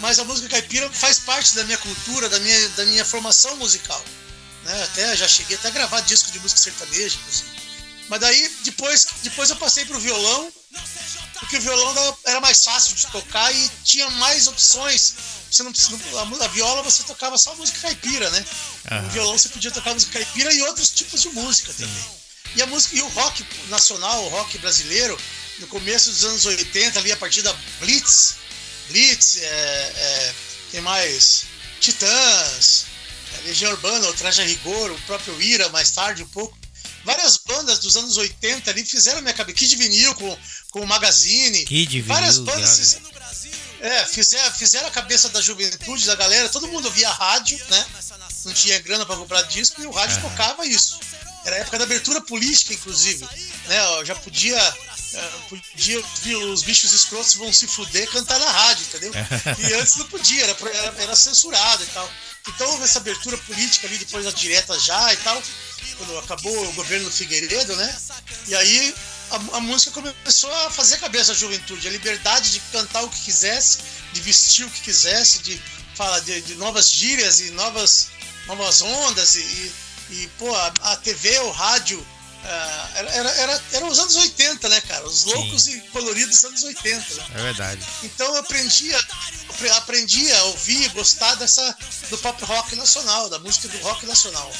mas 0.00 0.18
a 0.18 0.24
música 0.24 0.48
caipira 0.48 0.90
faz 0.90 1.18
parte 1.20 1.54
da 1.54 1.64
minha 1.64 1.78
cultura, 1.78 2.28
da 2.28 2.40
minha, 2.40 2.68
da 2.70 2.84
minha 2.86 3.04
formação 3.04 3.56
musical. 3.56 4.02
Né? 4.64 4.82
Até 4.84 5.16
já 5.16 5.28
cheguei 5.28 5.56
até 5.56 5.68
a 5.68 5.70
gravar 5.70 6.00
disco 6.00 6.30
de 6.30 6.38
música 6.40 6.60
sertaneja, 6.60 7.16
inclusive. 7.16 7.54
Mas 8.08 8.20
daí 8.20 8.48
depois, 8.64 9.06
depois 9.22 9.50
eu 9.50 9.56
passei 9.56 9.84
pro 9.84 9.98
violão, 9.98 10.52
porque 11.40 11.56
o 11.56 11.60
violão 11.60 12.18
era 12.26 12.40
mais 12.40 12.64
fácil 12.64 12.94
de 12.94 13.06
tocar 13.06 13.54
e 13.54 13.70
tinha 13.82 14.08
mais 14.10 14.46
opções. 14.46 15.14
Você 15.50 15.62
não 15.62 15.70
precisa, 15.72 15.96
a, 16.20 16.48
viola 16.48 16.82
você 16.82 17.02
tocava 17.04 17.38
só 17.38 17.54
música 17.54 17.78
caipira, 17.80 18.28
né? 18.30 18.44
Uhum. 18.90 19.02
No 19.02 19.10
violão 19.10 19.38
você 19.38 19.48
podia 19.48 19.70
tocar 19.70 19.94
música 19.94 20.12
caipira 20.12 20.52
e 20.52 20.62
outros 20.62 20.90
tipos 20.90 21.22
de 21.22 21.28
música 21.30 21.72
também. 21.72 22.23
E 22.56 22.62
a 22.62 22.66
música 22.66 22.96
e 22.96 23.02
o 23.02 23.08
rock 23.08 23.44
nacional, 23.68 24.24
o 24.24 24.28
rock 24.28 24.58
brasileiro, 24.58 25.18
no 25.58 25.66
começo 25.66 26.10
dos 26.10 26.24
anos 26.24 26.46
80, 26.46 26.98
ali 26.98 27.12
a 27.12 27.16
partir 27.16 27.42
da 27.42 27.52
Blitz, 27.80 28.36
Blitz, 28.88 29.38
é, 29.38 29.46
é, 29.46 30.34
tem 30.70 30.80
mais 30.80 31.44
Titãs, 31.80 32.86
Legião 33.44 33.72
Urbana, 33.72 34.08
o 34.08 34.14
Traje 34.14 34.42
a 34.42 34.44
Rigor, 34.44 34.90
o 34.90 35.00
próprio 35.02 35.40
Ira, 35.40 35.68
mais 35.70 35.90
tarde 35.90 36.22
um 36.22 36.28
pouco. 36.28 36.56
Várias 37.04 37.36
bandas 37.36 37.78
dos 37.78 37.96
anos 37.96 38.16
80 38.16 38.70
ali 38.70 38.84
fizeram 38.84 39.20
minha 39.20 39.34
cabeça. 39.34 39.58
Kid 39.58 39.76
Vinil 39.76 40.14
com, 40.14 40.38
com 40.70 40.80
o 40.80 40.86
Magazine. 40.86 41.64
Kid 41.64 42.00
Vinil. 42.00 42.06
Várias 42.06 42.38
bandas 42.38 42.78
fizeram, 42.78 43.10
é, 43.80 44.06
fizeram, 44.06 44.52
fizeram 44.52 44.88
a 44.88 44.90
cabeça 44.90 45.28
da 45.28 45.40
juventude, 45.42 46.06
da 46.06 46.14
galera. 46.14 46.48
Todo 46.48 46.68
mundo 46.68 46.90
via 46.90 47.10
rádio, 47.10 47.58
né? 47.68 47.86
Não 48.46 48.52
tinha 48.54 48.78
grana 48.78 49.04
para 49.04 49.16
comprar 49.16 49.42
disco 49.42 49.82
e 49.82 49.86
o 49.86 49.90
rádio 49.90 50.16
uhum. 50.16 50.30
tocava 50.30 50.66
isso. 50.66 50.98
Era 51.44 51.56
a 51.56 51.58
época 51.60 51.78
da 51.78 51.84
abertura 51.84 52.20
política, 52.22 52.72
inclusive. 52.72 53.24
Né? 53.66 54.04
Já 54.04 54.14
podia, 54.14 54.56
é, 54.56 55.30
podia 55.48 55.98
os 56.52 56.62
bichos 56.62 56.92
escrotos 56.92 57.34
vão 57.34 57.52
se 57.52 57.66
fuder 57.66 58.08
cantar 58.10 58.38
na 58.38 58.50
rádio, 58.50 58.86
entendeu? 58.86 59.12
E 59.58 59.74
antes 59.74 59.96
não 59.96 60.06
podia, 60.06 60.42
era, 60.42 60.56
era, 60.72 61.02
era 61.02 61.16
censurado 61.16 61.82
e 61.82 61.86
tal. 61.88 62.10
Então 62.48 62.70
houve 62.70 62.84
essa 62.84 62.98
abertura 62.98 63.36
política 63.38 63.86
ali, 63.86 63.96
depois 63.98 64.24
da 64.24 64.30
direta 64.30 64.78
já 64.78 65.12
e 65.12 65.16
tal, 65.18 65.42
quando 65.96 66.18
acabou 66.18 66.68
o 66.68 66.72
governo 66.72 67.06
do 67.06 67.10
Figueiredo, 67.10 67.74
né? 67.76 67.98
E 68.46 68.54
aí 68.54 68.94
a, 69.30 69.36
a, 69.56 69.60
música 69.60 69.90
começou 69.92 70.52
a 70.52 70.70
fazer 70.70 70.96
a 70.96 70.98
cabeça 70.98 71.32
da 71.32 71.38
juventude, 71.38 71.88
a 71.88 71.90
liberdade 71.90 72.52
de 72.52 72.60
cantar 72.72 73.02
o 73.02 73.08
que 73.08 73.20
quisesse, 73.22 73.78
de 74.12 74.20
vestir 74.20 74.66
o 74.66 74.70
que 74.70 74.82
quisesse, 74.82 75.38
de 75.40 75.60
falar 75.94 76.20
de, 76.20 76.40
de 76.42 76.54
novas 76.56 76.90
gírias 76.90 77.40
e 77.40 77.50
novas, 77.52 78.08
novas 78.46 78.82
ondas 78.82 79.36
e, 79.36 79.40
e, 79.40 79.72
pô, 80.38 80.54
a, 80.54 80.72
a 80.82 80.96
TV, 80.96 81.38
o 81.40 81.50
rádio, 81.50 81.98
uh, 81.98 82.96
era, 82.96 83.10
era, 83.10 83.62
era, 83.72 83.86
os 83.86 83.98
anos 83.98 84.16
80, 84.16 84.68
né, 84.68 84.80
cara? 84.82 85.06
Os 85.06 85.24
loucos 85.24 85.62
Sim. 85.62 85.76
e 85.76 85.80
coloridos 85.88 86.36
dos 86.36 86.44
anos 86.44 86.62
80. 86.62 87.14
Né? 87.14 87.26
É 87.34 87.42
verdade. 87.42 87.80
Então 88.02 88.26
eu 88.34 88.40
aprendi 88.40 88.94
a, 88.94 89.04
aprendi 89.76 90.32
a 90.32 90.44
ouvir, 90.44 90.88
gostar 90.90 91.34
dessa, 91.36 91.76
do 92.10 92.18
pop 92.18 92.44
rock 92.44 92.76
nacional, 92.76 93.28
da 93.28 93.38
música 93.38 93.68
do 93.68 93.78
rock 93.78 94.06
nacional. 94.06 94.52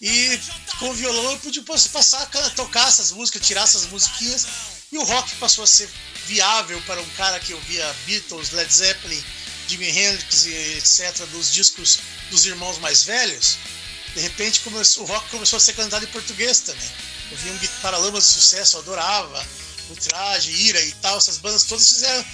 E 0.00 0.40
com 0.78 0.90
o 0.90 0.94
violão 0.94 1.32
eu 1.32 1.38
pude 1.38 1.60
passar 1.62 2.22
a 2.22 2.50
tocar 2.50 2.88
essas 2.88 3.10
músicas, 3.10 3.46
tirar 3.46 3.62
essas 3.62 3.86
musiquinhas. 3.86 4.46
E 4.90 4.96
o 4.96 5.04
rock 5.04 5.34
passou 5.36 5.64
a 5.64 5.66
ser 5.66 5.88
viável 6.26 6.80
para 6.82 7.00
um 7.00 7.10
cara 7.10 7.38
que 7.40 7.52
ouvia 7.52 7.96
Beatles, 8.06 8.52
Led 8.52 8.72
Zeppelin, 8.72 9.22
Jimi 9.66 9.88
Hendrix 9.88 10.46
e 10.46 10.78
etc., 10.78 11.26
dos 11.26 11.52
discos 11.52 11.98
dos 12.30 12.46
irmãos 12.46 12.78
mais 12.78 13.04
velhos. 13.04 13.58
De 14.18 14.22
repente 14.22 14.58
começou, 14.60 15.04
o 15.04 15.06
rock 15.06 15.30
começou 15.30 15.58
a 15.58 15.60
ser 15.60 15.74
cantado 15.74 16.04
em 16.04 16.08
português 16.08 16.58
também. 16.58 16.90
Eu 17.30 17.36
vi 17.36 17.50
um 17.50 17.58
Paralamas 17.80 18.26
de 18.26 18.32
Sucesso, 18.32 18.76
eu 18.76 18.80
adorava. 18.80 19.46
O 19.90 19.94
Traje, 19.94 20.50
Ira 20.50 20.80
e 20.80 20.90
tal, 20.94 21.18
essas 21.18 21.38
bandas 21.38 21.62
todas 21.62 21.88
fizeram. 21.88 22.24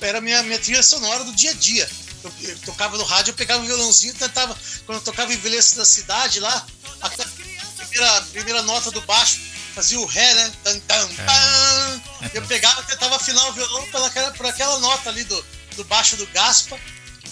Era 0.00 0.18
a 0.18 0.20
minha, 0.20 0.40
minha 0.44 0.58
trilha 0.60 0.84
sonora 0.84 1.24
do 1.24 1.34
dia 1.34 1.50
a 1.50 1.54
dia. 1.54 1.90
Eu, 2.22 2.32
eu 2.42 2.58
tocava 2.60 2.96
no 2.96 3.02
rádio, 3.02 3.32
eu 3.32 3.34
pegava 3.34 3.64
o 3.64 3.66
violãozinho 3.66 4.14
tentava. 4.14 4.56
Quando 4.86 4.98
eu 4.98 5.04
tocava 5.04 5.32
em 5.32 5.36
Envelheço 5.36 5.74
da 5.76 5.84
Cidade 5.84 6.38
lá, 6.38 6.64
a 7.00 7.10
primeira, 7.10 8.20
primeira 8.30 8.62
nota 8.62 8.92
do 8.92 9.00
baixo 9.00 9.40
fazia 9.74 9.98
o 9.98 10.06
Ré, 10.06 10.32
né? 10.34 10.52
Tan, 10.62 10.78
tan, 10.78 11.08
tan. 11.08 12.02
Eu 12.34 12.46
pegava 12.46 12.84
tentava 12.84 13.16
afinar 13.16 13.44
o 13.48 13.52
violão 13.52 13.84
pela, 13.90 14.10
por 14.30 14.46
aquela 14.46 14.78
nota 14.78 15.10
ali 15.10 15.24
do, 15.24 15.44
do 15.74 15.82
baixo 15.86 16.16
do 16.16 16.26
Gaspa. 16.28 16.78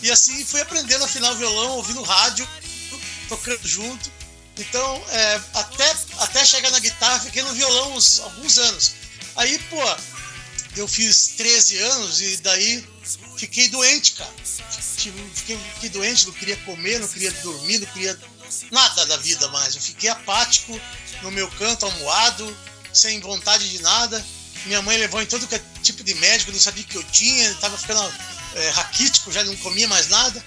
E 0.03 0.11
assim 0.11 0.45
fui 0.45 0.61
aprendendo 0.61 1.03
a 1.03 1.05
afinar 1.05 1.31
o 1.31 1.37
violão, 1.37 1.77
ouvindo 1.77 2.03
rádio 2.03 2.49
tocando 3.33 3.67
junto. 3.67 4.13
Então, 4.59 5.05
é, 5.09 5.41
até, 5.55 5.97
até 6.19 6.45
chegar 6.45 6.71
na 6.71 6.79
guitarra, 6.79 7.21
fiquei 7.21 7.43
no 7.43 7.55
violão 7.55 7.95
uns, 7.95 8.21
alguns 8.21 8.59
anos. 8.59 8.93
Aí, 9.37 9.59
pô, 9.71 9.83
eu 10.77 10.87
fiz 10.87 11.29
13 11.39 11.79
anos 11.79 12.21
e 12.21 12.37
daí 12.39 12.87
fiquei 13.39 13.69
doente, 13.69 14.13
cara. 14.13 14.31
Fiquei, 14.45 15.59
fiquei 15.75 15.89
doente, 15.89 16.27
não 16.27 16.35
queria 16.35 16.57
comer, 16.59 17.01
não 17.01 17.09
queria 17.09 17.31
dormir, 17.31 17.79
não 17.79 17.87
queria 17.87 18.19
nada 18.71 19.07
da 19.07 19.17
vida 19.17 19.49
mais. 19.49 19.75
Eu 19.75 19.81
fiquei 19.81 20.11
apático 20.11 20.79
no 21.23 21.31
meu 21.31 21.51
canto, 21.53 21.87
almoado, 21.87 22.57
sem 22.93 23.19
vontade 23.21 23.71
de 23.71 23.81
nada. 23.81 24.25
Minha 24.67 24.83
mãe 24.83 24.99
levou 24.99 25.23
em 25.23 25.27
todo 25.27 25.49
é 25.51 25.61
tipo 25.83 26.05
de 26.05 26.15
médico, 26.17 26.53
não 26.53 26.61
sabia 26.61 26.85
o 26.85 26.87
que 26.87 26.97
eu 26.97 27.05
tinha, 27.05 27.51
estava 27.51 27.77
ficando 27.77 28.15
é, 28.55 28.69
raquítico, 28.69 29.33
já 29.33 29.43
não 29.45 29.57
comia 29.57 29.89
mais 29.89 30.09
nada 30.09 30.45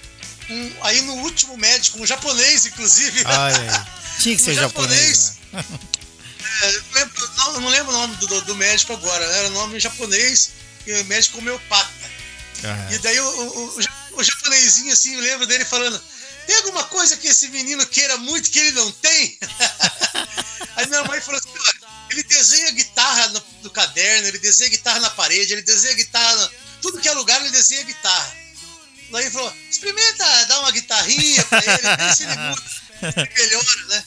um, 0.50 0.72
aí 0.82 1.00
no 1.02 1.14
último 1.16 1.56
médico, 1.56 2.00
um 2.00 2.06
japonês, 2.06 2.66
inclusive. 2.66 3.22
Ai, 3.24 3.52
tinha 4.20 4.36
que 4.36 4.42
ser 4.42 4.52
um 4.52 4.54
japonês. 4.54 5.38
japonês 5.52 5.78
né? 5.80 5.80
é, 6.62 6.72
não, 6.72 6.94
lembro, 6.94 7.30
não, 7.36 7.60
não, 7.60 7.68
lembro 7.68 7.92
o 7.92 7.98
nome 7.98 8.16
do, 8.16 8.40
do, 8.42 8.54
médico 8.54 8.92
agora, 8.92 9.24
era 9.24 9.50
nome 9.50 9.80
japonês 9.80 10.50
e 10.86 11.02
médico 11.04 11.38
homeopata. 11.38 11.90
Uhum. 12.64 12.94
E 12.94 12.98
daí 12.98 13.20
o, 13.20 13.24
o, 13.24 13.68
o, 13.68 14.20
o 14.20 14.24
japonesinho, 14.24 14.92
assim, 14.92 15.14
eu 15.14 15.20
lembro 15.20 15.46
dele 15.46 15.64
falando: 15.64 16.00
tem 16.46 16.56
alguma 16.56 16.84
coisa 16.84 17.16
que 17.16 17.26
esse 17.26 17.48
menino 17.48 17.84
queira 17.86 18.16
muito 18.18 18.50
que 18.50 18.58
ele 18.58 18.72
não 18.72 18.90
tem? 18.92 19.38
Aí 20.76 20.86
minha 20.86 21.02
mãe 21.04 21.20
falou 21.20 21.40
assim: 21.40 21.52
ele 22.10 22.22
desenha 22.22 22.70
guitarra 22.70 23.28
no, 23.28 23.42
no, 23.64 23.70
caderno, 23.70 24.28
ele 24.28 24.38
desenha 24.38 24.70
guitarra 24.70 25.00
na 25.00 25.10
parede, 25.10 25.52
ele 25.52 25.62
desenha 25.62 25.94
guitarra. 25.94 26.36
No, 26.36 26.50
tudo 26.82 27.00
que 27.00 27.08
é 27.08 27.12
lugar 27.12 27.40
ele 27.40 27.50
desenha 27.50 27.82
guitarra. 27.82 28.45
Daí 29.10 29.30
falou: 29.30 29.52
experimenta 29.70 30.46
dar 30.46 30.60
uma 30.60 30.70
guitarrinha 30.72 31.44
pra 31.44 31.58
ele, 31.58 31.96
vê 31.96 32.14
se 32.14 32.24
ele 32.24 32.36
muda, 32.36 33.30
melhora, 33.36 33.84
né? 33.88 34.04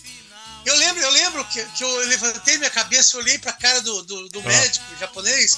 Eu 0.65 0.75
lembro, 0.75 1.01
eu 1.01 1.12
lembro 1.12 1.45
que, 1.45 1.63
que 1.65 1.83
eu 1.83 1.97
levantei 2.07 2.57
minha 2.57 2.69
cabeça, 2.69 3.17
olhei 3.17 3.38
pra 3.39 3.53
cara 3.53 3.81
do, 3.81 4.03
do, 4.03 4.29
do 4.29 4.43
médico 4.43 4.85
japonês, 4.99 5.57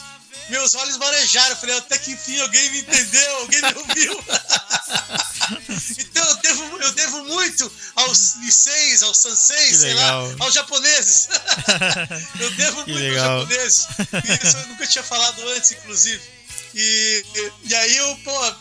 meus 0.50 0.76
olhos 0.76 0.98
marejaram. 0.98 1.50
Eu 1.50 1.56
falei, 1.58 1.78
até 1.78 1.98
que 1.98 2.12
enfim 2.12 2.40
alguém 2.40 2.70
me 2.72 2.80
entendeu, 2.82 3.36
alguém 3.38 3.62
me 3.62 3.74
ouviu. 3.76 4.24
então 5.98 6.30
eu 6.30 6.36
devo, 6.36 6.78
eu 6.78 6.92
devo 6.94 7.24
muito 7.26 7.72
aos 7.96 8.36
liceis, 8.36 9.04
aos 9.04 9.18
sanseis, 9.18 9.78
sei 9.78 9.94
lá, 9.96 10.12
aos 10.40 10.54
japoneses. 10.54 11.30
eu 12.40 12.52
devo 12.52 12.86
que 12.86 12.92
muito 12.92 13.04
legal. 13.04 13.40
aos 13.40 13.50
japoneses. 13.50 13.88
Isso 14.44 14.58
eu 14.58 14.68
nunca 14.68 14.88
tinha 14.88 15.04
falado 15.04 15.50
antes, 15.50 15.72
inclusive. 15.72 16.22
E, 16.74 17.26
e, 17.36 17.52
e 17.70 17.76
aí 17.76 17.98
eu, 17.98 18.16
pô, 18.24 18.56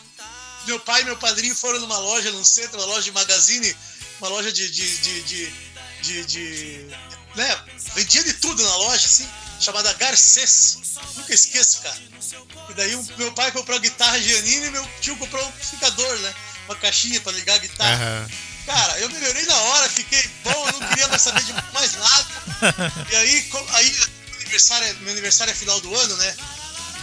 meu 0.65 0.79
pai 0.79 1.01
e 1.01 1.05
meu 1.05 1.17
padrinho 1.17 1.55
foram 1.55 1.79
numa 1.79 1.97
loja, 1.97 2.31
num 2.31 2.43
centro, 2.43 2.77
uma 2.77 2.85
loja 2.85 3.03
de 3.03 3.11
magazine, 3.11 3.75
uma 4.19 4.29
loja 4.29 4.51
de. 4.51 4.69
de, 4.69 4.97
de, 4.97 5.21
de, 5.21 5.53
de, 6.01 6.25
de 6.25 6.87
né? 7.35 7.59
Vendia 7.95 8.23
de 8.23 8.33
tudo 8.33 8.63
na 8.63 8.75
loja, 8.77 9.05
assim, 9.05 9.27
chamada 9.59 9.93
Garcês. 9.93 10.77
Nunca 11.15 11.33
esqueço, 11.33 11.81
cara. 11.81 11.97
E 12.69 12.73
daí 12.73 12.95
o 12.95 13.03
meu 13.17 13.31
pai 13.33 13.51
comprou 13.51 13.77
a 13.77 13.81
guitarra 13.81 14.19
Giannini 14.19 14.67
e 14.67 14.71
meu 14.71 14.87
tio 15.01 15.17
comprou 15.17 15.43
um 15.43 15.47
amplificador, 15.47 16.19
né? 16.19 16.33
Uma 16.65 16.75
caixinha 16.75 17.19
pra 17.21 17.31
ligar 17.31 17.55
a 17.55 17.59
guitarra. 17.59 18.27
Uhum. 18.29 18.51
Cara, 18.65 18.99
eu 18.99 19.09
melhorei 19.09 19.45
na 19.45 19.55
hora, 19.55 19.89
fiquei 19.89 20.29
bom, 20.43 20.67
eu 20.67 20.79
não 20.79 20.87
queria 20.89 21.07
mais 21.07 21.21
saber 21.21 21.43
de 21.43 21.53
mais 21.73 21.93
nada. 21.95 22.41
E 23.11 23.15
aí, 23.15 23.49
aí 23.73 23.91
meu, 23.91 24.07
aniversário, 24.41 24.87
é, 24.87 24.93
meu 24.93 25.11
aniversário 25.11 25.51
é 25.51 25.55
final 25.55 25.79
do 25.81 25.93
ano, 25.95 26.15
né? 26.17 26.35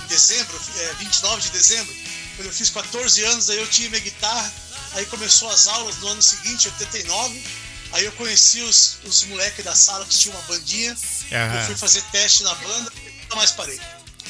Em 0.05 0.07
dezembro, 0.07 0.61
é 0.79 0.95
29 1.01 1.43
de 1.43 1.51
dezembro. 1.51 1.95
Quando 2.39 2.47
eu 2.47 2.55
fiz 2.55 2.71
14 2.71 3.25
anos, 3.25 3.51
aí 3.51 3.59
eu 3.59 3.67
tinha 3.67 3.91
minha 3.91 4.01
guitarra. 4.01 4.53
Aí 4.93 5.05
começou 5.07 5.51
as 5.51 5.67
aulas 5.67 5.97
no 5.97 6.07
ano 6.07 6.23
seguinte, 6.23 6.69
89. 6.69 7.43
Aí 7.91 8.05
eu 8.05 8.13
conheci 8.13 8.61
os, 8.61 8.99
os 9.03 9.25
moleques 9.25 9.65
da 9.65 9.75
sala 9.75 10.05
que 10.05 10.17
tinham 10.17 10.37
uma 10.37 10.47
bandinha. 10.47 10.93
Uhum. 10.93 11.59
Eu 11.59 11.67
fui 11.67 11.75
fazer 11.75 12.01
teste 12.13 12.45
na 12.45 12.55
banda 12.55 12.93
e 13.05 13.11
nunca 13.23 13.35
mais 13.35 13.51
parei. 13.51 13.81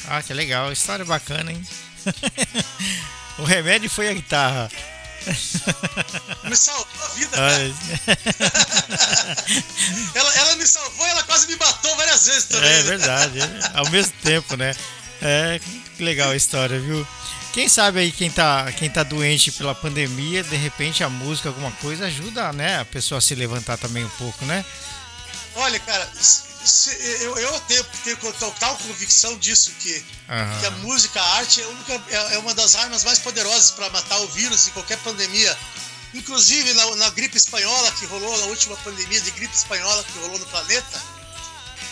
Ah, 0.07 0.23
que 0.23 0.33
legal. 0.33 0.71
História 0.71 1.05
bacana, 1.05 1.51
hein? 1.51 1.67
o 3.37 3.43
remédio 3.43 3.91
foi 3.91 4.09
a 4.09 4.13
guitarra. 4.13 4.71
Me 6.49 6.55
salvou 6.55 7.05
a 7.05 7.09
vida, 7.09 7.37
cara. 7.37 7.61
ela, 10.15 10.35
ela 10.35 10.55
me 10.55 10.65
salvou 10.65 11.05
e 11.05 11.09
ela 11.11 11.21
quase 11.23 11.45
me 11.45 11.55
matou 11.57 11.95
várias 11.95 12.25
vezes 12.25 12.45
também. 12.45 12.71
É 12.71 12.81
verdade, 12.81 13.39
é, 13.39 13.45
ao 13.75 13.87
mesmo 13.91 14.13
tempo, 14.23 14.55
né? 14.55 14.75
É, 15.21 15.61
que 15.95 16.03
legal 16.03 16.31
a 16.31 16.35
história, 16.35 16.79
viu? 16.79 17.07
Quem 17.51 17.67
sabe 17.67 17.99
aí 17.99 18.11
quem 18.11 18.29
tá, 18.29 18.71
quem 18.71 18.89
tá 18.89 19.01
doente 19.01 19.51
pela 19.51 19.73
pandemia, 19.73 20.43
de 20.43 20.55
repente 20.55 21.03
a 21.03 21.09
música, 21.09 21.49
alguma 21.49 21.71
coisa, 21.73 22.05
ajuda, 22.05 22.53
né? 22.53 22.79
A 22.79 22.85
pessoa 22.85 23.17
a 23.17 23.21
se 23.21 23.33
levantar 23.33 23.77
também 23.77 24.05
um 24.05 24.09
pouco, 24.09 24.45
né? 24.45 24.63
Olha, 25.55 25.79
cara, 25.79 26.07
eu, 27.21 27.37
eu 27.37 27.59
tenho, 27.61 27.83
tenho 28.03 28.17
total 28.33 28.77
convicção 28.77 29.37
disso, 29.37 29.71
que, 29.79 29.93
uhum. 29.93 30.59
que 30.59 30.65
a 30.65 30.71
música, 30.71 31.21
a 31.21 31.35
arte 31.37 31.61
é, 31.61 31.65
única, 31.65 31.93
é, 32.09 32.35
é 32.35 32.39
uma 32.39 32.53
das 32.53 32.75
armas 32.75 33.03
mais 33.03 33.19
poderosas 33.19 33.71
para 33.71 33.89
matar 33.89 34.19
o 34.19 34.27
vírus 34.27 34.67
em 34.67 34.71
qualquer 34.71 34.97
pandemia. 34.99 35.57
Inclusive 36.13 36.73
na, 36.73 36.95
na, 36.95 37.09
gripe 37.11 37.37
espanhola 37.37 37.91
que 37.93 38.05
rolou, 38.05 38.37
na 38.39 38.45
última 38.45 38.75
pandemia 38.77 39.21
de 39.21 39.31
gripe 39.31 39.55
espanhola 39.55 40.03
que 40.03 40.19
rolou 40.19 40.39
no 40.39 40.45
planeta, 40.47 41.01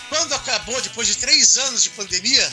quando 0.09 0.33
acabou, 0.33 0.81
depois 0.81 1.07
de 1.07 1.15
três 1.17 1.57
anos 1.57 1.83
de 1.83 1.89
pandemia, 1.91 2.51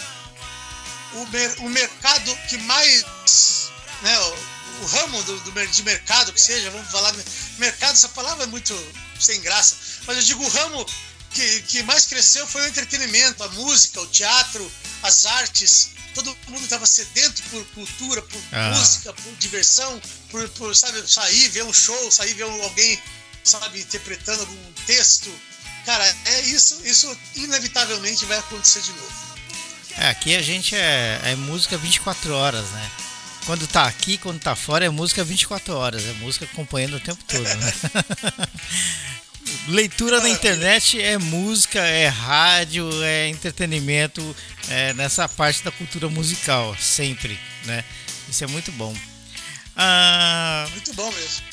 o, 1.15 1.27
mer, 1.27 1.55
o 1.61 1.69
mercado 1.69 2.37
que 2.49 2.59
mais. 2.59 3.71
Né, 4.03 4.19
o, 4.19 4.55
o 4.83 4.87
ramo 4.87 5.23
do, 5.23 5.41
do, 5.41 5.67
de 5.69 5.83
mercado 5.83 6.33
que 6.33 6.41
seja, 6.41 6.71
vamos 6.71 6.91
falar. 6.91 7.15
Mercado, 7.59 7.93
essa 7.93 8.09
palavra 8.09 8.45
é 8.45 8.47
muito 8.47 8.75
sem 9.21 9.41
graça, 9.41 9.77
mas 10.07 10.17
eu 10.17 10.23
digo 10.23 10.45
o 10.45 10.49
ramo 10.49 10.87
que, 11.31 11.63
que 11.63 11.83
mais 11.83 12.07
cresceu 12.07 12.47
foi 12.47 12.63
o 12.63 12.67
entretenimento, 12.67 13.43
a 13.43 13.49
música, 13.51 14.01
o 14.01 14.07
teatro, 14.07 14.71
as 15.03 15.27
artes. 15.27 15.91
Todo 16.15 16.37
mundo 16.47 16.63
estava 16.63 16.87
sedento 16.87 17.43
por 17.51 17.65
cultura, 17.75 18.23
por 18.23 18.41
ah. 18.53 18.71
música, 18.71 19.13
por 19.13 19.35
diversão, 19.37 20.01
por, 20.31 20.49
por, 20.51 20.77
sabe, 20.77 21.03
sair, 21.11 21.49
ver 21.49 21.65
um 21.65 21.73
show, 21.73 22.11
sair, 22.11 22.35
ver 22.35 22.45
alguém, 22.45 23.03
sabe, 23.43 23.81
interpretando 23.81 24.41
algum 24.41 24.73
texto. 24.87 25.29
Cara, 25.85 26.07
é 26.25 26.41
isso, 26.43 26.81
isso 26.85 27.19
inevitavelmente 27.35 28.25
vai 28.27 28.39
acontecer 28.39 28.81
de 28.81 28.93
novo. 28.93 29.34
É, 29.99 30.09
aqui 30.09 30.35
a 30.35 30.43
gente 30.43 30.75
é, 30.75 31.21
é 31.25 31.37
música 31.37 31.77
24 31.79 32.35
horas, 32.35 32.69
né? 32.71 32.91
Quando 33.47 33.67
tá 33.67 33.87
aqui, 33.87 34.17
quando 34.19 34.41
tá 34.41 34.57
fora, 34.57 34.85
é 34.87 34.89
música 34.89 35.23
24 35.23 35.75
horas, 35.75 36.05
é 36.05 36.13
música 36.15 36.47
acompanhando 36.47 36.97
o 36.97 37.01
tempo 37.01 37.23
todo, 37.25 37.43
né? 37.43 37.73
Leitura 39.69 40.21
na 40.21 40.29
internet 40.29 41.01
é 41.01 41.19
música, 41.19 41.79
é 41.81 42.09
rádio, 42.09 42.89
é 43.03 43.29
entretenimento, 43.29 44.35
é 44.69 44.95
nessa 44.95 45.29
parte 45.29 45.63
da 45.63 45.71
cultura 45.71 46.09
musical, 46.09 46.75
sempre, 46.79 47.39
né? 47.65 47.85
Isso 48.29 48.43
é 48.43 48.47
muito 48.47 48.73
bom. 48.73 48.95
Ah, 49.77 50.67
muito 50.73 50.93
bom 50.95 51.11
mesmo. 51.13 51.45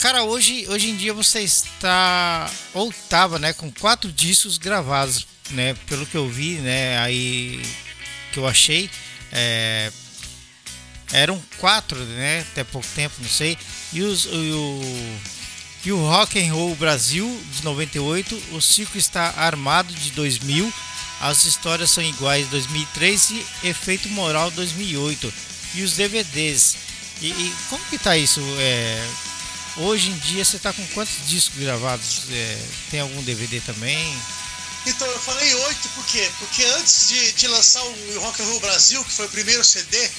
Cara, 0.00 0.22
hoje, 0.22 0.66
hoje 0.68 0.90
em 0.90 0.96
dia 0.96 1.12
você 1.12 1.40
está, 1.40 2.50
ou 2.72 2.90
estava, 2.90 3.38
né, 3.38 3.52
com 3.52 3.70
quatro 3.70 4.12
discos 4.12 4.58
gravados 4.58 5.26
né, 5.50 5.74
pelo 5.86 6.06
que 6.06 6.16
eu 6.16 6.28
vi, 6.28 6.54
né, 6.54 6.98
aí 6.98 7.62
que 8.32 8.38
eu 8.38 8.46
achei, 8.46 8.90
é, 9.32 9.90
eram 11.12 11.40
quatro, 11.58 11.98
né, 11.98 12.40
até 12.50 12.64
pouco 12.64 12.86
tempo, 12.94 13.14
não 13.20 13.28
sei, 13.28 13.56
e, 13.92 14.02
os, 14.02 14.24
e 14.26 14.52
o 14.52 15.18
e 15.84 15.92
o 15.92 15.96
Rock 15.96 16.38
and 16.38 16.52
Roll 16.52 16.74
Brasil 16.74 17.40
de 17.52 17.64
98, 17.64 18.42
o 18.52 18.60
Circo 18.60 18.98
está 18.98 19.32
armado 19.36 19.94
de 19.94 20.10
2000, 20.10 20.72
as 21.20 21.44
histórias 21.44 21.90
são 21.90 22.02
iguais 22.02 22.44
de 22.44 22.50
2003 22.50 23.30
e 23.30 23.46
Efeito 23.64 24.08
Moral 24.08 24.50
2008 24.50 25.32
e 25.74 25.82
os 25.82 25.94
DVDs. 25.94 26.76
E, 27.20 27.28
e 27.28 27.54
como 27.68 27.84
que 27.86 27.98
tá 27.98 28.16
isso? 28.16 28.40
É, 28.58 29.08
hoje 29.78 30.10
em 30.10 30.18
dia 30.18 30.44
você 30.44 30.56
está 30.56 30.72
com 30.72 30.86
quantos 30.88 31.14
discos 31.26 31.58
gravados? 31.58 32.24
É, 32.30 32.58
tem 32.90 33.00
algum 33.00 33.22
DVD 33.22 33.60
também? 33.60 34.14
Então, 34.88 35.06
eu 35.06 35.20
falei 35.20 35.54
oito 35.54 35.88
por 35.90 36.04
quê? 36.06 36.30
Porque 36.38 36.64
antes 36.64 37.08
de, 37.08 37.32
de 37.32 37.46
lançar 37.48 37.82
o 37.82 38.20
Rock 38.20 38.40
and 38.40 38.46
Roll 38.46 38.60
Brasil, 38.60 39.04
que 39.04 39.12
foi 39.12 39.26
o 39.26 39.28
primeiro 39.28 39.62
CD, 39.62 40.10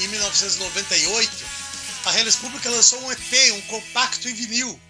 em 0.00 0.08
1998, 0.08 1.30
a 2.06 2.18
Hellis 2.18 2.36
Pública 2.36 2.70
lançou 2.70 3.00
um 3.02 3.12
EP, 3.12 3.52
um 3.52 3.60
compacto 3.62 4.28
em 4.28 4.34
vinil. 4.34 4.80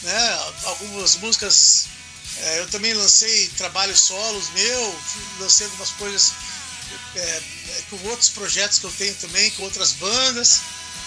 né? 0.02 0.38
Algumas 0.64 1.16
músicas. 1.16 1.86
É, 2.38 2.60
eu 2.60 2.68
também 2.68 2.94
lancei 2.94 3.48
trabalhos 3.56 4.00
solos 4.00 4.50
meu, 4.50 5.00
lancei 5.40 5.66
algumas 5.66 5.90
coisas 5.90 6.32
é, 7.16 7.42
com 7.90 7.96
outros 8.08 8.30
projetos 8.30 8.78
que 8.78 8.84
eu 8.84 8.92
tenho 8.92 9.14
também, 9.16 9.50
com 9.52 9.64
outras 9.64 9.92
bandas, 9.92 10.60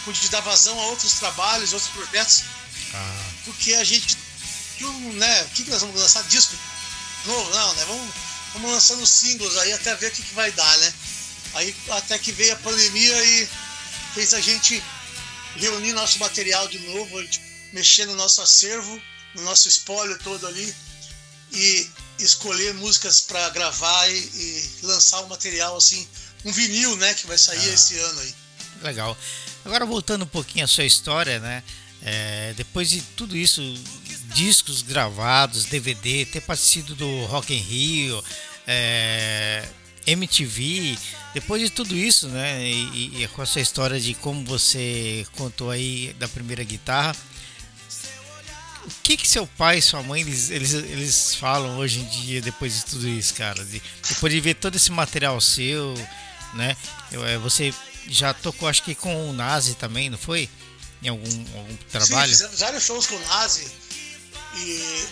pude 0.05 0.29
dar 0.29 0.41
vazão 0.41 0.79
a 0.79 0.85
outros 0.87 1.13
trabalhos, 1.13 1.73
outros 1.73 1.91
projetos, 1.91 2.43
ah. 2.93 3.23
porque 3.45 3.73
a 3.75 3.83
gente, 3.83 4.17
né, 5.13 5.43
o 5.43 5.49
que 5.49 5.63
nós 5.69 5.81
vamos 5.81 5.99
lançar? 5.99 6.23
Disco 6.23 6.55
novo? 7.27 7.49
Não, 7.51 7.73
né, 7.75 7.85
vamos, 7.85 8.13
vamos 8.53 8.71
lançando 8.71 9.05
singles 9.05 9.57
aí 9.57 9.73
até 9.73 9.95
ver 9.95 10.07
o 10.07 10.11
que, 10.11 10.21
que 10.21 10.33
vai 10.33 10.51
dar, 10.51 10.77
né. 10.77 10.93
Aí 11.55 11.75
até 11.89 12.17
que 12.17 12.31
veio 12.31 12.53
a 12.53 12.57
pandemia 12.57 13.23
e 13.25 13.49
fez 14.13 14.33
a 14.33 14.41
gente 14.41 14.83
reunir 15.55 15.93
nosso 15.93 16.19
material 16.19 16.67
de 16.67 16.79
novo, 16.79 17.23
mexer 17.71 18.05
no 18.05 18.15
nosso 18.15 18.41
acervo, 18.41 19.01
no 19.35 19.43
nosso 19.43 19.67
espólio 19.67 20.17
todo 20.19 20.47
ali 20.47 20.75
e 21.51 21.89
escolher 22.19 22.73
músicas 22.73 23.21
para 23.21 23.49
gravar 23.49 24.09
e, 24.09 24.17
e, 24.17 24.69
lançar 24.83 25.19
o 25.19 25.25
um 25.25 25.29
material 25.29 25.77
assim, 25.77 26.07
um 26.45 26.51
vinil, 26.51 26.95
né, 26.97 27.13
que 27.13 27.27
vai 27.27 27.37
sair 27.37 27.69
ah, 27.69 27.73
esse 27.73 27.97
ano 27.97 28.19
aí. 28.21 28.35
Legal. 28.81 29.17
Agora 29.63 29.85
voltando 29.85 30.23
um 30.23 30.27
pouquinho 30.27 30.65
à 30.65 30.67
sua 30.67 30.83
história, 30.83 31.39
né? 31.39 31.63
É, 32.01 32.53
depois 32.57 32.89
de 32.89 33.01
tudo 33.01 33.37
isso, 33.37 33.61
discos 34.33 34.81
gravados, 34.81 35.65
DVD, 35.65 36.25
ter 36.25 36.41
participado 36.41 36.95
do 36.95 37.25
Rock 37.25 37.53
in 37.53 37.57
Rio, 37.57 38.23
é, 38.67 39.67
MTV, 40.05 40.97
depois 41.33 41.61
de 41.61 41.69
tudo 41.69 41.95
isso, 41.95 42.27
né? 42.27 42.63
E, 42.63 43.23
e 43.23 43.27
com 43.29 43.41
essa 43.41 43.59
história 43.59 43.99
de 43.99 44.13
como 44.15 44.43
você 44.45 45.25
contou 45.35 45.69
aí 45.69 46.15
da 46.19 46.27
primeira 46.27 46.63
guitarra, 46.63 47.15
o 48.85 48.91
que 49.01 49.15
que 49.15 49.27
seu 49.27 49.47
pai 49.47 49.77
e 49.77 49.81
sua 49.81 50.03
mãe 50.03 50.21
eles, 50.21 50.49
eles, 50.49 50.73
eles 50.73 51.35
falam 51.35 51.77
hoje 51.77 51.99
em 51.99 52.05
dia 52.05 52.41
depois 52.41 52.75
de 52.75 52.85
tudo 52.85 53.07
isso, 53.07 53.33
cara? 53.33 53.63
De, 53.63 53.81
depois 54.09 54.33
de 54.33 54.39
ver 54.41 54.55
todo 54.55 54.75
esse 54.75 54.91
material 54.91 55.39
seu, 55.39 55.93
né? 56.53 56.75
É, 57.11 57.37
você 57.37 57.73
já 58.07 58.33
tocou, 58.33 58.67
acho 58.67 58.83
que 58.83 58.93
com 58.93 59.29
o 59.29 59.33
Nazi 59.33 59.75
também, 59.75 60.09
não 60.09 60.17
foi? 60.17 60.49
Em 61.01 61.07
algum, 61.07 61.45
algum 61.57 61.75
trabalho? 61.89 62.27
Sim, 62.27 62.37
fizemos 62.37 62.59
vários 62.59 62.83
shows 62.83 63.07
com 63.07 63.15
o 63.15 63.19
Nazi. 63.19 63.71
E, 64.55 65.07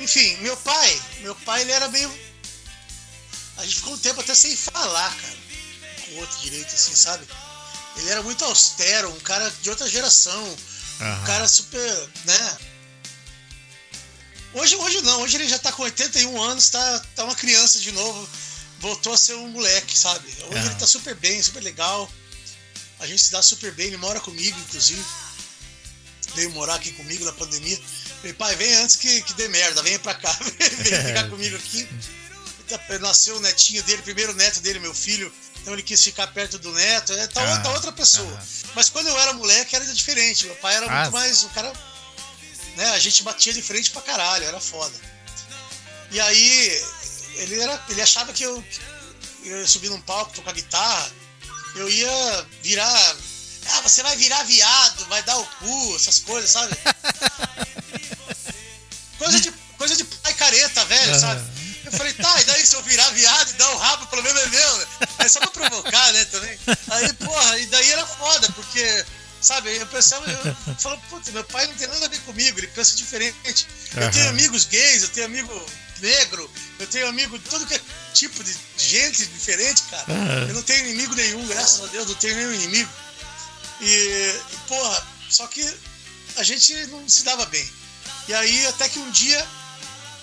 enfim, 0.00 0.36
meu 0.38 0.56
pai, 0.58 1.02
meu 1.20 1.34
pai 1.36 1.62
ele 1.62 1.72
era 1.72 1.88
meio. 1.88 2.28
A 3.56 3.64
gente 3.64 3.76
ficou 3.76 3.94
um 3.94 3.98
tempo 3.98 4.20
até 4.20 4.34
sem 4.34 4.56
falar, 4.56 5.14
cara, 5.16 5.36
com 6.04 6.12
o 6.12 6.16
outro 6.18 6.38
direito, 6.38 6.74
assim, 6.74 6.94
sabe? 6.94 7.26
Ele 7.96 8.10
era 8.10 8.22
muito 8.22 8.44
austero, 8.44 9.10
um 9.12 9.20
cara 9.20 9.50
de 9.62 9.70
outra 9.70 9.88
geração, 9.88 10.42
uhum. 10.44 11.22
um 11.22 11.24
cara 11.24 11.48
super, 11.48 12.10
né? 12.24 12.58
Hoje, 14.54 14.76
hoje 14.76 15.02
não, 15.02 15.22
hoje 15.22 15.36
ele 15.36 15.48
já 15.48 15.58
tá 15.58 15.72
com 15.72 15.82
81 15.82 16.40
anos, 16.40 16.70
tá, 16.70 17.04
tá 17.14 17.24
uma 17.24 17.34
criança 17.34 17.80
de 17.80 17.92
novo, 17.92 18.28
voltou 18.80 19.12
a 19.12 19.16
ser 19.16 19.34
um 19.34 19.48
moleque, 19.48 19.96
sabe? 19.98 20.28
Hoje 20.50 20.66
ele 20.66 20.74
tá 20.76 20.86
super 20.86 21.14
bem, 21.16 21.42
super 21.42 21.62
legal. 21.62 22.10
A 23.00 23.06
gente 23.06 23.22
se 23.22 23.30
dá 23.30 23.42
super 23.42 23.72
bem, 23.72 23.88
ele 23.88 23.96
mora 23.96 24.20
comigo, 24.20 24.58
inclusive. 24.60 25.04
Veio 26.34 26.50
morar 26.50 26.76
aqui 26.76 26.92
comigo 26.92 27.24
na 27.24 27.32
pandemia. 27.32 27.80
Falei, 28.18 28.32
pai, 28.32 28.56
vem 28.56 28.74
antes 28.76 28.96
que, 28.96 29.22
que 29.22 29.32
dê 29.34 29.48
merda, 29.48 29.82
vem 29.82 29.98
pra 29.98 30.14
cá, 30.14 30.32
vem 30.58 31.02
ficar 31.02 31.28
comigo 31.28 31.56
aqui. 31.56 31.88
Tá, 32.68 32.98
nasceu 32.98 33.36
o 33.36 33.40
netinho 33.40 33.82
dele, 33.84 34.02
primeiro 34.02 34.34
neto 34.34 34.60
dele, 34.60 34.78
meu 34.78 34.94
filho. 34.94 35.32
Então 35.62 35.72
ele 35.72 35.82
quis 35.82 36.02
ficar 36.02 36.26
perto 36.28 36.58
do 36.58 36.72
neto. 36.72 37.12
É, 37.12 37.26
tá, 37.26 37.42
ah, 37.42 37.54
outra, 37.54 37.70
outra 37.70 37.92
pessoa. 37.92 38.38
Ah. 38.40 38.70
Mas 38.74 38.90
quando 38.90 39.08
eu 39.08 39.18
era 39.18 39.32
moleque 39.32 39.74
era 39.74 39.84
diferente. 39.86 40.46
Meu 40.46 40.56
pai 40.56 40.76
era 40.76 40.86
ah, 40.86 41.00
muito 41.02 41.12
mais. 41.12 41.42
O 41.44 41.48
cara 41.50 41.72
né? 42.78 42.90
A 42.90 42.98
gente 42.98 43.24
batia 43.24 43.52
de 43.52 43.60
frente 43.60 43.90
pra 43.90 44.00
caralho, 44.00 44.44
era 44.44 44.60
foda. 44.60 44.94
E 46.12 46.20
aí, 46.20 46.82
ele, 47.34 47.60
era, 47.60 47.84
ele 47.88 48.00
achava 48.00 48.32
que 48.32 48.44
eu, 48.44 48.64
eu 49.44 49.60
ia 49.60 49.66
subir 49.66 49.90
num 49.90 50.00
palco, 50.00 50.32
tocar 50.32 50.52
guitarra, 50.52 51.10
eu 51.74 51.90
ia 51.90 52.46
virar. 52.62 53.16
Ah, 53.70 53.80
você 53.82 54.02
vai 54.02 54.16
virar 54.16 54.44
viado, 54.44 55.04
vai 55.06 55.22
dar 55.24 55.36
o 55.36 55.44
cu, 55.44 55.96
essas 55.96 56.20
coisas, 56.20 56.50
sabe? 56.50 56.72
velho, 61.08 61.20
sabe? 61.20 61.58
Eu 61.84 61.92
falei, 61.92 62.12
tá, 62.12 62.40
e 62.40 62.44
daí 62.44 62.66
se 62.66 62.76
eu 62.76 62.82
virar 62.82 63.08
viado 63.10 63.50
e 63.50 63.52
dar 63.54 63.70
o 63.70 63.78
rabo, 63.78 64.06
pelo 64.08 64.22
menos 64.22 64.42
é 64.42 64.46
meu, 64.46 64.76
né? 64.76 64.86
É 65.18 65.28
só 65.28 65.40
pra 65.40 65.50
provocar, 65.50 66.12
né, 66.12 66.24
também. 66.26 66.58
Aí, 66.90 67.12
porra, 67.14 67.58
e 67.58 67.66
daí 67.66 67.90
era 67.90 68.06
foda, 68.06 68.48
porque 68.52 69.04
Sabe? 69.40 69.76
Eu 69.76 69.86
pensava, 69.86 70.28
eu 70.30 70.74
falo, 70.74 71.00
putz, 71.08 71.30
meu 71.30 71.44
pai 71.44 71.66
não 71.66 71.74
tem 71.74 71.86
nada 71.86 72.06
a 72.06 72.08
ver 72.08 72.18
comigo, 72.20 72.58
ele 72.58 72.66
pensa 72.68 72.96
diferente. 72.96 73.68
Eu 73.96 74.02
uhum. 74.02 74.10
tenho 74.10 74.28
amigos 74.30 74.64
gays, 74.64 75.02
eu 75.04 75.08
tenho 75.10 75.26
amigo 75.26 75.66
negro, 76.00 76.50
eu 76.78 76.86
tenho 76.88 77.08
amigo 77.08 77.38
de 77.38 77.48
todo 77.48 77.66
que 77.66 77.74
é 77.74 77.80
tipo 78.12 78.42
de 78.42 78.56
gente 78.76 79.24
diferente, 79.26 79.82
cara. 79.90 80.04
Uhum. 80.08 80.48
Eu 80.48 80.54
não 80.54 80.62
tenho 80.62 80.86
inimigo 80.86 81.14
nenhum, 81.14 81.46
graças 81.46 81.84
a 81.84 81.86
Deus, 81.86 82.08
não 82.08 82.14
tenho 82.16 82.34
nenhum 82.34 82.52
inimigo. 82.54 82.90
E, 83.80 83.86
e, 83.86 84.56
porra, 84.66 85.06
só 85.30 85.46
que 85.46 85.64
a 86.36 86.42
gente 86.42 86.74
não 86.86 87.08
se 87.08 87.22
dava 87.22 87.46
bem. 87.46 87.68
E 88.26 88.34
aí, 88.34 88.66
até 88.66 88.88
que 88.88 88.98
um 88.98 89.10
dia, 89.12 89.46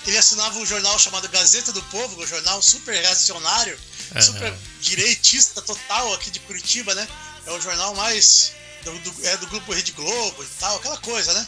ele 0.10 0.18
assinava 0.18 0.58
um 0.60 0.65
jornal 0.65 0.98
chamado 1.00 1.28
Gazeta 1.30 1.72
do 1.72 1.82
Povo, 1.84 2.22
um 2.22 2.28
jornal 2.28 2.62
super 2.62 2.94
reacionário, 2.94 3.80
uhum. 4.13 4.22
super 4.22 4.54
direitista 4.80 5.62
total 5.62 6.13
aqui 6.13 6.30
de 6.30 6.39
Curitiba, 6.41 6.94
né? 6.94 7.08
É 7.46 7.52
o 7.52 7.62
jornal 7.62 7.96
mais 7.96 8.52
do, 8.84 9.00
do, 9.00 9.28
é 9.28 9.38
do 9.38 9.48
grupo 9.48 9.74
Rede 9.74 9.91
Globo 9.91 10.44
e 10.44 10.48
tal, 10.60 10.76
aquela 10.78 10.98
coisa, 10.98 11.34
né? 11.34 11.48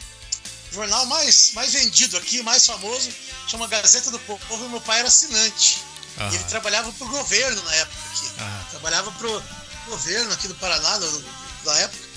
O 0.72 0.76
jornal 0.76 1.06
mais, 1.06 1.52
mais 1.54 1.74
vendido 1.74 2.18
aqui, 2.18 2.42
mais 2.42 2.66
famoso, 2.66 3.10
chama 3.48 3.68
Gazeta 3.68 4.12
do 4.12 4.20
Povo, 4.20 4.66
e 4.66 4.70
meu 4.70 4.82
pai 4.82 5.00
era 5.00 5.08
assinante. 5.08 5.84
Uhum. 6.18 6.32
E 6.32 6.36
ele 6.36 6.44
trabalhava 6.46 6.92
pro 6.94 7.08
governo 7.08 7.62
na 7.64 7.76
época 7.76 8.10
aqui. 8.10 8.26
Uhum. 8.26 8.64
Trabalhava 8.72 9.12
pro 9.14 9.44
governo 9.88 10.34
aqui 10.34 10.48
do 10.48 10.56
Paraná, 10.56 10.98
no, 10.98 11.26
na 11.64 11.78
época. 11.78 12.08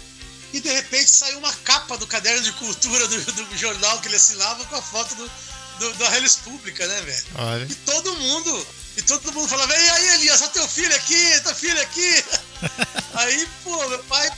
E 0.53 0.61
de 0.61 0.73
repente 0.73 1.11
saiu 1.11 1.39
uma 1.39 1.53
capa 1.53 1.97
do 1.97 2.07
caderno 2.07 2.43
de 2.43 2.53
cultura 2.53 3.07
do, 3.07 3.33
do 3.33 3.57
jornal 3.57 4.01
que 4.01 4.09
ele 4.09 4.17
assinava 4.17 4.65
com 4.65 4.75
a 4.75 4.83
foto 4.83 5.15
do, 5.15 5.31
do, 5.81 5.95
da 5.95 6.09
Relis 6.11 6.37
Pública, 6.37 6.87
né, 6.87 7.01
velho? 7.03 7.25
E 7.69 7.75
todo 7.75 8.15
mundo, 8.15 8.67
e 8.97 9.03
todo 9.03 9.33
mundo 9.33 9.49
falava, 9.49 9.77
e 9.77 9.91
aí, 9.91 10.09
Elias, 10.15 10.41
olha 10.43 10.51
teu 10.51 10.69
filho 10.69 10.95
aqui, 10.95 11.41
teu 11.41 11.55
filho 11.55 11.81
aqui. 11.83 12.25
aí, 13.15 13.49
pô, 13.65 13.89
meu 13.89 13.99
pai 14.05 14.31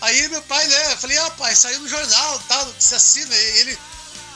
Aí 0.00 0.28
meu 0.28 0.42
pai, 0.42 0.66
né, 0.68 0.92
eu 0.92 0.98
falei, 0.98 1.18
ah, 1.18 1.30
pai, 1.30 1.54
saiu 1.56 1.80
no 1.80 1.88
jornal, 1.88 2.38
tal, 2.46 2.74
se 2.78 2.94
assina. 2.94 3.34
Ele, 3.34 3.78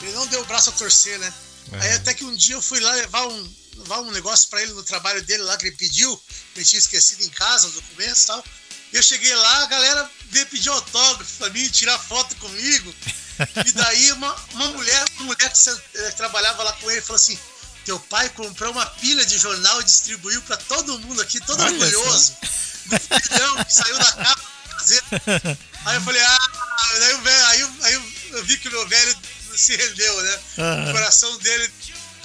ele 0.00 0.12
não 0.12 0.26
deu 0.26 0.40
o 0.40 0.44
braço 0.44 0.70
a 0.70 0.72
torcer, 0.72 1.18
né? 1.18 1.32
É. 1.72 1.80
Aí 1.80 1.92
até 1.92 2.14
que 2.14 2.24
um 2.24 2.34
dia 2.34 2.56
eu 2.56 2.62
fui 2.62 2.80
lá 2.80 2.92
levar 2.94 3.28
um, 3.28 3.54
levar 3.76 4.00
um 4.00 4.10
negócio 4.10 4.48
para 4.48 4.60
ele 4.62 4.72
no 4.72 4.82
trabalho 4.82 5.22
dele 5.22 5.44
lá 5.44 5.56
que 5.56 5.66
ele 5.66 5.76
pediu, 5.76 6.20
ele 6.56 6.64
tinha 6.64 6.78
esquecido 6.78 7.22
em 7.22 7.28
casa 7.28 7.68
os 7.68 7.74
documentos 7.74 8.24
e 8.24 8.26
tal. 8.26 8.44
Eu 8.92 9.02
cheguei 9.02 9.34
lá, 9.34 9.62
a 9.62 9.66
galera 9.66 10.10
veio 10.30 10.46
pedir 10.46 10.68
autógrafo 10.68 11.38
pra 11.38 11.50
mim, 11.50 11.66
tirar 11.68 11.98
foto 11.98 12.34
comigo. 12.36 12.94
E 13.66 13.72
daí 13.72 14.12
uma, 14.12 14.36
uma 14.52 14.68
mulher, 14.68 15.04
uma 15.16 15.26
mulher 15.26 15.52
que, 15.52 15.70
eh, 15.98 16.10
trabalhava 16.12 16.62
lá 16.62 16.72
com 16.74 16.90
ele 16.90 17.00
falou 17.00 17.16
assim: 17.16 17.38
teu 17.84 17.98
pai 17.98 18.28
comprou 18.30 18.72
uma 18.72 18.86
pilha 18.86 19.24
de 19.24 19.38
jornal 19.38 19.80
e 19.80 19.84
distribuiu 19.84 20.40
para 20.42 20.56
todo 20.56 20.98
mundo 21.00 21.20
aqui, 21.20 21.40
todo 21.40 21.60
Olha 21.62 21.72
orgulhoso. 21.72 22.36
Do 22.86 22.98
filhão 22.98 23.64
que 23.64 23.74
saiu 23.74 23.98
da 23.98 24.12
capa 24.12 24.52
fazer. 24.78 25.02
Aí 25.84 25.96
eu 25.96 26.00
falei, 26.02 26.22
ah, 26.22 26.38
aí, 27.02 27.14
o 27.14 27.20
velho, 27.22 27.46
aí, 27.46 27.70
aí 27.82 27.94
eu 28.30 28.44
vi 28.44 28.56
que 28.58 28.68
o 28.68 28.72
meu 28.72 28.86
velho 28.88 29.16
se 29.56 29.76
rendeu, 29.76 30.22
né? 30.22 30.40
Uhum. 30.58 30.88
O 30.88 30.92
coração 30.92 31.38
dele 31.38 31.72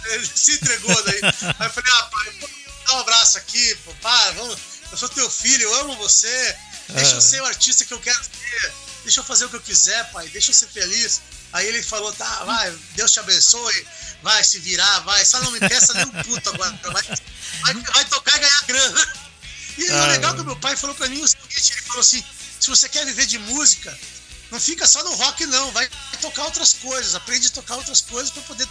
ele 0.05 0.29
se 0.33 0.53
entregou 0.53 1.03
daí. 1.03 1.19
Aí 1.59 1.67
eu 1.67 1.71
falei, 1.71 1.91
ah, 1.93 2.03
pai, 2.03 2.31
pô, 2.39 2.49
dá 2.85 2.95
um 2.95 2.99
abraço 2.99 3.37
aqui, 3.37 3.75
pô, 3.83 3.93
para, 3.95 4.31
vamos. 4.33 4.57
Eu 4.91 4.97
sou 4.97 5.09
teu 5.09 5.29
filho, 5.29 5.63
eu 5.63 5.75
amo 5.81 5.97
você. 5.97 6.57
Deixa 6.89 7.15
eu 7.15 7.21
ser 7.21 7.41
o 7.41 7.45
artista 7.45 7.83
que 7.83 7.93
eu 7.93 7.99
quero 7.99 8.23
ser. 8.23 8.73
Deixa 9.07 9.21
eu 9.21 9.23
fazer 9.23 9.45
o 9.45 9.49
que 9.49 9.55
eu 9.55 9.61
quiser, 9.61 10.11
pai. 10.11 10.27
Deixa 10.27 10.51
eu 10.51 10.53
ser 10.53 10.67
feliz. 10.67 11.21
Aí 11.53 11.65
ele 11.65 11.81
falou, 11.81 12.11
tá, 12.11 12.43
vai, 12.43 12.77
Deus 12.93 13.09
te 13.09 13.21
abençoe, 13.21 13.87
vai 14.21 14.43
se 14.43 14.59
virar, 14.59 14.99
vai. 14.99 15.23
Só 15.23 15.39
não 15.39 15.51
me 15.51 15.61
peça 15.61 15.93
nem 15.93 16.05
um 16.07 16.23
puto 16.23 16.49
agora. 16.49 16.77
Vai, 16.83 17.03
vai, 17.61 17.73
vai 17.73 18.05
tocar 18.05 18.35
e 18.35 18.39
ganhar 18.39 18.65
grana. 18.67 19.13
E 19.77 19.89
ah, 19.91 20.03
o 20.03 20.07
legal 20.07 20.35
que 20.35 20.43
meu 20.43 20.57
pai 20.57 20.75
falou 20.75 20.93
pra 20.93 21.07
mim 21.07 21.21
o 21.21 21.27
seguinte, 21.27 21.71
ele 21.71 21.81
falou 21.83 22.01
assim, 22.01 22.21
se 22.59 22.69
você 22.69 22.89
quer 22.89 23.05
viver 23.05 23.25
de 23.27 23.39
música, 23.39 23.97
não 24.51 24.59
fica 24.59 24.85
só 24.85 25.01
no 25.01 25.15
rock, 25.15 25.45
não. 25.45 25.71
Vai 25.71 25.89
tocar 26.19 26.43
outras 26.43 26.73
coisas, 26.73 27.15
aprende 27.15 27.47
a 27.47 27.51
tocar 27.51 27.75
outras 27.75 28.01
coisas 28.01 28.29
para 28.29 28.43
poder 28.43 28.67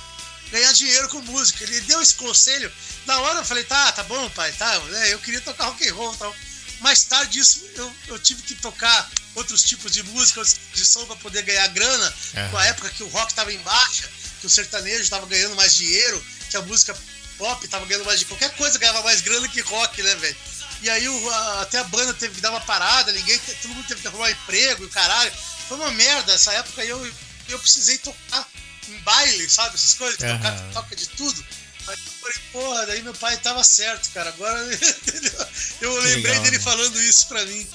ganhar 0.51 0.70
dinheiro 0.74 1.09
com 1.09 1.22
música. 1.22 1.64
Ele 1.64 1.80
deu 1.80 2.03
esse 2.03 2.14
conselho. 2.16 2.70
Na 3.07 3.18
hora 3.20 3.39
eu 3.39 3.45
falei, 3.45 3.64
tá, 3.64 3.91
tá 3.93 4.03
bom, 4.03 4.28
pai, 4.30 4.53
tá. 4.53 4.74
É, 4.97 5.14
eu 5.14 5.18
queria 5.20 5.41
tocar 5.41 5.68
rock 5.68 5.89
and 5.89 5.95
roll 5.95 6.14
tal. 6.16 6.37
Mais 6.81 7.05
tarde 7.05 7.39
isso 7.39 7.64
eu, 7.74 7.93
eu 8.09 8.18
tive 8.18 8.43
que 8.43 8.55
tocar 8.57 9.11
outros 9.35 9.62
tipos 9.62 9.93
de 9.93 10.03
música, 10.03 10.43
de 10.74 10.85
som 10.85 11.05
para 11.07 11.16
poder 11.16 11.43
ganhar 11.43 11.66
grana. 11.68 12.14
É. 12.35 12.49
Com 12.49 12.57
a 12.57 12.64
época 12.66 12.91
que 12.91 13.03
o 13.03 13.09
rock 13.09 13.33
estava 13.33 13.53
em 13.53 13.59
baixa, 13.59 14.09
que 14.41 14.47
o 14.47 14.51
sertanejo 14.51 15.03
estava 15.03 15.27
ganhando 15.27 15.55
mais 15.55 15.74
dinheiro, 15.74 16.24
que 16.51 16.57
a 16.57 16.62
música 16.62 16.97
pop 17.37 17.64
estava 17.64 17.85
ganhando 17.85 18.07
mais 18.07 18.18
de 18.18 18.24
qualquer 18.24 18.55
coisa 18.57 18.79
ganhava 18.79 19.03
mais 19.03 19.20
grana 19.20 19.49
que 19.49 19.61
rock, 19.61 20.03
né, 20.03 20.14
velho? 20.16 20.37
E 20.83 20.91
aí 20.91 21.09
o, 21.09 21.31
a, 21.31 21.62
até 21.62 21.79
a 21.79 21.85
banda 21.85 22.12
teve 22.14 22.35
que 22.35 22.41
dar 22.41 22.51
uma 22.51 22.61
parada, 22.61 23.12
ninguém, 23.12 23.39
todo 23.39 23.74
mundo 23.74 23.87
teve 23.87 24.01
que 24.01 24.09
arrumar 24.09 24.31
emprego 24.31 24.85
e 24.85 24.89
caralho. 24.89 25.33
Foi 25.68 25.77
uma 25.77 25.91
merda 25.91 26.33
essa 26.33 26.53
época 26.53 26.85
e 26.85 26.89
eu, 26.89 27.14
eu 27.49 27.59
precisei 27.59 27.99
tocar 27.99 28.47
em 28.89 28.99
baile, 29.01 29.49
sabe? 29.49 29.74
Essas 29.74 29.95
coisas, 29.95 30.20
uhum. 30.20 30.37
tocar, 30.37 30.72
toca 30.72 30.97
de 30.97 31.09
tudo. 31.09 31.45
Aí 31.87 31.95
eu 31.95 32.12
falei, 32.20 32.37
porra, 32.53 32.87
daí 32.87 33.03
meu 33.03 33.14
pai 33.14 33.37
tava 33.39 33.62
certo, 33.62 34.11
cara. 34.12 34.30
Agora 34.30 34.59
eu 35.80 35.95
lembrei 36.01 36.22
legal, 36.22 36.43
dele 36.43 36.59
né? 36.59 36.62
falando 36.62 37.01
isso 37.01 37.28
pra 37.28 37.45
mim. 37.45 37.66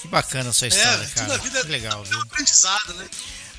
Que 0.00 0.08
bacana 0.08 0.50
a 0.50 0.52
sua 0.52 0.68
história, 0.68 1.04
é, 1.04 1.06
cara. 1.06 1.38
Vida 1.38 1.62
que 1.62 1.68
legal, 1.68 2.04
viu? 2.04 2.20
aprendizado, 2.20 2.94
né? 2.94 3.08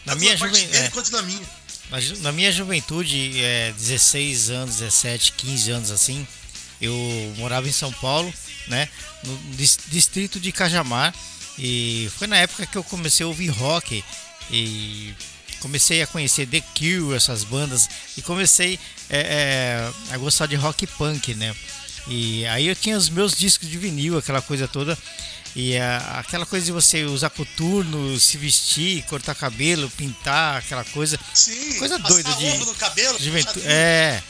Na 0.05 0.16
minha 0.16 0.38
juventude. 0.38 0.78
É, 0.78 0.89
quanto 0.89 1.12
na 1.12 1.22
minha. 1.22 1.49
Na, 1.89 1.97
na 2.20 2.32
minha 2.32 2.51
juventude, 2.51 3.41
é, 3.43 3.74
16 3.74 4.49
anos, 4.49 4.78
17, 4.78 5.34
15 5.34 5.72
anos 5.72 5.91
assim, 5.91 6.26
eu 6.82 6.95
morava 7.38 7.68
em 7.68 7.72
São 7.72 7.91
Paulo, 7.93 8.34
né? 8.68 8.88
No 9.24 9.38
distrito 9.88 10.39
de 10.39 10.51
Cajamar. 10.51 11.14
E 11.57 12.10
foi 12.18 12.26
na 12.26 12.38
época 12.38 12.66
que 12.66 12.78
eu 12.78 12.84
comecei 12.84 13.26
a 13.26 13.28
ouvir 13.28 13.49
rock. 13.49 14.03
E 14.49 15.14
comecei 15.60 16.01
a 16.01 16.07
conhecer 16.07 16.47
The 16.47 16.62
Cure, 16.76 17.16
essas 17.16 17.43
bandas. 17.43 17.89
E 18.18 18.22
comecei 18.22 18.80
é, 19.10 19.20
é, 19.20 20.14
a 20.14 20.18
gostar 20.18 20.45
de 20.47 20.55
rock 20.55 20.86
punk, 20.88 21.34
né? 21.36 21.55
E 22.07 22.45
aí 22.47 22.68
eu 22.68 22.76
tinha 22.76 22.97
os 22.97 23.10
meus 23.10 23.38
discos 23.38 23.70
de 23.70 23.78
vinil, 23.78 24.18
aquela 24.18 24.41
coisa 24.41 24.68
toda. 24.68 24.97
E 25.55 25.78
a, 25.78 26.20
aquela 26.20 26.45
coisa 26.45 26.66
de 26.66 26.72
você 26.72 27.03
usar 27.03 27.30
coturno, 27.30 28.20
se 28.20 28.38
vestir, 28.38 29.03
cortar 29.03 29.36
cabelo, 29.36 29.89
pintar, 29.91 30.57
aquela 30.57 30.84
coisa. 30.86 31.20
Sim, 31.34 31.78
coisa 31.80 31.97
doida 31.97 32.32
de. 32.36 32.57
no 32.60 32.76
cabelo, 32.76 33.20
juventude. 33.20 33.66
É. 33.66 34.22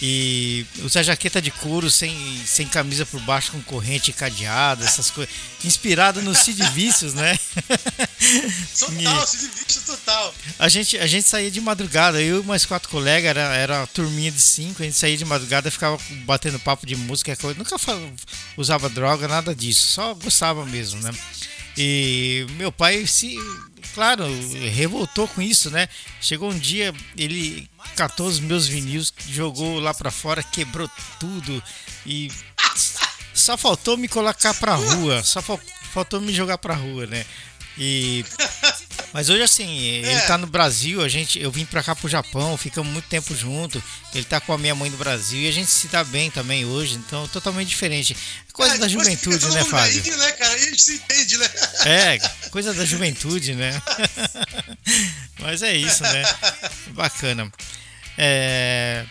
E 0.00 0.64
usar 0.84 1.02
jaqueta 1.02 1.42
de 1.42 1.50
couro 1.50 1.90
sem, 1.90 2.14
sem 2.46 2.68
camisa 2.68 3.04
por 3.04 3.20
baixo 3.22 3.50
com 3.50 3.60
corrente 3.62 4.12
cadeada, 4.12 4.84
essas 4.84 5.10
coisas. 5.10 5.34
Inspirado 5.64 6.22
no 6.22 6.34
Cid 6.34 6.62
Vícios, 6.70 7.14
né? 7.14 7.36
Total, 8.78 9.26
Cid 9.26 9.50
Vícios 9.56 9.84
total. 9.84 10.34
A 10.58 10.68
gente, 10.68 10.96
a 10.98 11.06
gente 11.06 11.26
saía 11.26 11.50
de 11.50 11.60
madrugada, 11.60 12.20
eu 12.20 12.42
e 12.42 12.46
mais 12.46 12.64
quatro 12.64 12.88
colegas, 12.88 13.30
era, 13.30 13.54
era 13.56 13.78
uma 13.78 13.86
turminha 13.88 14.30
de 14.30 14.40
cinco, 14.40 14.82
a 14.82 14.84
gente 14.84 14.96
saía 14.96 15.16
de 15.16 15.24
madrugada 15.24 15.70
ficava 15.70 15.98
batendo 16.24 16.58
papo 16.60 16.86
de 16.86 16.94
música, 16.94 17.36
nunca 17.56 17.76
usava 18.56 18.88
droga, 18.88 19.26
nada 19.26 19.54
disso, 19.54 19.88
só 19.88 20.14
gostava 20.14 20.64
mesmo, 20.64 21.00
né? 21.00 21.10
E 21.76 22.44
meu 22.56 22.72
pai 22.72 23.06
se, 23.06 23.36
claro, 23.98 24.24
revoltou 24.70 25.26
com 25.26 25.42
isso, 25.42 25.72
né? 25.72 25.88
Chegou 26.20 26.52
um 26.52 26.56
dia, 26.56 26.94
ele 27.16 27.68
catou 27.96 28.28
os 28.28 28.38
meus 28.38 28.68
vinis, 28.68 29.12
jogou 29.28 29.80
lá 29.80 29.92
para 29.92 30.08
fora, 30.08 30.40
quebrou 30.40 30.88
tudo 31.18 31.60
e 32.06 32.30
só 33.34 33.56
faltou 33.56 33.96
me 33.96 34.06
colocar 34.06 34.54
pra 34.54 34.76
rua, 34.76 35.24
só 35.24 35.42
faltou 35.42 36.20
me 36.20 36.32
jogar 36.32 36.58
pra 36.58 36.76
rua, 36.76 37.06
né? 37.06 37.26
E 37.76 38.24
mas 39.12 39.28
hoje 39.28 39.42
assim, 39.42 39.78
ele 39.78 40.10
é. 40.10 40.20
tá 40.20 40.36
no 40.36 40.46
Brasil, 40.46 41.02
a 41.02 41.08
gente, 41.08 41.40
eu 41.40 41.50
vim 41.50 41.64
pra 41.64 41.82
cá 41.82 41.96
pro 41.96 42.08
Japão, 42.08 42.56
ficamos 42.56 42.92
muito 42.92 43.06
tempo 43.06 43.34
junto. 43.34 43.82
Ele 44.14 44.24
tá 44.24 44.40
com 44.40 44.52
a 44.52 44.58
minha 44.58 44.74
mãe 44.74 44.90
no 44.90 44.96
Brasil 44.96 45.40
e 45.40 45.48
a 45.48 45.52
gente 45.52 45.70
se 45.70 45.88
dá 45.88 46.04
bem 46.04 46.30
também 46.30 46.64
hoje, 46.64 46.94
então 46.94 47.26
totalmente 47.28 47.68
diferente. 47.68 48.16
Coisa 48.52 48.74
é, 48.74 48.78
da 48.78 48.88
juventude, 48.88 49.46
né, 49.48 49.64
Fábio? 49.64 50.02
Aí, 50.04 50.16
né, 50.16 50.32
cara? 50.32 50.54
a 50.54 50.58
gente 50.58 50.82
se 50.82 50.94
entende, 50.94 51.36
né? 51.36 51.50
É, 51.86 52.18
coisa 52.50 52.74
da 52.74 52.84
juventude, 52.84 53.54
né? 53.54 53.80
Mas 55.40 55.62
é 55.62 55.74
isso, 55.74 56.02
né? 56.02 56.22
Bacana. 56.88 57.50
É... 58.16 59.04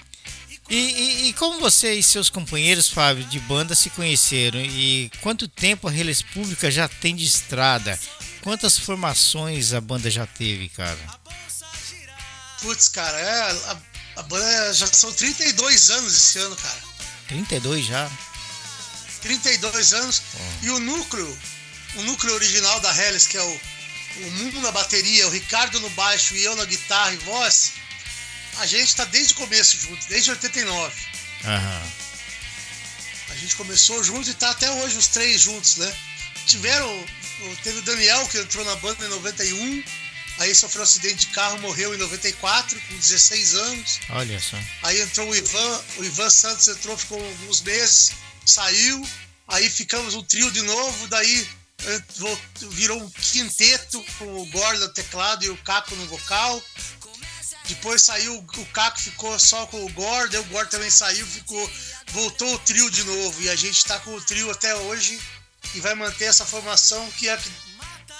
E, 0.69 0.75
e, 0.75 1.29
e, 1.29 1.33
como 1.33 1.61
você 1.61 1.93
e 1.93 2.03
seus 2.03 2.29
companheiros, 2.29 2.89
Fábio, 2.89 3.23
de 3.23 3.39
banda 3.39 3.73
se 3.73 3.89
conheceram? 3.89 4.59
E 4.59 5.09
quanto 5.21 5.47
tempo 5.47 5.87
a 5.87 5.91
Reles 5.91 6.21
Pública 6.21 6.69
já 6.69 6.89
tem 6.89 7.15
de 7.15 7.23
estrada? 7.23 7.97
Quantas 8.47 8.79
formações 8.79 9.73
a 9.73 9.81
banda 9.81 10.09
já 10.09 10.25
teve, 10.25 10.69
cara? 10.69 10.97
Putz, 12.61 12.87
cara, 12.87 13.19
é, 13.19 13.41
a, 13.41 13.77
a, 14.15 14.23
banda 14.23 14.73
já 14.73 14.87
são 14.87 15.11
32 15.11 15.89
anos 15.89 16.15
esse 16.15 16.39
ano, 16.39 16.55
cara. 16.55 16.81
32 17.27 17.85
já? 17.85 18.09
32 19.21 19.93
anos. 19.95 20.21
Oh. 20.33 20.65
E 20.65 20.69
o 20.69 20.79
núcleo, 20.79 21.39
o 21.95 22.03
núcleo 22.03 22.35
original 22.35 22.79
da 22.79 22.95
Hellis, 22.95 23.27
que 23.27 23.35
é 23.35 23.43
o, 23.43 23.61
o 24.27 24.31
Mundo 24.31 24.61
na 24.61 24.71
bateria, 24.71 25.27
o 25.27 25.31
Ricardo 25.31 25.81
no 25.81 25.89
baixo 25.89 26.33
e 26.33 26.41
eu 26.41 26.55
na 26.55 26.63
guitarra 26.63 27.11
e 27.11 27.17
voz, 27.17 27.73
a 28.59 28.65
gente 28.65 28.95
tá 28.95 29.03
desde 29.03 29.33
o 29.33 29.35
começo 29.35 29.75
junto, 29.77 30.07
desde 30.07 30.31
89. 30.31 30.95
Aham. 31.43 31.83
A 33.29 33.35
gente 33.35 33.57
começou 33.57 34.01
junto 34.05 34.29
e 34.29 34.33
tá 34.33 34.51
até 34.51 34.71
hoje 34.71 34.97
os 34.97 35.07
três 35.07 35.41
juntos, 35.41 35.75
né? 35.75 35.93
Tiveram 36.47 37.05
Teve 37.63 37.79
o 37.79 37.81
Daniel, 37.83 38.27
que 38.27 38.39
entrou 38.39 38.65
na 38.65 38.75
banda 38.77 39.05
em 39.05 39.09
91. 39.09 39.83
Aí 40.39 40.53
sofreu 40.53 40.81
um 40.81 40.83
acidente 40.83 41.27
de 41.27 41.33
carro, 41.33 41.59
morreu 41.59 41.93
em 41.93 41.97
94, 41.97 42.79
com 42.81 42.95
16 42.95 43.55
anos. 43.55 43.99
Olha 44.09 44.39
só. 44.39 44.57
Aí 44.83 45.01
entrou 45.01 45.29
o 45.29 45.35
Ivan, 45.35 45.83
o 45.97 46.03
Ivan 46.03 46.29
Santos 46.29 46.67
entrou, 46.67 46.97
ficou 46.97 47.23
alguns 47.23 47.61
meses, 47.61 48.11
saiu. 48.45 49.07
Aí 49.47 49.69
ficamos 49.69 50.13
um 50.13 50.23
trio 50.23 50.51
de 50.51 50.61
novo, 50.61 51.07
daí 51.07 51.47
eh, 51.85 52.01
virou 52.69 53.01
um 53.01 53.09
quinteto 53.09 54.03
com 54.19 54.41
o 54.41 54.45
Gordon 54.47 54.85
no 54.85 54.93
teclado 54.93 55.45
e 55.45 55.49
o 55.49 55.57
Caco 55.57 55.95
no 55.95 56.05
vocal. 56.07 56.61
Depois 57.67 58.01
saiu, 58.01 58.37
o 58.37 58.65
Caco 58.67 58.99
ficou 58.99 59.37
só 59.39 59.65
com 59.67 59.83
o 59.83 59.89
Gordon, 59.89 60.39
o 60.39 60.43
Gordon 60.45 60.69
também 60.69 60.89
saiu, 60.89 61.25
ficou, 61.25 61.71
voltou 62.13 62.53
o 62.53 62.59
trio 62.59 62.89
de 62.89 63.03
novo. 63.03 63.41
E 63.41 63.49
a 63.49 63.55
gente 63.55 63.83
tá 63.85 63.99
com 63.99 64.13
o 64.13 64.21
trio 64.21 64.49
até 64.51 64.75
hoje 64.75 65.19
e 65.75 65.79
vai 65.79 65.95
manter 65.95 66.25
essa 66.25 66.45
formação 66.45 67.09
que 67.11 67.27
é 67.27 67.33
a 67.33 67.37
que 67.37 67.49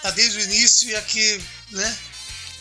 tá 0.01 0.11
desde 0.11 0.37
o 0.37 0.41
início 0.41 0.89
e 0.89 0.95
a 0.95 1.01
que, 1.01 1.41
né, 1.71 1.97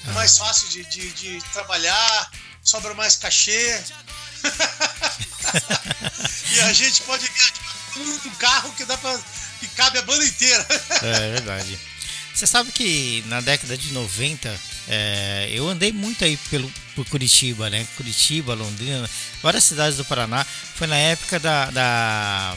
é 0.08 0.12
mais 0.12 0.40
ah. 0.40 0.44
fácil 0.44 0.68
de, 0.68 0.84
de, 0.84 1.10
de 1.10 1.42
trabalhar, 1.52 2.30
sobra 2.62 2.94
mais 2.94 3.16
cachê. 3.16 3.80
e 6.52 6.60
a 6.60 6.72
gente 6.72 7.02
pode 7.02 7.28
um 7.96 8.34
carro 8.36 8.72
que 8.72 8.84
dá 8.84 8.96
para 8.98 9.18
que 9.58 9.66
cabe 9.68 9.98
a 9.98 10.02
banda 10.02 10.24
inteira. 10.24 10.66
é, 11.02 11.28
é 11.28 11.32
verdade. 11.32 11.78
Você 12.34 12.46
sabe 12.46 12.70
que 12.70 13.24
na 13.28 13.40
década 13.40 13.78
de 13.78 13.92
90 13.92 14.60
é, 14.88 15.48
eu 15.50 15.68
andei 15.68 15.90
muito 15.90 16.22
aí 16.22 16.36
pelo, 16.50 16.70
por 16.94 17.06
Curitiba, 17.06 17.70
né? 17.70 17.86
Curitiba, 17.96 18.54
Londrina, 18.54 19.08
várias 19.42 19.64
cidades 19.64 19.96
do 19.96 20.04
Paraná. 20.04 20.44
Foi 20.74 20.86
na 20.86 20.96
época 20.96 21.40
da, 21.40 21.70
da 21.70 22.56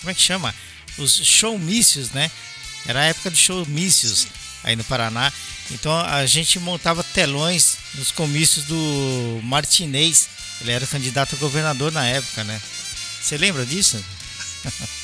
como 0.00 0.10
é 0.10 0.14
que 0.14 0.20
chama? 0.20 0.54
Os 0.98 1.14
showmícios, 1.14 2.10
né? 2.10 2.30
Era 2.86 3.00
a 3.00 3.04
época 3.04 3.30
de 3.30 3.36
showmícios 3.36 4.26
aí 4.64 4.76
no 4.76 4.84
Paraná. 4.84 5.32
Então 5.70 5.92
a 5.98 6.24
gente 6.26 6.58
montava 6.58 7.04
telões 7.04 7.76
nos 7.94 8.10
comícios 8.10 8.64
do 8.64 9.40
Martinez. 9.44 10.28
Ele 10.60 10.72
era 10.72 10.86
candidato 10.86 11.36
a 11.36 11.38
governador 11.38 11.92
na 11.92 12.06
época, 12.06 12.44
né? 12.44 12.60
Você 13.22 13.36
lembra 13.36 13.64
disso? 13.64 14.02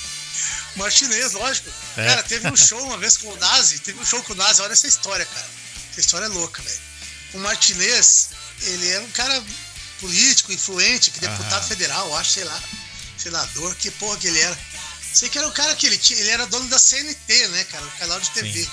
Martinez, 0.77 1.33
lógico. 1.33 1.71
É. 1.97 2.07
Cara, 2.07 2.23
teve 2.23 2.51
um 2.51 2.57
show 2.57 2.83
uma 2.85 2.99
vez 2.99 3.17
com 3.17 3.29
o 3.29 3.37
Nazi. 3.37 3.79
Teve 3.81 4.01
um 4.01 4.05
show 4.05 4.23
com 4.25 4.33
o 4.33 4.37
Nazi. 4.37 4.61
Olha 4.63 4.73
essa 4.73 4.87
história, 4.87 5.25
cara. 5.25 5.47
Essa 5.91 6.01
história 6.01 6.25
é 6.27 6.29
louca, 6.29 6.63
velho. 6.63 6.81
O 7.35 7.39
Martinez, 7.39 8.31
ele 8.63 8.89
é 8.91 9.01
um 9.01 9.11
cara 9.11 9.43
político, 10.01 10.53
influente, 10.53 11.11
que 11.11 11.21
deputado 11.21 11.67
federal, 11.67 12.17
acho, 12.17 12.33
sei 12.33 12.45
lá, 12.45 12.63
senador, 13.17 13.75
que 13.77 13.91
porra 13.93 14.17
que 14.19 14.27
ele 14.27 14.41
era. 14.41 14.59
Sei 15.15 15.29
que 15.29 15.39
era 15.39 15.47
o 15.47 15.53
cara 15.53 15.77
que 15.77 15.87
ele 15.87 15.97
tinha, 15.97 16.19
ele 16.19 16.31
era 16.31 16.45
dono 16.47 16.69
da 16.69 16.77
CNT, 16.77 17.49
né, 17.49 17.63
cara? 17.65 17.87
O 17.87 17.91
canal 17.93 18.21
de 18.21 18.31
TV. 18.31 18.65
Sim. 18.65 18.71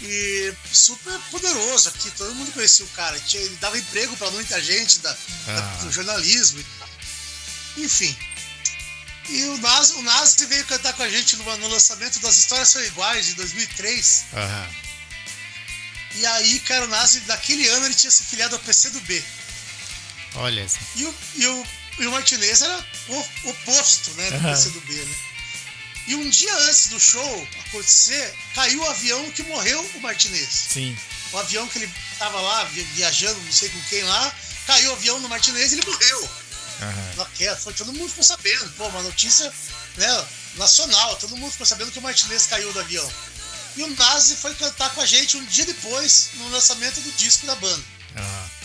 E 0.00 0.54
super 0.72 1.18
poderoso 1.32 1.88
aqui, 1.88 2.08
todo 2.12 2.32
mundo 2.36 2.52
conhecia 2.52 2.84
o 2.84 2.88
cara. 2.90 3.20
Ele 3.34 3.56
dava 3.56 3.76
emprego 3.76 4.16
para 4.16 4.30
muita 4.30 4.62
gente 4.62 5.00
da, 5.00 5.10
ah. 5.10 5.52
da, 5.52 5.60
do 5.84 5.90
jornalismo 5.90 6.60
e 6.60 6.64
tal. 6.78 6.88
Enfim. 7.78 8.16
E 9.28 9.42
o 9.44 9.58
Nazi, 9.58 9.92
o 9.94 10.02
Nazi 10.02 10.46
veio 10.46 10.64
cantar 10.66 10.92
com 10.92 11.02
a 11.02 11.10
gente 11.10 11.36
no, 11.36 11.56
no 11.56 11.68
lançamento 11.68 12.20
das 12.20 12.36
Histórias 12.36 12.68
São 12.68 12.84
Iguais, 12.84 13.26
de 13.26 13.34
2003. 13.34 14.24
Aham. 14.34 14.70
E 16.14 16.26
aí, 16.26 16.60
cara, 16.60 16.84
o 16.84 16.88
Nazi, 16.88 17.20
daquele 17.20 17.66
ano, 17.66 17.86
ele 17.86 17.94
tinha 17.94 18.10
se 18.10 18.22
filiado 18.22 18.54
ao 18.54 18.62
PCdoB. 18.62 19.24
Olha 20.36 20.68
só. 20.68 20.78
E 20.94 21.04
o, 21.04 21.14
e 21.36 21.46
o 21.48 21.66
e 21.98 22.06
o 22.06 22.10
Martinez 22.10 22.62
era 22.62 22.86
o 23.08 23.50
oposto, 23.50 24.10
né, 24.12 24.30
do 24.30 24.36
uhum. 24.36 24.42
PCdoB, 24.42 24.94
né? 24.94 25.16
E 26.06 26.14
um 26.16 26.28
dia 26.28 26.54
antes 26.68 26.88
do 26.88 26.98
show 26.98 27.48
acontecer, 27.66 28.34
caiu 28.54 28.80
o 28.80 28.88
avião 28.88 29.30
que 29.30 29.42
morreu 29.44 29.80
o 29.94 30.00
Martinez. 30.00 30.48
Sim. 30.70 30.96
O 31.32 31.38
avião 31.38 31.66
que 31.68 31.78
ele 31.78 31.94
tava 32.18 32.40
lá 32.40 32.64
viajando, 32.64 33.40
não 33.40 33.52
sei 33.52 33.68
com 33.68 33.80
quem 33.82 34.02
lá, 34.02 34.34
caiu 34.66 34.90
o 34.90 34.94
avião 34.94 35.20
no 35.20 35.28
Martinez 35.28 35.72
e 35.72 35.76
ele 35.76 35.86
morreu. 35.86 36.20
Uhum. 36.82 37.56
Foi, 37.56 37.72
todo 37.74 37.92
mundo 37.92 38.08
ficou 38.08 38.24
sabendo, 38.24 38.68
pô, 38.72 38.88
uma 38.88 39.02
notícia 39.02 39.52
né, 39.96 40.26
nacional, 40.56 41.16
todo 41.16 41.36
mundo 41.36 41.52
ficou 41.52 41.66
sabendo 41.66 41.92
que 41.92 41.98
o 41.98 42.02
Martinez 42.02 42.46
caiu 42.46 42.72
do 42.72 42.80
avião. 42.80 43.12
E 43.76 43.82
o 43.82 43.96
Nazi 43.96 44.36
foi 44.36 44.54
cantar 44.54 44.92
com 44.94 45.00
a 45.00 45.06
gente 45.06 45.36
um 45.36 45.44
dia 45.46 45.64
depois, 45.64 46.30
no 46.34 46.48
lançamento 46.50 47.00
do 47.00 47.12
disco 47.12 47.46
da 47.46 47.54
banda. 47.54 47.84
Uhum. 48.16 48.61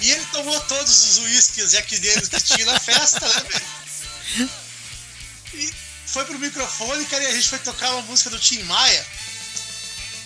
E 0.00 0.10
ele 0.10 0.24
tomou 0.26 0.58
todos 0.62 1.10
os 1.10 1.18
uísques 1.18 1.72
e 1.72 1.98
deles 1.98 2.28
que 2.28 2.40
tinha 2.40 2.66
na 2.66 2.78
festa, 2.78 3.20
né, 3.26 3.40
velho? 3.40 4.50
E 5.54 5.74
foi 6.06 6.24
pro 6.24 6.38
microfone, 6.38 7.04
cara, 7.06 7.24
e 7.24 7.26
a 7.26 7.32
gente 7.32 7.48
foi 7.48 7.58
tocar 7.58 7.90
uma 7.92 8.02
música 8.02 8.30
do 8.30 8.38
Tim 8.38 8.62
Maia, 8.62 9.06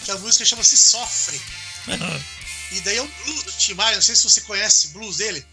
que 0.05 0.11
a 0.11 0.17
música 0.19 0.45
chama-se 0.45 0.77
Sofre. 0.77 1.41
E 2.73 2.81
daí 2.81 2.97
é 2.97 3.03
um 3.03 3.07
blues 3.07 3.43
do 3.43 3.53
Tim 3.53 3.75
Maia, 3.75 3.97
não 3.97 4.03
sei 4.03 4.17
se 4.17 4.25
você 4.25 4.41
conhece 4.41 4.87
o 4.87 4.91
blues 4.93 5.19
dele. 5.19 5.47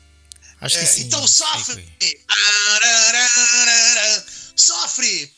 Acho 0.62 0.78
que 0.78 0.84
é, 0.84 0.88
sim. 0.88 1.02
Então 1.04 1.28
sofre! 1.28 1.96
Sofre! 4.56 5.34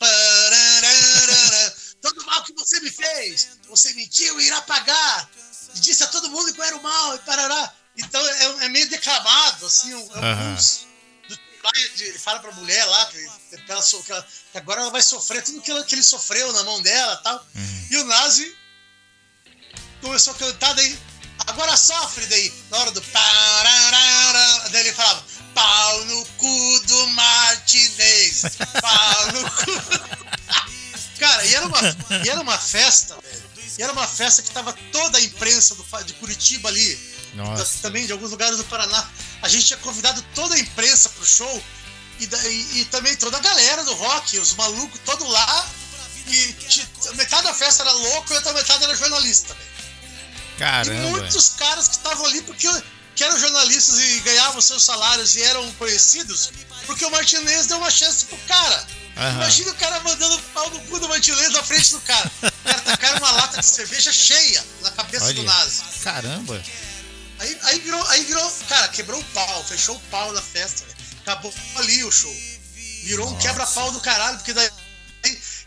Todo 2.00 2.24
mal 2.24 2.42
que 2.44 2.52
você 2.52 2.80
me 2.80 2.90
fez, 2.90 3.48
você 3.68 3.92
mentiu 3.94 4.40
e 4.40 4.46
irá 4.46 4.60
pagar. 4.62 5.28
E 5.74 5.80
disse 5.80 6.02
a 6.04 6.08
todo 6.08 6.30
mundo 6.30 6.52
que 6.52 6.60
eu 6.60 6.64
era 6.64 6.76
o 6.76 6.82
mal 6.82 7.16
e 7.16 7.18
parará. 7.20 7.74
Então 7.96 8.26
é, 8.26 8.64
é 8.64 8.68
meio 8.68 8.88
declamado, 8.88 9.66
assim, 9.66 9.92
é 9.92 9.96
um 9.96 10.06
do. 11.28 11.42
Ele 11.98 12.18
fala 12.18 12.40
pra 12.40 12.50
mulher 12.52 12.84
lá 12.84 13.06
que, 13.06 13.30
ela, 13.68 13.82
que, 13.82 14.58
agora 14.58 14.80
ela 14.80 14.90
vai 14.90 15.02
sofrer 15.02 15.44
tudo 15.44 15.60
que, 15.60 15.70
ela, 15.70 15.84
que 15.84 15.94
ele 15.94 16.02
sofreu 16.02 16.52
na 16.52 16.64
mão 16.64 16.82
dela 16.82 17.18
e 17.20 17.22
tal. 17.22 17.46
Uhum. 17.54 17.86
E 17.90 17.96
o 17.98 18.04
Nazi 18.04 18.56
começou 20.00 20.32
a 20.32 20.36
cantar 20.36 20.74
daí 20.74 20.98
agora 21.46 21.76
sofre 21.76 22.26
daí, 22.26 22.52
na 22.70 22.78
hora 22.78 22.90
do 22.90 23.00
daí 24.70 24.80
ele 24.80 24.92
falava, 24.92 25.24
pau 25.54 26.04
no 26.04 26.24
cu 26.26 26.80
do 26.86 27.06
Martinez, 27.08 28.42
pau 28.80 29.32
no 29.32 29.50
cu. 29.50 30.22
Cara, 31.18 31.46
e 31.46 31.54
era 31.54 31.66
uma, 31.66 31.78
e 32.24 32.28
era 32.28 32.40
uma 32.40 32.58
festa, 32.58 33.16
velho. 33.20 33.52
E 33.78 33.82
era 33.82 33.92
uma 33.92 34.06
festa 34.08 34.42
que 34.42 34.50
tava 34.50 34.72
toda 34.90 35.18
a 35.18 35.20
imprensa 35.20 35.74
do, 35.74 35.84
de 36.04 36.14
Curitiba 36.14 36.68
ali. 36.68 37.11
Nossa. 37.34 37.78
também 37.82 38.06
de 38.06 38.12
alguns 38.12 38.30
lugares 38.30 38.56
do 38.56 38.64
Paraná. 38.64 39.08
A 39.42 39.48
gente 39.48 39.66
tinha 39.66 39.78
convidado 39.78 40.22
toda 40.34 40.54
a 40.54 40.58
imprensa 40.58 41.08
pro 41.10 41.24
show. 41.24 41.62
E, 42.20 42.24
e, 42.24 42.80
e 42.80 42.84
também 42.86 43.16
toda 43.16 43.36
a 43.36 43.40
galera 43.40 43.84
do 43.84 43.94
rock, 43.94 44.38
os 44.38 44.54
malucos, 44.54 45.00
todo 45.04 45.26
lá. 45.26 45.66
E 46.26 46.56
metade 47.16 47.42
da 47.44 47.54
festa 47.54 47.82
era 47.82 47.92
louco 47.92 48.32
e 48.32 48.36
outra 48.36 48.52
metade 48.52 48.84
era 48.84 48.94
jornalista. 48.94 49.56
Caramba. 50.58 50.94
E 50.94 51.10
muitos 51.10 51.48
caras 51.50 51.88
que 51.88 51.96
estavam 51.96 52.26
ali 52.26 52.42
porque 52.42 52.68
que 53.14 53.24
eram 53.24 53.38
jornalistas 53.38 53.98
e 53.98 54.20
ganhavam 54.20 54.60
seus 54.60 54.82
salários 54.82 55.36
e 55.36 55.42
eram 55.42 55.70
conhecidos, 55.72 56.50
porque 56.86 57.04
o 57.04 57.10
Martinez 57.10 57.66
deu 57.66 57.76
uma 57.78 57.90
chance 57.90 58.24
pro 58.26 58.38
cara. 58.48 58.86
Uhum. 59.16 59.32
Imagina 59.32 59.70
o 59.70 59.74
cara 59.74 60.00
mandando 60.00 60.38
pau 60.54 60.70
no 60.70 60.80
cu 60.80 60.98
do 60.98 61.08
Martinez 61.08 61.52
na 61.52 61.62
frente 61.62 61.90
do 61.92 62.00
cara. 62.00 62.32
O 62.42 62.64
cara 62.64 62.80
tacaram 62.80 63.18
uma 63.18 63.30
lata 63.32 63.60
de 63.60 63.66
cerveja 63.66 64.10
cheia 64.12 64.64
na 64.80 64.90
cabeça 64.92 65.26
Olha, 65.26 65.34
do 65.34 65.42
Nazi. 65.42 65.82
Caramba! 66.02 66.62
Aí, 67.42 67.58
aí, 67.62 67.80
virou, 67.80 68.06
aí 68.06 68.24
virou, 68.24 68.52
cara, 68.68 68.86
quebrou 68.88 69.20
o 69.20 69.24
pau, 69.26 69.64
fechou 69.64 69.96
o 69.96 70.00
pau 70.10 70.32
da 70.32 70.40
festa, 70.40 70.84
véio. 70.84 70.96
acabou 71.22 71.52
ali 71.74 72.04
o 72.04 72.12
show. 72.12 72.32
Virou 73.02 73.26
Nossa. 73.26 73.36
um 73.36 73.42
quebra-pau 73.42 73.90
do 73.90 74.00
caralho, 74.00 74.36
porque 74.38 74.52
daí 74.52 74.70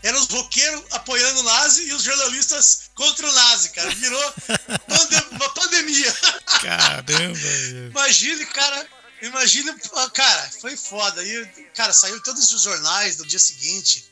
eram 0.02 0.18
os 0.18 0.28
roqueiros 0.28 0.82
apoiando 0.92 1.40
o 1.40 1.42
nazi 1.42 1.86
e 1.86 1.92
os 1.92 2.02
jornalistas 2.02 2.90
contra 2.94 3.28
o 3.28 3.32
nazi, 3.32 3.70
cara. 3.70 3.90
Virou 3.90 4.34
uma 5.32 5.50
pandemia. 5.50 6.16
Caramba! 6.62 7.38
Imagine, 7.90 8.46
cara. 8.46 8.88
Imagine, 9.20 9.74
cara, 10.14 10.50
foi 10.58 10.78
foda. 10.78 11.22
E, 11.22 11.46
cara, 11.74 11.92
saiu 11.92 12.22
todos 12.22 12.50
os 12.52 12.62
jornais 12.62 13.16
do 13.16 13.26
dia 13.26 13.38
seguinte, 13.38 14.10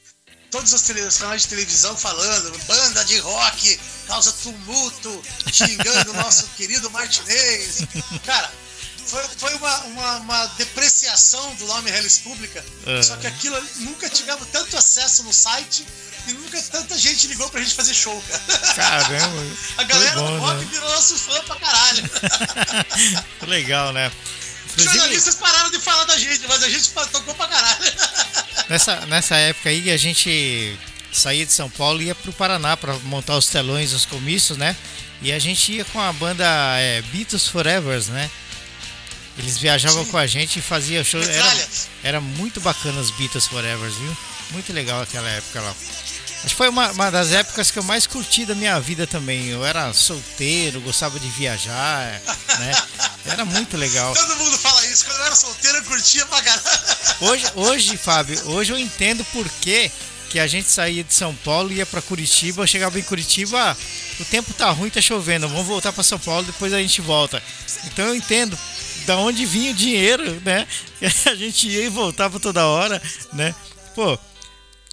todos 0.55 0.73
os, 0.73 1.19
canais 1.19 1.43
de 1.43 1.49
televisão 1.49 1.97
falando, 1.97 2.57
banda 2.65 3.05
de 3.07 3.19
rock 3.19 3.81
causa 4.07 4.31
tumulto, 4.35 5.23
xingando 5.53 6.13
o 6.13 6.15
nosso 6.15 6.47
querido 6.57 6.89
Martinez. 6.93 7.81
Cara, 8.25 8.53
foi, 9.05 9.25
foi 9.37 9.53
uma, 9.57 9.79
uma, 9.87 10.17
uma, 10.19 10.47
depreciação 10.57 11.57
do 11.57 11.67
nome 11.67 11.91
Hellis 11.91 12.19
Pública. 12.19 12.65
Uhum. 12.87 13.03
Só 13.03 13.17
que 13.17 13.27
aquilo 13.27 13.61
nunca 13.79 14.09
tivemos 14.09 14.47
tanto 14.53 14.77
acesso 14.77 15.25
no 15.25 15.33
site 15.33 15.85
e 16.29 16.33
nunca 16.35 16.63
tanta 16.63 16.97
gente 16.97 17.27
ligou 17.27 17.51
pra 17.51 17.61
gente 17.61 17.75
fazer 17.75 17.93
show, 17.93 18.23
cara. 18.29 18.75
Caramba! 18.75 19.57
A 19.79 19.83
galera 19.83 20.21
bom, 20.21 20.31
do 20.31 20.39
rock 20.39 20.61
né? 20.61 20.69
virou 20.71 20.89
nosso 20.89 21.17
fã 21.17 21.43
pra 21.43 21.57
caralho. 21.57 22.11
Legal, 23.49 23.93
né? 23.93 24.09
Os 24.77 24.85
jornalistas 24.85 25.37
pararam 25.37 25.71
de 25.71 25.79
falar 25.79 26.05
da 26.05 26.17
gente, 26.19 26.47
mas 26.49 26.63
a 26.63 26.69
gente 26.69 26.91
tocou 26.91 27.35
pra 27.35 27.49
caralho. 27.49 27.93
Nessa, 28.69 29.07
nessa 29.07 29.37
época 29.37 29.69
aí 29.69 29.91
a 29.91 29.97
gente 29.97 30.79
saía 31.13 31.45
de 31.45 31.53
São 31.53 31.69
Paulo 31.69 32.01
e 32.01 32.07
ia 32.07 32.15
pro 32.15 32.33
Paraná 32.33 32.77
para 32.77 32.95
montar 33.01 33.37
os 33.37 33.47
telões, 33.47 33.93
os 33.93 34.07
comícios, 34.07 34.57
né? 34.57 34.75
E 35.21 35.33
a 35.33 35.39
gente 35.39 35.73
ia 35.73 35.85
com 35.85 36.01
a 36.01 36.13
banda 36.13 36.45
é, 36.79 37.03
Beatles 37.13 37.47
Forevers, 37.47 38.09
né? 38.09 38.31
Eles 39.37 39.59
viajavam 39.59 40.05
Sim. 40.05 40.11
com 40.11 40.19
a 40.19 40.27
gente 40.27 40.59
e 40.59 40.63
faziam 40.63 41.05
show. 41.05 41.23
Era, 41.23 41.69
era 42.03 42.21
muito 42.21 42.61
bacana 42.61 43.01
os 43.01 43.11
Beatles 43.11 43.47
Forever, 43.47 43.91
viu? 43.91 44.17
Muito 44.51 44.73
legal 44.73 45.03
aquela 45.03 45.29
época 45.29 45.61
lá. 45.61 45.75
Acho 46.45 46.51
que 46.51 46.57
foi 46.57 46.69
uma, 46.69 46.91
uma, 46.93 47.11
das 47.11 47.33
épocas 47.33 47.71
que 47.71 47.79
eu 47.79 47.83
mais 47.83 48.07
curti 48.07 48.45
da 48.45 48.55
minha 48.55 48.79
vida 48.79 49.07
também. 49.07 49.49
Eu 49.49 49.65
era 49.65 49.93
solteiro, 49.95 50.79
gostava 50.83 51.19
de 51.19 51.29
viajar, 51.31 52.21
né? 52.59 52.73
Era 53.25 53.47
muito 53.47 53.79
legal. 53.79 54.15
Todo 54.15 54.37
mundo 54.37 54.59
fala 54.59 54.85
isso. 54.87 55.07
Quando 55.07 55.19
eu 55.19 55.25
era 55.25 55.35
solteiro, 55.35 55.79
eu 55.79 55.85
curtia 55.85 56.27
pra 56.27 56.43
caralho. 56.43 56.69
Hoje, 57.21 57.45
hoje, 57.55 57.97
Fábio, 57.97 58.39
hoje 58.51 58.73
eu 58.73 58.79
entendo 58.79 59.25
por 59.33 59.49
que, 59.63 59.91
que 60.29 60.39
a 60.39 60.47
gente 60.47 60.69
saía 60.69 61.03
de 61.03 61.15
São 61.15 61.35
Paulo 61.37 61.73
ia 61.73 61.87
para 61.87 62.03
Curitiba, 62.03 62.67
chegava 62.67 62.99
em 62.99 63.03
Curitiba, 63.03 63.77
o 64.21 64.25
tempo 64.27 64.53
tá 64.53 64.71
ruim, 64.71 64.91
tá 64.91 65.01
chovendo, 65.01 65.49
vamos 65.49 65.67
voltar 65.67 65.93
para 65.93 66.03
São 66.03 66.19
Paulo, 66.19 66.45
depois 66.45 66.75
a 66.75 66.79
gente 66.79 67.01
volta. 67.01 67.43
Então 67.87 68.07
eu 68.07 68.15
entendo 68.15 68.59
da 69.07 69.17
onde 69.17 69.47
vinha 69.47 69.71
o 69.71 69.75
dinheiro, 69.75 70.43
né? 70.45 70.67
A 71.27 71.35
gente 71.35 71.69
ia 71.69 71.85
e 71.85 71.89
voltava 71.89 72.41
toda 72.41 72.67
hora, 72.67 73.01
né? 73.33 73.55
Pô, 73.95 74.19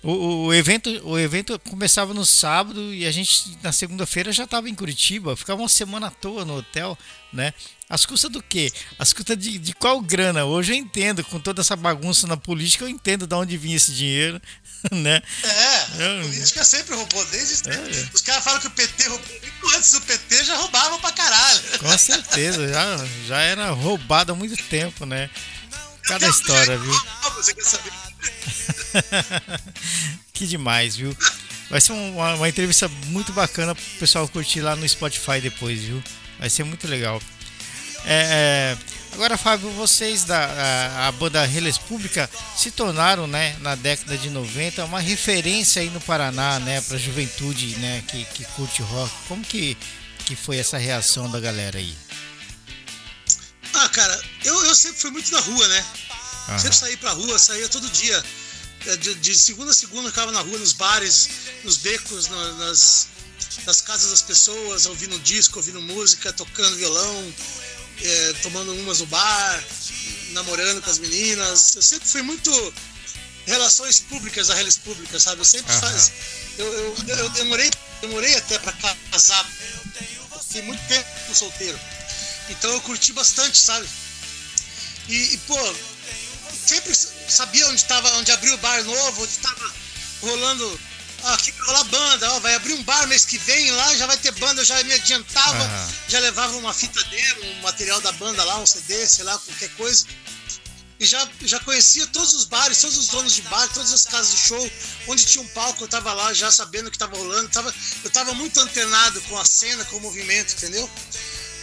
o, 0.03 0.45
o, 0.45 0.53
evento, 0.53 0.89
o 1.03 1.17
evento 1.17 1.59
começava 1.59 2.13
no 2.13 2.25
sábado 2.25 2.93
e 2.93 3.05
a 3.05 3.11
gente 3.11 3.57
na 3.61 3.71
segunda-feira 3.71 4.31
já 4.31 4.45
estava 4.45 4.67
em 4.67 4.73
Curitiba, 4.73 5.35
ficava 5.35 5.61
uma 5.61 5.69
semana 5.69 6.07
à 6.07 6.11
toa 6.11 6.43
no 6.43 6.57
hotel, 6.57 6.97
né? 7.31 7.53
As 7.87 8.05
custas 8.05 8.31
do 8.31 8.41
quê? 8.41 8.71
As 8.97 9.13
custas 9.13 9.37
de, 9.37 9.59
de 9.59 9.73
qual 9.73 10.01
grana? 10.01 10.45
Hoje 10.45 10.71
eu 10.71 10.77
entendo, 10.77 11.23
com 11.23 11.39
toda 11.39 11.61
essa 11.61 11.75
bagunça 11.75 12.25
na 12.25 12.35
política, 12.37 12.85
eu 12.85 12.89
entendo 12.89 13.27
de 13.27 13.35
onde 13.35 13.57
vinha 13.57 13.75
esse 13.75 13.91
dinheiro, 13.91 14.41
né? 14.91 15.21
É, 15.43 16.19
a 16.19 16.21
política 16.23 16.63
sempre 16.63 16.95
roubou, 16.95 17.23
desde 17.25 17.69
é. 17.69 18.09
Os 18.13 18.21
caras 18.21 18.43
falam 18.43 18.59
que 18.59 18.67
o 18.67 18.71
PT 18.71 19.07
roubou, 19.07 19.75
antes 19.75 19.91
do 19.91 20.01
PT 20.01 20.45
já 20.45 20.55
roubavam 20.55 20.99
pra 20.99 21.11
caralho. 21.11 21.61
Com 21.79 21.97
certeza, 21.97 22.67
já, 22.67 23.07
já 23.27 23.41
era 23.41 23.69
roubado 23.69 24.31
há 24.31 24.35
muito 24.35 24.57
tempo, 24.63 25.05
né? 25.05 25.29
Cada 26.03 26.27
história, 26.27 26.77
viu? 26.77 27.01
Você 27.35 27.53
quer 27.53 27.63
saber? 27.63 27.91
que 30.33 30.45
demais, 30.45 30.95
viu? 30.95 31.15
Vai 31.69 31.79
ser 31.79 31.93
uma, 31.93 32.33
uma, 32.35 32.49
entrevista 32.49 32.87
muito 33.07 33.31
bacana 33.31 33.73
pro 33.73 33.83
pessoal 33.99 34.27
curtir 34.27 34.61
lá 34.61 34.75
no 34.75 34.87
Spotify 34.87 35.39
depois, 35.41 35.79
viu? 35.79 36.03
Vai 36.37 36.49
ser 36.49 36.63
muito 36.63 36.87
legal. 36.87 37.21
É, 38.03 38.75
é, 38.75 38.77
agora, 39.13 39.37
Fábio, 39.37 39.69
vocês 39.71 40.25
da 40.25 40.45
a, 40.45 41.07
a 41.07 41.11
banda 41.13 41.45
Reles 41.45 41.77
Pública 41.77 42.29
se 42.57 42.71
tornaram, 42.71 43.27
né, 43.27 43.55
na 43.61 43.75
década 43.75 44.17
de 44.17 44.29
90, 44.29 44.83
uma 44.85 44.99
referência 44.99 45.81
aí 45.81 45.89
no 45.89 46.01
Paraná, 46.01 46.59
né, 46.59 46.81
pra 46.81 46.97
juventude, 46.97 47.75
né, 47.77 48.03
que, 48.07 48.25
que 48.25 48.43
curte 48.55 48.81
rock. 48.81 49.13
Como 49.27 49.43
que, 49.45 49.77
que 50.25 50.35
foi 50.35 50.57
essa 50.57 50.77
reação 50.77 51.29
da 51.29 51.39
galera 51.39 51.77
aí? 51.77 51.95
Ah, 53.73 53.87
cara, 53.89 54.21
eu, 54.43 54.65
eu 54.65 54.75
sempre 54.75 54.99
fui 54.99 55.11
muito 55.11 55.31
da 55.31 55.39
rua, 55.39 55.67
né? 55.67 55.85
Uhum. 56.49 56.59
Sempre 56.59 56.75
saí 56.75 56.97
pra 56.97 57.11
rua, 57.11 57.39
saía 57.39 57.69
todo 57.69 57.89
dia. 57.89 58.23
É, 58.87 58.95
de, 58.97 59.15
de 59.15 59.35
segunda 59.35 59.71
a 59.71 59.73
segunda, 59.73 60.09
ficava 60.09 60.31
na 60.31 60.41
rua, 60.41 60.57
nos 60.57 60.73
bares, 60.73 61.29
nos 61.63 61.77
becos, 61.77 62.27
na, 62.27 62.53
nas, 62.53 63.07
nas 63.65 63.81
casas 63.81 64.09
das 64.09 64.21
pessoas, 64.21 64.85
ouvindo 64.85 65.19
disco, 65.19 65.59
ouvindo 65.59 65.81
música, 65.81 66.33
tocando 66.33 66.75
violão, 66.77 67.33
é, 68.01 68.33
tomando 68.41 68.73
umas 68.73 68.99
no 68.99 69.05
bar, 69.05 69.63
namorando 70.31 70.81
com 70.81 70.89
as 70.89 70.97
meninas. 70.97 71.75
Eu 71.75 71.81
sempre 71.81 72.07
fui 72.07 72.21
muito 72.21 72.73
relações 73.45 73.99
públicas, 73.99 74.49
a 74.49 74.55
redes 74.55 74.77
públicas, 74.77 75.21
sabe? 75.21 75.41
Eu 75.41 75.45
sempre 75.45 75.73
uhum. 75.73 75.79
faz. 75.79 76.11
Eu, 76.57 76.65
eu, 76.73 76.95
eu, 77.07 77.29
demorei, 77.29 77.69
demorei 78.01 78.35
até 78.35 78.57
para 78.59 78.73
casar. 79.11 79.45
Fiquei 80.47 80.63
muito 80.63 80.85
tempo 80.87 81.35
solteiro. 81.35 81.79
Então 82.49 82.71
eu 82.71 82.81
curti 82.81 83.13
bastante, 83.13 83.57
sabe? 83.57 83.87
E, 85.07 85.33
e 85.33 85.37
pô, 85.39 85.75
sempre 86.65 86.93
sabia 87.29 87.67
onde 87.67 87.75
estava, 87.81 88.11
onde 88.17 88.31
abriu 88.31 88.53
o 88.53 88.57
bar 88.57 88.83
novo, 88.83 89.23
onde 89.23 89.31
estava 89.31 89.73
rolando. 90.21 90.79
Ah, 91.23 91.35
aqui 91.35 91.51
vai 91.51 91.67
rolar 91.67 91.83
banda, 91.83 92.31
ó, 92.33 92.39
vai 92.39 92.55
abrir 92.55 92.73
um 92.73 92.83
bar 92.83 93.07
mês 93.07 93.25
que 93.25 93.37
vem 93.37 93.69
lá, 93.71 93.95
já 93.95 94.07
vai 94.07 94.17
ter 94.17 94.31
banda, 94.31 94.61
eu 94.61 94.65
já 94.65 94.81
me 94.83 94.91
adiantava, 94.91 95.69
já 96.07 96.19
levava 96.19 96.57
uma 96.57 96.73
fita 96.73 96.99
demo, 97.03 97.43
um 97.43 97.61
material 97.61 98.01
da 98.01 98.11
banda 98.13 98.43
lá, 98.43 98.57
um 98.57 98.65
CD, 98.65 99.05
sei 99.07 99.23
lá, 99.23 99.37
qualquer 99.37 99.69
coisa. 99.75 100.05
e 100.99 101.05
já, 101.05 101.27
já 101.41 101.59
conhecia 101.59 102.07
todos 102.07 102.33
os 102.33 102.45
bares, 102.45 102.81
todos 102.81 102.97
os 102.97 103.07
donos 103.09 103.35
de 103.35 103.43
bar, 103.43 103.67
todas 103.71 103.93
as 103.93 104.05
casas 104.05 104.31
de 104.31 104.37
show, 104.39 104.71
onde 105.07 105.23
tinha 105.25 105.43
um 105.43 105.47
palco, 105.49 105.83
eu 105.83 105.87
tava 105.87 106.11
lá 106.11 106.33
já 106.33 106.51
sabendo 106.51 106.87
o 106.87 106.91
que 106.91 106.97
tava 106.97 107.15
rolando, 107.15 107.49
tava, 107.49 107.73
eu 108.03 108.09
tava 108.09 108.33
muito 108.33 108.59
antenado 108.59 109.21
com 109.23 109.37
a 109.37 109.45
cena, 109.45 109.85
com 109.85 109.97
o 109.97 110.01
movimento, 110.01 110.53
entendeu? 110.53 110.89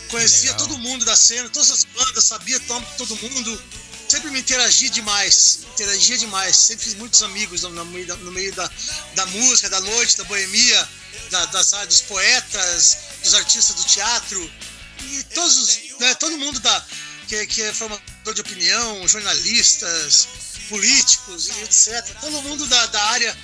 Conhecia 0.09 0.55
todo 0.55 0.79
mundo 0.79 1.05
da 1.05 1.17
cena, 1.17 1.49
todas 1.51 1.71
as 1.71 1.85
bandas, 1.85 2.25
sabia 2.25 2.61
todo 2.97 3.17
mundo, 3.17 3.63
sempre 4.09 4.31
me 4.31 4.41
interagi 4.41 4.89
demais, 4.89 5.61
interagia 5.73 6.19
demais, 6.19 6.57
sempre 6.57 6.85
fiz 6.85 6.95
muitos 6.95 7.23
amigos 7.23 7.63
no, 7.63 7.71
da, 8.07 8.17
no 8.17 8.33
meio 8.33 8.53
da, 8.55 8.71
da 9.15 9.27
música, 9.27 9.69
da 9.69 9.81
noite, 9.81 10.17
da 10.17 10.25
boemia, 10.25 10.89
da, 11.31 11.47
das, 11.47 11.71
dos 11.87 12.01
poetas, 12.03 12.99
dos 13.23 13.35
artistas 13.35 13.77
do 13.77 13.85
teatro, 13.85 14.53
e 15.03 15.23
todos, 15.35 15.79
né, 16.01 16.15
todo 16.15 16.39
mundo 16.39 16.59
da, 16.61 16.85
que, 17.29 17.47
que 17.47 17.63
é 17.63 17.73
formador 17.73 18.35
de 18.35 18.41
opinião, 18.41 19.07
jornalistas, 19.07 20.29
políticos 20.69 21.49
etc. 21.49 22.05
Todo 22.21 22.43
mundo 22.43 22.67
da, 22.67 22.87
da 22.87 23.03
área 23.05 23.37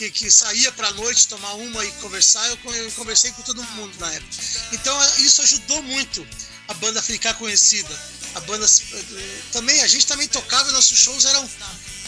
que, 0.00 0.10
que 0.10 0.30
saía 0.30 0.72
para 0.72 0.88
a 0.88 0.92
noite 0.92 1.28
tomar 1.28 1.52
uma 1.54 1.84
e 1.84 1.92
conversar, 1.92 2.46
eu, 2.48 2.74
eu 2.74 2.90
conversei 2.92 3.30
com 3.32 3.42
todo 3.42 3.62
mundo 3.62 3.94
na 3.98 4.10
época. 4.10 4.36
Então 4.72 4.98
isso 5.18 5.42
ajudou 5.42 5.82
muito 5.82 6.26
a 6.68 6.74
banda 6.74 7.02
ficar 7.02 7.34
conhecida. 7.34 7.94
A 8.34 8.40
banda 8.40 8.64
eh, 8.64 9.40
também, 9.52 9.82
a 9.82 9.86
gente 9.86 10.06
também 10.06 10.26
tocava, 10.28 10.70
nossos 10.72 10.98
shows 10.98 11.26
eram 11.26 11.50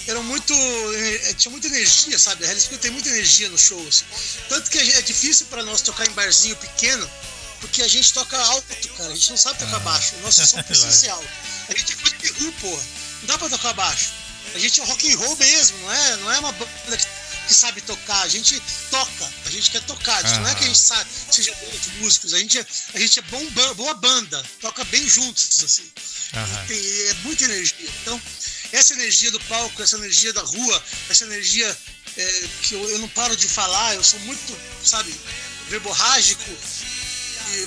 eram 0.06 0.22
muito. 0.22 0.54
Eh, 0.54 1.34
tinha 1.34 1.50
muita 1.50 1.66
energia, 1.66 2.18
sabe? 2.18 2.46
A 2.46 2.50
Hellis 2.50 2.68
tem 2.80 2.90
muita 2.90 3.10
energia 3.10 3.50
nos 3.50 3.60
shows. 3.60 4.04
Tanto 4.48 4.70
que 4.70 4.78
é 4.78 5.02
difícil 5.02 5.46
para 5.46 5.62
nós 5.62 5.82
tocar 5.82 6.08
em 6.08 6.12
barzinho 6.12 6.56
pequeno, 6.56 7.10
porque 7.60 7.82
a 7.82 7.88
gente 7.88 8.10
toca 8.14 8.38
alto, 8.38 8.88
cara. 8.96 9.12
A 9.12 9.14
gente 9.14 9.30
não 9.30 9.36
sabe 9.36 9.58
tocar 9.58 9.76
ah. 9.76 9.80
baixo. 9.80 10.14
O 10.16 10.20
nosso 10.20 10.46
som 10.46 10.58
é 10.58 10.64
essencial. 10.72 11.22
A 11.68 11.74
gente 11.74 11.92
é 11.92 11.96
rock 11.96 12.26
and 12.26 12.34
roll, 12.40 12.52
porra. 12.52 12.82
Não 13.20 13.26
dá 13.26 13.38
pra 13.38 13.48
tocar 13.50 13.72
baixo. 13.74 14.12
A 14.54 14.58
gente 14.58 14.80
é 14.80 14.84
rock 14.84 15.12
and 15.12 15.18
roll 15.18 15.36
mesmo, 15.36 15.78
não 15.78 15.92
é, 15.92 16.16
não 16.16 16.32
é 16.32 16.38
uma 16.38 16.52
banda 16.52 16.96
que, 16.96 17.06
que 17.46 17.54
sabe 17.54 17.80
tocar. 17.80 18.22
A 18.22 18.28
gente 18.28 18.60
toca. 18.90 19.32
A 19.46 19.50
gente 19.50 19.70
quer 19.70 19.82
tocar. 19.82 20.24
Ah. 20.24 20.38
Não 20.40 20.48
é 20.48 20.54
que 20.54 20.64
a 20.64 20.66
gente 20.66 20.78
sabe, 20.78 21.08
seja 21.30 21.54
bons 21.54 21.86
músicos. 21.98 22.34
A 22.34 22.38
gente 22.38 22.58
é, 22.58 22.66
a 22.94 22.98
gente 22.98 23.18
é 23.18 23.22
bom, 23.22 23.44
boa 23.74 23.94
banda. 23.94 24.42
Toca 24.60 24.84
bem 24.84 25.06
juntos, 25.08 25.62
assim. 25.64 25.90
Ah. 26.34 26.64
Tem, 26.66 26.78
é 26.78 27.14
muita 27.24 27.44
energia. 27.44 27.88
Então, 28.02 28.20
essa 28.72 28.94
energia 28.94 29.30
do 29.30 29.40
palco, 29.40 29.82
essa 29.82 29.96
energia 29.96 30.32
da 30.32 30.42
rua, 30.42 30.84
essa 31.10 31.24
energia 31.24 31.76
é, 32.16 32.48
que 32.62 32.74
eu, 32.74 32.90
eu 32.90 32.98
não 32.98 33.08
paro 33.08 33.36
de 33.36 33.48
falar, 33.48 33.94
eu 33.94 34.04
sou 34.04 34.18
muito, 34.20 34.58
sabe, 34.84 35.14
verborrágico 35.68 36.50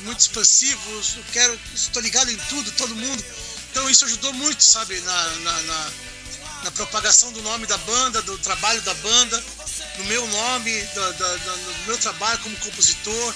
muito 0.03 0.19
expansivos, 0.19 1.15
eu 1.17 1.23
quero, 1.31 1.59
estou 1.73 2.01
ligado 2.01 2.31
em 2.31 2.37
tudo, 2.49 2.71
todo 2.71 2.95
mundo. 2.95 3.23
Então 3.71 3.89
isso 3.89 4.05
ajudou 4.05 4.33
muito, 4.33 4.63
sabe, 4.63 4.99
na, 5.01 5.29
na, 5.37 5.61
na, 5.61 5.91
na 6.65 6.71
propagação 6.71 7.31
do 7.31 7.43
nome 7.43 7.67
da 7.67 7.77
banda, 7.77 8.23
do 8.23 8.37
trabalho 8.39 8.81
da 8.81 8.93
banda, 8.95 9.43
no 9.99 10.03
meu 10.05 10.27
nome, 10.27 10.83
da, 10.83 11.37
no 11.37 11.85
meu 11.85 11.97
trabalho 11.99 12.39
como 12.39 12.57
compositor, 12.57 13.33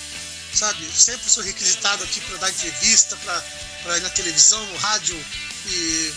sabe? 0.51 0.83
Sempre 0.91 1.29
sou 1.29 1.43
requisitado 1.43 2.03
aqui 2.03 2.19
para 2.21 2.37
dar 2.37 2.49
entrevista, 2.49 3.15
para 3.83 3.97
ir 3.97 4.01
na 4.01 4.09
televisão, 4.09 4.65
no 4.65 4.77
rádio 4.77 5.15
e 5.67 6.13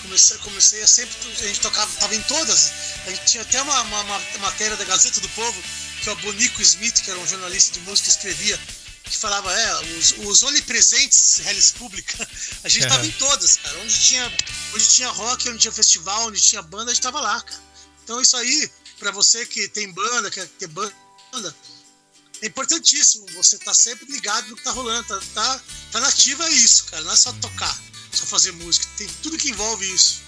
comecei, 0.00 0.38
comecei 0.38 0.82
a 0.82 0.86
sempre, 0.86 1.14
a 1.28 1.46
gente 1.46 1.60
tocava, 1.60 1.90
estava 1.92 2.14
em 2.14 2.22
todas. 2.22 2.72
A 3.06 3.10
gente 3.10 3.24
tinha 3.26 3.42
até 3.42 3.60
uma, 3.60 3.82
uma, 3.82 4.02
uma, 4.02 4.20
matéria 4.38 4.78
da 4.78 4.84
Gazeta 4.84 5.20
do 5.20 5.28
Povo, 5.30 5.62
que 6.02 6.08
é 6.08 6.12
o 6.12 6.16
Bonico 6.16 6.62
Smith, 6.62 7.02
que 7.02 7.10
era 7.10 7.20
um 7.20 7.26
jornalista 7.26 7.72
de 7.72 7.80
música, 7.80 8.08
escrevia 8.08 8.58
que 9.06 9.16
falava, 9.16 9.52
é, 9.52 9.98
os, 9.98 10.14
os 10.18 10.42
onipresentes 10.42 11.40
Hellis 11.40 11.72
Pública, 11.72 12.28
a 12.64 12.68
gente 12.68 12.88
tava 12.88 13.06
em 13.06 13.12
todas, 13.12 13.56
cara. 13.56 13.78
Onde 13.80 14.00
tinha, 14.00 14.32
onde 14.74 14.88
tinha 14.88 15.08
rock, 15.08 15.48
onde 15.48 15.58
tinha 15.58 15.72
festival, 15.72 16.26
onde 16.26 16.40
tinha 16.40 16.60
banda, 16.62 16.90
a 16.90 16.94
gente 16.94 17.02
tava 17.02 17.20
lá, 17.20 17.40
cara. 17.40 17.62
Então 18.02 18.20
isso 18.20 18.36
aí, 18.36 18.70
para 18.98 19.10
você 19.10 19.46
que 19.46 19.68
tem 19.68 19.92
banda, 19.92 20.30
quer 20.30 20.46
ter 20.46 20.66
banda, 20.66 20.94
é 22.42 22.46
importantíssimo. 22.46 23.26
Você 23.34 23.58
tá 23.58 23.72
sempre 23.72 24.06
ligado 24.10 24.48
no 24.48 24.56
que 24.56 24.62
tá 24.62 24.72
rolando, 24.72 25.06
tá, 25.06 25.20
tá, 25.34 25.60
tá 25.92 26.00
nativa 26.00 26.44
é 26.44 26.50
isso, 26.50 26.84
cara. 26.86 27.02
Não 27.02 27.12
é 27.12 27.16
só 27.16 27.32
tocar, 27.34 27.76
só 28.12 28.26
fazer 28.26 28.52
música. 28.52 28.86
Tem 28.96 29.08
tudo 29.22 29.38
que 29.38 29.50
envolve 29.50 29.92
isso. 29.92 30.22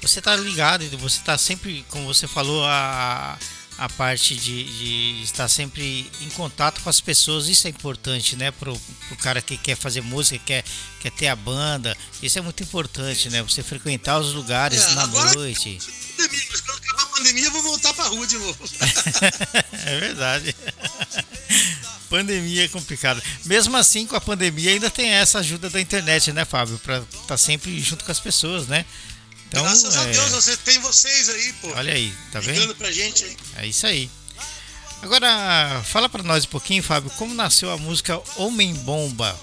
Você 0.00 0.22
tá 0.22 0.36
ligado, 0.36 0.84
você 0.98 1.20
tá 1.20 1.36
sempre, 1.36 1.84
como 1.90 2.06
você 2.06 2.28
falou, 2.28 2.64
a 2.64 3.36
a 3.78 3.88
parte 3.88 4.34
de, 4.34 4.64
de, 4.64 5.22
estar 5.22 5.46
sempre 5.48 6.10
em 6.20 6.28
contato 6.30 6.80
com 6.82 6.90
as 6.90 7.00
pessoas, 7.00 7.46
isso 7.46 7.68
é 7.68 7.70
importante, 7.70 8.34
né? 8.34 8.50
Pro, 8.50 8.76
pro 9.06 9.16
cara 9.16 9.40
que 9.40 9.56
quer 9.56 9.76
fazer 9.76 10.00
música, 10.00 10.42
quer, 10.44 10.64
quer 10.98 11.12
ter 11.12 11.28
a 11.28 11.36
banda, 11.36 11.96
isso 12.20 12.36
é 12.38 12.42
muito 12.42 12.60
importante, 12.60 13.30
né? 13.30 13.40
Você 13.42 13.62
frequentar 13.62 14.18
os 14.18 14.34
lugares 14.34 14.82
é, 14.82 14.94
na 14.94 15.06
noite. 15.06 15.78
Pandemia, 16.16 16.46
quando 16.50 16.78
acabar 16.78 17.02
a 17.02 17.06
pandemia, 17.06 17.44
eu 17.44 17.52
vou 17.52 17.62
voltar 17.62 17.94
pra 17.94 18.04
rua 18.08 18.26
de 18.26 18.36
novo. 18.36 18.64
é 19.86 20.00
verdade. 20.00 20.56
pandemia 22.10 22.64
é 22.64 22.68
complicado. 22.68 23.22
Mesmo 23.44 23.76
assim, 23.76 24.06
com 24.06 24.16
a 24.16 24.20
pandemia, 24.20 24.72
ainda 24.72 24.90
tem 24.90 25.10
essa 25.10 25.38
ajuda 25.38 25.70
da 25.70 25.80
internet, 25.80 26.32
né, 26.32 26.44
Fábio? 26.44 26.78
Pra 26.80 26.98
estar 26.98 27.26
tá 27.28 27.36
sempre 27.36 27.78
junto 27.80 28.04
com 28.04 28.10
as 28.10 28.18
pessoas, 28.18 28.66
né? 28.66 28.84
Então, 29.48 29.62
Graças 29.62 29.96
é... 29.96 29.98
a 29.98 30.04
Deus, 30.04 30.30
você 30.30 30.56
tem 30.58 30.78
vocês 30.80 31.28
aí, 31.28 31.52
pô. 31.54 31.68
Olha 31.68 31.92
aí, 31.92 32.14
tá 32.30 32.40
vendo? 32.40 32.74
pra 32.74 32.92
gente 32.92 33.24
aí. 33.24 33.36
É 33.56 33.66
isso 33.66 33.86
aí. 33.86 34.10
Agora, 35.02 35.82
fala 35.84 36.08
para 36.08 36.22
nós 36.22 36.44
um 36.44 36.48
pouquinho, 36.48 36.82
Fábio, 36.82 37.10
como 37.12 37.34
nasceu 37.34 37.70
a 37.70 37.78
música 37.78 38.20
Homem 38.36 38.74
Bomba? 38.74 39.38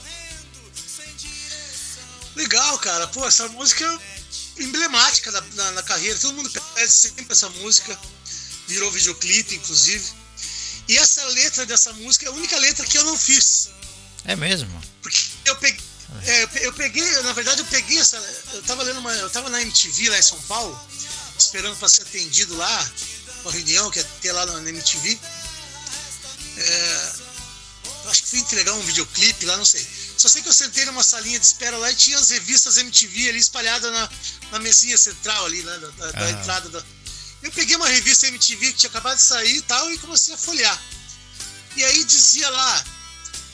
Legal, 2.35 2.77
cara. 2.79 3.07
Pô, 3.07 3.25
essa 3.25 3.47
música 3.49 3.85
é 4.57 4.63
emblemática 4.63 5.31
na, 5.31 5.41
na, 5.41 5.71
na 5.71 5.83
carreira. 5.83 6.19
Todo 6.19 6.35
mundo 6.35 6.51
pede 6.75 6.91
sempre 6.91 7.25
essa 7.29 7.49
música. 7.49 7.97
Virou 8.67 8.91
videoclipe, 8.91 9.55
inclusive. 9.55 10.05
E 10.87 10.97
essa 10.97 11.25
letra 11.27 11.65
dessa 11.65 11.93
música 11.93 12.25
é 12.25 12.29
a 12.29 12.33
única 12.33 12.57
letra 12.59 12.85
que 12.85 12.97
eu 12.97 13.03
não 13.05 13.17
fiz. 13.17 13.69
É 14.25 14.35
mesmo? 14.35 14.69
Porque 15.01 15.19
eu 15.45 15.55
peguei 15.55 15.84
é, 16.25 16.65
eu 16.65 16.73
peguei, 16.73 17.03
na 17.21 17.33
verdade, 17.33 17.61
eu 17.61 17.65
peguei 17.65 17.99
essa. 17.99 18.17
Eu 18.53 18.63
tava 18.63 18.83
lendo 18.83 18.99
uma. 18.99 19.13
Eu 19.13 19.29
tava 19.29 19.49
na 19.49 19.61
MTV 19.61 20.09
lá 20.09 20.17
em 20.17 20.23
São 20.23 20.41
Paulo, 20.43 20.79
esperando 21.37 21.77
para 21.77 21.87
ser 21.87 22.01
atendido 22.01 22.55
lá, 22.57 22.91
uma 23.43 23.51
reunião 23.51 23.91
que 23.91 23.99
ia 23.99 24.03
ter 24.21 24.31
lá 24.31 24.45
na 24.45 24.69
MTV. 24.69 25.19
É, 26.57 27.11
acho 28.07 28.23
que 28.23 28.29
fui 28.29 28.39
entregar 28.39 28.73
um 28.73 28.81
videoclipe 28.81 29.45
lá, 29.45 29.55
não 29.57 29.65
sei. 29.65 29.85
Só 30.17 30.27
sei 30.27 30.41
que 30.41 30.49
eu 30.49 30.53
sentei 30.53 30.85
numa 30.85 31.03
salinha 31.03 31.39
de 31.39 31.45
espera 31.45 31.77
lá 31.77 31.91
e 31.91 31.95
tinha 31.95 32.17
as 32.17 32.29
revistas 32.29 32.77
MTV 32.77 33.29
ali 33.29 33.39
espalhadas 33.39 33.91
na, 33.91 34.09
na 34.51 34.59
mesinha 34.59 34.97
central 34.97 35.45
ali, 35.45 35.61
né? 35.61 35.77
Da, 35.77 35.89
da, 35.89 36.11
da 36.11 36.31
entrada 36.31 36.69
da. 36.69 36.83
Eu 37.43 37.51
peguei 37.51 37.75
uma 37.75 37.87
revista 37.87 38.27
MTV 38.27 38.71
que 38.71 38.79
tinha 38.79 38.89
acabado 38.89 39.17
de 39.17 39.21
sair 39.21 39.57
e 39.57 39.61
tal, 39.61 39.91
e 39.91 39.97
comecei 39.99 40.33
a 40.33 40.37
folhear. 40.37 40.81
E 41.75 41.83
aí 41.83 42.03
dizia 42.03 42.49
lá. 42.49 42.85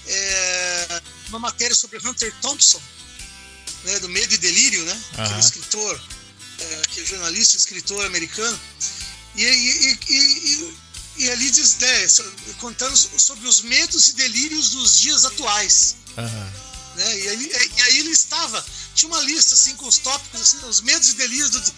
É, 0.08 1.02
uma 1.32 1.40
matéria 1.40 1.76
sobre 1.76 1.98
Hunter 1.98 2.34
Thompson, 2.42 2.82
né, 3.84 4.00
do 4.00 4.10
Medo 4.10 4.34
e 4.34 4.38
Delírio, 4.38 4.84
né? 4.86 4.94
Uhum. 4.94 5.24
Aquele 5.24 5.40
escritor, 5.40 6.02
é, 6.60 6.82
que 6.90 7.02
é 7.02 7.06
jornalista, 7.06 7.58
escritor 7.58 8.06
americano. 8.06 8.60
E, 9.36 9.44
e, 9.44 10.00
e, 10.10 10.74
e 11.18 11.32
ali 11.32 11.50
diz, 11.50 11.78
né, 11.78 12.08
contando 12.60 12.96
sobre 12.96 13.48
os 13.48 13.62
medos 13.62 14.10
e 14.10 14.14
delírios 14.14 14.70
dos 14.70 15.00
dias 15.00 15.26
atuais. 15.26 15.96
Uhum. 16.18 16.52
Né? 16.96 17.20
E, 17.20 17.30
aí, 17.30 17.52
e 17.78 17.82
aí 17.82 18.00
ele 18.00 18.12
estava, 18.12 18.64
tinha 18.94 19.10
uma 19.10 19.22
lista 19.22 19.54
assim 19.54 19.76
com 19.76 19.88
os 19.88 19.98
tópicos, 19.98 20.42
assim, 20.42 20.66
os 20.66 20.82
medos 20.82 21.10
e 21.10 21.14
delírios 21.14 21.50
do, 21.50 21.74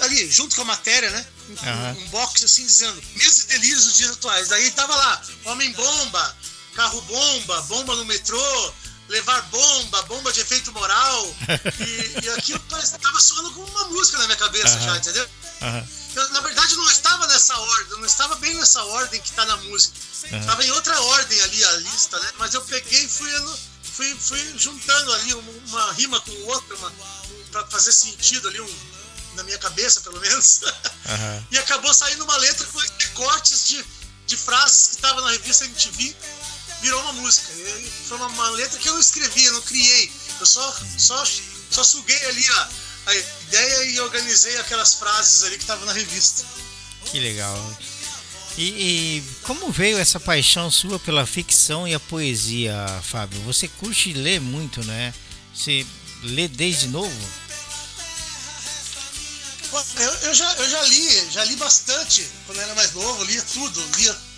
ali, 0.00 0.30
junto 0.30 0.56
com 0.56 0.62
a 0.62 0.66
matéria, 0.66 1.10
né? 1.10 1.26
Um, 1.48 1.52
uhum. 1.52 2.04
um 2.04 2.08
box 2.08 2.44
assim 2.44 2.64
dizendo 2.64 3.02
medos 3.14 3.38
e 3.38 3.46
delírios 3.46 3.84
dos 3.84 3.96
dias 3.96 4.10
atuais. 4.10 4.48
Daí 4.48 4.66
estava 4.68 4.94
lá, 4.94 5.22
homem 5.44 5.72
bomba, 5.72 6.36
carro 6.74 7.00
bomba, 7.02 7.62
bomba 7.62 7.96
no 7.96 8.04
metrô, 8.04 8.72
levar 9.08 9.42
bomba, 9.42 10.02
bomba 10.02 10.32
de 10.32 10.40
efeito 10.40 10.72
moral. 10.72 11.36
e, 11.80 12.24
e 12.24 12.30
aquilo 12.30 12.62
estava 12.78 13.20
soando 13.20 13.52
como 13.52 13.66
uma 13.66 13.84
música 13.88 14.18
na 14.18 14.24
minha 14.24 14.36
cabeça 14.36 14.80
já, 14.80 14.96
entendeu? 14.96 15.28
Eu, 16.14 16.30
na 16.30 16.40
verdade, 16.40 16.74
não 16.76 16.90
estava 16.90 17.26
nessa 17.26 17.56
ordem, 17.56 17.98
não 17.98 18.06
estava 18.06 18.34
bem 18.36 18.54
nessa 18.54 18.82
ordem 18.82 19.20
que 19.20 19.28
está 19.30 19.44
na 19.44 19.56
música. 19.58 19.96
Estava 20.32 20.64
em 20.64 20.70
outra 20.70 21.00
ordem 21.00 21.40
ali 21.42 21.64
a 21.64 21.72
lista, 21.72 22.18
né? 22.18 22.30
Mas 22.38 22.54
eu 22.54 22.62
peguei 22.62 23.04
e 23.04 23.08
fui, 23.08 23.30
fui, 23.82 24.14
fui 24.16 24.58
juntando 24.58 25.12
ali 25.12 25.34
uma, 25.34 25.52
uma 25.68 25.92
rima 25.92 26.20
com 26.20 26.32
outra, 26.46 26.76
para 27.50 27.66
fazer 27.66 27.92
sentido 27.92 28.48
ali, 28.48 28.60
um, 28.60 28.76
na 29.34 29.42
minha 29.44 29.58
cabeça, 29.58 30.00
pelo 30.00 30.20
menos. 30.20 30.60
e 31.50 31.58
acabou 31.58 31.92
saindo 31.92 32.24
uma 32.24 32.36
letra 32.38 32.66
com 32.66 32.80
cortes 33.14 33.68
de, 33.68 33.84
de 34.26 34.36
frases 34.36 34.88
que 34.88 34.94
estava 34.96 35.20
na 35.20 35.30
revista 35.30 35.64
MTV 35.64 36.16
virou 36.80 37.00
uma 37.02 37.12
música. 37.14 37.48
Foi 38.06 38.16
uma, 38.16 38.26
uma, 38.26 38.50
letra 38.50 38.78
que 38.78 38.88
eu 38.88 38.94
não 38.94 39.00
escrevi, 39.00 39.44
eu 39.44 39.52
não 39.52 39.62
criei. 39.62 40.12
Eu 40.38 40.46
só, 40.46 40.76
só, 40.96 41.24
só 41.70 41.84
suguei 41.84 42.24
ali 42.26 42.44
a, 42.48 42.68
a 43.06 43.14
ideia 43.14 43.84
e 43.84 44.00
organizei 44.00 44.56
aquelas 44.58 44.94
frases 44.94 45.42
ali 45.44 45.56
que 45.56 45.64
estavam 45.64 45.86
na 45.86 45.92
revista. 45.92 46.44
Que 47.06 47.18
legal. 47.18 47.78
E, 48.56 48.62
e, 48.62 49.24
como 49.42 49.70
veio 49.70 49.98
essa 49.98 50.18
paixão 50.18 50.70
sua 50.70 50.98
pela 50.98 51.24
ficção 51.24 51.86
e 51.86 51.94
a 51.94 52.00
poesia, 52.00 52.74
Fábio? 53.02 53.40
Você 53.42 53.68
curte 53.68 54.12
ler 54.12 54.40
muito, 54.40 54.84
né? 54.84 55.14
Você 55.54 55.86
lê 56.22 56.48
desde 56.48 56.88
novo? 56.88 57.28
Eu, 59.72 60.14
eu, 60.28 60.34
já, 60.34 60.52
eu 60.54 60.68
já 60.68 60.82
li, 60.82 61.30
já 61.30 61.44
li 61.44 61.56
bastante 61.56 62.28
quando 62.44 62.58
eu 62.58 62.64
era 62.64 62.74
mais 62.74 62.92
novo, 62.92 63.22
lia 63.24 63.42
tudo, 63.42 63.96
lia 63.96 64.29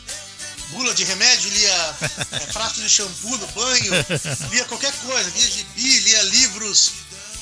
bula 0.72 0.94
de 0.94 1.04
remédio, 1.04 1.50
lia 1.50 1.96
é, 2.32 2.38
prato 2.52 2.80
de 2.80 2.88
shampoo 2.88 3.38
no 3.38 3.46
banho, 3.48 3.92
lia 4.50 4.64
qualquer 4.64 4.92
coisa, 4.92 5.30
lia 5.30 5.50
gibi, 5.50 5.98
lia 6.00 6.22
livros, 6.24 6.92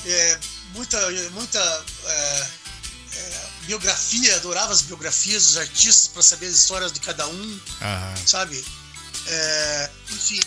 é, 0.05 0.39
muita, 0.73 1.11
muita 1.31 1.85
é, 2.05 2.47
é 3.13 3.49
biografia, 3.65 4.35
adorava 4.35 4.73
as 4.73 4.81
biografias 4.83 5.45
dos 5.45 5.57
artistas 5.57 6.07
para 6.07 6.21
saber 6.21 6.47
as 6.47 6.55
histórias 6.55 6.91
de 6.91 6.99
cada 6.99 7.27
um, 7.27 7.41
uhum. 7.41 8.27
sabe? 8.27 8.63
É, 9.27 9.89
enfim, 10.11 10.39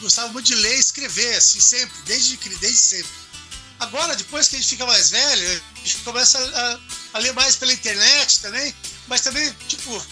gostava 0.00 0.28
muito 0.32 0.46
de 0.46 0.54
ler 0.54 0.76
e 0.76 0.80
escrever, 0.80 1.34
assim, 1.36 1.60
sempre, 1.60 1.96
desde, 2.04 2.36
desde 2.36 2.78
sempre. 2.78 3.26
Agora, 3.78 4.16
depois 4.16 4.48
que 4.48 4.56
a 4.56 4.58
gente 4.58 4.70
fica 4.70 4.86
mais 4.86 5.10
velho, 5.10 5.62
a 5.74 5.78
gente 5.78 5.98
começa 5.98 6.38
a, 6.38 6.80
a 7.14 7.18
ler 7.18 7.32
mais 7.34 7.56
pela 7.56 7.72
internet 7.72 8.40
também, 8.40 8.74
mas 9.06 9.20
também, 9.20 9.54
tipo, 9.68 10.04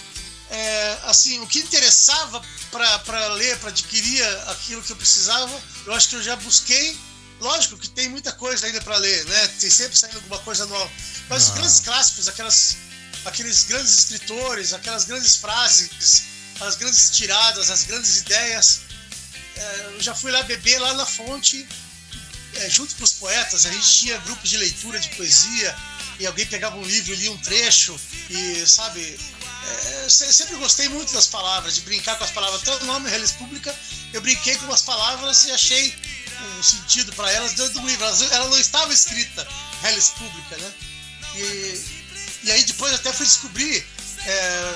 é, 0.55 0.98
assim, 1.05 1.40
o 1.40 1.46
que 1.48 1.59
interessava 1.59 2.40
para 2.70 3.26
ler, 3.34 3.59
para 3.59 3.70
adquirir 3.70 4.24
aquilo 4.48 4.82
que 4.82 4.92
eu 4.92 4.96
precisava, 4.96 5.61
eu 5.84 5.92
acho 5.92 6.09
que 6.09 6.16
eu 6.16 6.22
já 6.22 6.36
busquei. 6.36 6.96
Lógico 7.40 7.76
que 7.76 7.88
tem 7.88 8.09
muita 8.09 8.30
coisa 8.30 8.66
ainda 8.66 8.80
para 8.80 8.96
ler, 8.96 9.24
né? 9.24 9.48
Tem 9.61 9.68
sempre 9.68 9.98
saindo 9.98 10.16
alguma 10.16 10.38
coisa 10.38 10.64
nova. 10.66 10.90
Mas 11.28 11.42
ah. 11.42 11.46
os 11.48 11.55
grandes 11.55 11.80
clássicos, 11.80 12.28
aquelas, 12.28 12.76
aqueles 13.24 13.64
grandes 13.64 13.98
escritores, 13.98 14.72
aquelas 14.72 15.05
grandes 15.05 15.36
frases, 15.36 16.22
as 16.61 16.76
grandes 16.76 17.11
tiradas, 17.11 17.68
as 17.68 17.82
grandes 17.82 18.18
ideias, 18.18 18.82
é, 19.57 19.90
eu 19.94 20.00
já 20.00 20.14
fui 20.14 20.30
lá 20.30 20.42
beber 20.44 20.78
lá 20.78 20.94
na 20.94 21.05
fonte, 21.05 21.66
é, 22.55 22.70
junto 22.70 22.94
com 22.94 23.02
os 23.02 23.12
poetas. 23.14 23.66
A 23.66 23.72
gente 23.72 23.92
tinha 23.92 24.16
grupos 24.18 24.48
de 24.48 24.57
leitura 24.57 25.00
de 25.00 25.09
poesia 25.16 25.76
e 26.20 26.26
alguém 26.28 26.46
pegava 26.46 26.76
um 26.76 26.84
livro 26.84 27.12
e 27.12 27.16
lia 27.16 27.32
um 27.32 27.38
trecho 27.38 27.98
e, 28.30 28.64
sabe, 28.66 29.18
é, 30.04 30.08
sempre 30.08 30.56
gostei 30.56 30.88
muito 30.88 31.12
das 31.12 31.26
palavras, 31.26 31.74
de 31.74 31.80
brincar 31.82 32.16
com 32.16 32.24
as 32.24 32.30
palavras. 32.30 32.62
Até 32.62 32.84
o 32.84 32.86
nome 32.86 33.10
Relis 33.10 33.32
Pública, 33.32 33.74
eu 34.12 34.20
brinquei 34.20 34.56
com 34.56 34.72
as 34.72 34.82
palavras 34.82 35.44
e 35.44 35.52
achei 35.52 35.94
um 36.58 36.62
sentido 36.62 37.12
para 37.12 37.30
elas 37.32 37.52
dentro 37.54 37.80
do 37.80 37.86
livro. 37.86 38.04
Ela 38.04 38.48
não 38.48 38.58
estava 38.58 38.92
escrita 38.92 39.46
Relis 39.82 40.10
Pública, 40.10 40.56
né? 40.56 40.72
E, 41.36 41.84
e 42.44 42.52
aí 42.52 42.64
depois 42.64 42.92
até 42.94 43.12
fui 43.12 43.26
descobrir 43.26 43.86
é, 44.26 44.74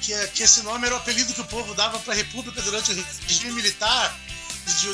que, 0.00 0.26
que 0.28 0.42
esse 0.42 0.62
nome 0.62 0.86
era 0.86 0.94
o 0.94 0.98
apelido 0.98 1.34
que 1.34 1.40
o 1.40 1.44
povo 1.44 1.74
dava 1.74 1.98
para 1.98 2.14
a 2.14 2.16
República 2.16 2.60
durante 2.62 2.92
o 2.92 3.06
regime 3.26 3.52
militar 3.52 4.18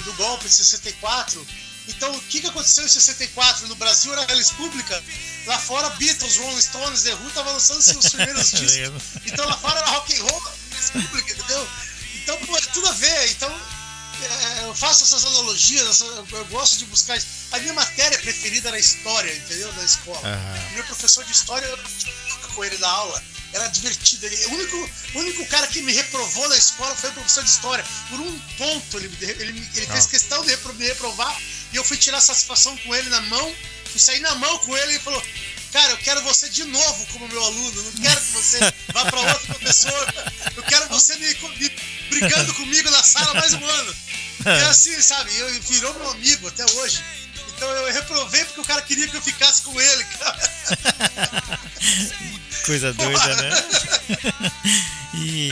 do 0.05 0.13
golpe 0.15 0.45
de 0.45 0.55
64 0.55 1.47
então, 1.89 2.13
o 2.13 2.21
que, 2.23 2.41
que 2.41 2.47
aconteceu 2.47 2.85
em 2.85 2.89
64? 2.89 3.67
No 3.69 3.75
Brasil 3.75 4.13
era 4.13 4.23
a 4.23 4.37
República, 4.37 5.03
lá 5.47 5.59
fora 5.59 5.91
Beatles, 5.91 6.37
Rolling 6.37 6.61
Stones, 6.61 7.03
The 7.03 7.15
Who 7.15 7.29
estavam 7.29 7.53
lançando 7.53 7.83
seus 7.83 8.09
primeiros 8.11 8.51
discos. 8.53 9.03
Então 9.27 9.47
lá 9.47 9.57
fora 9.59 9.81
era 9.81 9.91
rock 9.91 10.15
and 10.15 10.23
roll, 10.23 10.43
República, 10.95 11.33
entendeu? 11.33 11.69
Então, 12.23 12.39
pô, 12.47 12.57
é 12.57 12.61
tudo 12.61 12.89
a 12.89 12.93
ver. 12.93 13.31
Então, 13.31 13.51
é, 14.23 14.65
eu 14.65 14.75
faço 14.75 15.03
essas 15.03 15.25
analogias, 15.25 16.01
eu 16.01 16.45
gosto 16.51 16.79
de 16.79 16.87
buscar. 16.87 17.19
A 17.53 17.59
minha 17.59 17.75
matéria 17.75 18.19
preferida 18.19 18.69
era 18.69 18.79
história, 18.79 19.35
entendeu? 19.35 19.73
Na 19.73 19.85
escola. 19.85 20.19
Uhum. 20.19 20.75
Meu 20.75 20.85
professor 20.85 21.25
de 21.25 21.33
história, 21.33 21.67
eu 21.67 21.79
com 22.55 22.65
ele 22.65 22.77
na 22.79 22.89
aula 22.89 23.23
era 23.53 23.67
divertido. 23.69 24.27
Ele, 24.27 24.47
o, 24.47 24.55
único, 24.55 24.91
o 25.15 25.19
único 25.19 25.47
cara 25.47 25.67
que 25.67 25.83
me 25.83 25.93
reprovou 25.93 26.49
na 26.49 26.57
escola 26.57 26.95
foi 26.95 27.11
o 27.11 27.13
professor 27.15 27.45
de 27.45 27.51
história. 27.51 27.85
Por 28.09 28.21
um 28.21 28.39
ponto, 28.59 28.99
ele, 28.99 29.11
ele, 29.21 29.71
ele 29.75 29.87
fez 29.87 30.07
questão 30.07 30.45
de 30.45 30.57
me 30.75 30.87
reprovar 30.87 31.41
e 31.73 31.77
eu 31.77 31.85
fui 31.85 31.97
tirar 31.97 32.21
satisfação 32.21 32.77
com 32.79 32.95
ele 32.95 33.09
na 33.09 33.21
mão. 33.23 33.55
Fui 33.91 34.01
sair 34.01 34.21
na 34.21 34.35
mão 34.37 34.59
com 34.61 34.77
ele 34.77 34.93
e 34.93 34.95
ele 34.95 35.03
falou: 35.03 35.23
Cara, 35.73 35.93
eu 35.93 35.99
quero 35.99 36.23
você 36.23 36.49
de 36.51 36.65
novo 36.65 37.07
como 37.07 37.29
meu 37.29 37.43
aluno. 37.43 37.83
Não 37.83 37.93
quero 38.03 38.21
que 38.21 38.33
você 38.33 38.59
vá 38.93 39.05
para 39.07 39.21
outro 39.21 39.47
professor. 39.47 40.15
Eu 40.55 40.63
quero 40.65 40.89
você 40.89 41.17
me, 41.17 41.27
me 41.29 41.71
brigando 42.11 42.55
comigo 42.55 42.91
na 42.91 43.03
sala 43.03 43.35
mais 43.35 43.55
um 43.55 43.65
ano. 43.65 43.97
E 44.45 44.65
assim, 44.69 45.01
sabe? 45.01 45.35
Eu, 45.37 45.61
virou 45.63 45.95
meu 45.95 46.11
amigo 46.11 46.49
até 46.49 46.65
hoje. 46.75 47.03
Então 47.57 47.69
eu 47.71 47.93
reprovei 47.93 48.45
porque 48.45 48.61
o 48.61 48.65
cara 48.65 48.83
queria 48.83 49.09
que 49.09 49.17
eu 49.17 49.23
ficasse 49.23 49.63
com 49.63 49.81
ele, 49.81 50.05
cara. 50.05 50.53
Coisa 52.65 52.93
doida, 52.93 53.37
né? 53.37 53.51
E 55.15 55.51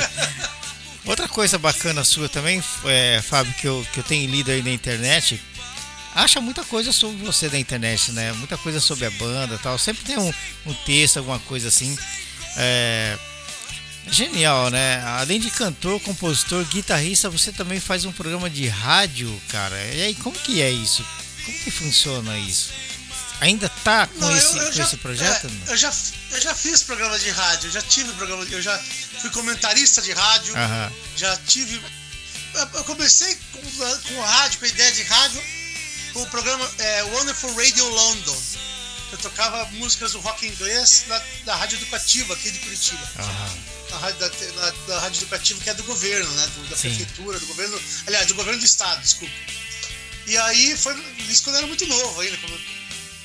outra 1.04 1.28
coisa 1.28 1.58
bacana 1.58 2.02
sua 2.02 2.28
também, 2.28 2.62
é, 2.86 3.20
Fábio, 3.22 3.52
que 3.54 3.66
eu, 3.66 3.86
que 3.92 4.00
eu 4.00 4.04
tenho 4.04 4.30
lido 4.30 4.50
aí 4.50 4.62
na 4.62 4.70
internet, 4.70 5.40
acha 6.14 6.40
muita 6.40 6.64
coisa 6.64 6.92
sobre 6.92 7.18
você 7.24 7.48
na 7.48 7.58
internet, 7.58 8.12
né? 8.12 8.32
Muita 8.32 8.56
coisa 8.56 8.80
sobre 8.80 9.04
a 9.04 9.10
banda 9.10 9.58
tal. 9.58 9.78
Sempre 9.78 10.04
tem 10.04 10.18
um, 10.18 10.32
um 10.66 10.74
texto, 10.86 11.18
alguma 11.18 11.38
coisa 11.40 11.68
assim. 11.68 11.96
É, 12.56 13.18
genial, 14.10 14.70
né? 14.70 15.02
Além 15.04 15.38
de 15.38 15.50
cantor, 15.50 16.00
compositor, 16.00 16.64
guitarrista, 16.64 17.28
você 17.30 17.52
também 17.52 17.78
faz 17.78 18.04
um 18.04 18.12
programa 18.12 18.48
de 18.48 18.66
rádio, 18.66 19.30
cara. 19.48 19.76
E 19.94 20.02
aí, 20.02 20.14
como 20.14 20.36
que 20.36 20.62
é 20.62 20.70
isso? 20.70 21.04
Como 21.44 21.58
que 21.58 21.70
funciona 21.70 22.38
isso? 22.38 22.70
Ainda 23.40 23.68
tá 23.82 24.06
com, 24.06 24.20
não, 24.20 24.36
esse, 24.36 24.56
eu, 24.56 24.62
eu 24.62 24.66
com 24.66 24.72
já, 24.72 24.84
esse 24.84 24.96
projeto? 24.98 25.50
É, 25.66 25.72
eu, 25.72 25.76
já, 25.76 25.92
eu 26.32 26.40
já 26.40 26.54
fiz 26.54 26.82
programa 26.82 27.18
de 27.18 27.30
rádio, 27.30 27.68
eu 27.68 27.72
já 27.72 27.82
tive 27.82 28.12
programa, 28.12 28.44
eu 28.50 28.60
já 28.60 28.78
fui 29.20 29.30
comentarista 29.30 30.02
de 30.02 30.12
rádio, 30.12 30.54
já 31.16 31.36
tive. 31.46 31.80
Eu 32.74 32.84
comecei 32.84 33.34
com, 33.52 33.60
com 33.60 34.20
rádio, 34.20 34.58
com 34.58 34.64
a 34.66 34.68
ideia 34.68 34.92
de 34.92 35.02
rádio, 35.04 35.42
com 36.12 36.22
o 36.22 36.26
programa 36.26 36.70
é, 36.78 37.02
Wonderful 37.04 37.54
Radio 37.54 37.88
London. 37.88 38.42
Eu 39.12 39.18
tocava 39.18 39.64
músicas 39.72 40.12
do 40.12 40.20
rock 40.20 40.46
inglês 40.46 41.04
na, 41.08 41.22
na 41.46 41.56
rádio 41.56 41.76
educativa 41.78 42.34
aqui 42.34 42.50
de 42.50 42.58
Curitiba. 42.58 43.10
Na 43.90 43.96
rádio, 43.96 44.20
da, 44.20 44.28
na, 44.28 44.72
na 44.94 45.00
rádio 45.00 45.22
educativa 45.22 45.60
que 45.60 45.70
é 45.70 45.74
do 45.74 45.82
governo, 45.84 46.30
né? 46.32 46.46
Do, 46.54 46.68
da 46.68 46.76
Sim. 46.76 46.94
prefeitura, 46.94 47.40
do 47.40 47.46
governo. 47.46 47.80
Aliás, 48.06 48.26
do 48.26 48.34
governo 48.34 48.60
do 48.60 48.66
estado, 48.66 49.00
desculpa. 49.00 49.34
E 50.26 50.36
aí 50.36 50.76
foi 50.76 50.94
isso 51.28 51.42
quando 51.42 51.56
eu 51.56 51.58
era 51.60 51.66
muito 51.66 51.86
novo 51.86 52.20
ainda, 52.20 52.36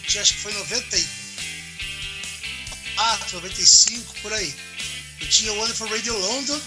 tinha, 0.06 0.22
acho 0.22 0.34
que 0.34 0.40
foi 0.40 0.54
94, 0.54 3.36
95, 3.36 4.16
por 4.22 4.34
aí. 4.34 4.56
Eu 5.20 5.30
tinha 5.30 5.52
o 5.54 5.60
Wonderful 5.60 5.88
Radio 5.88 6.18
London, 6.18 6.60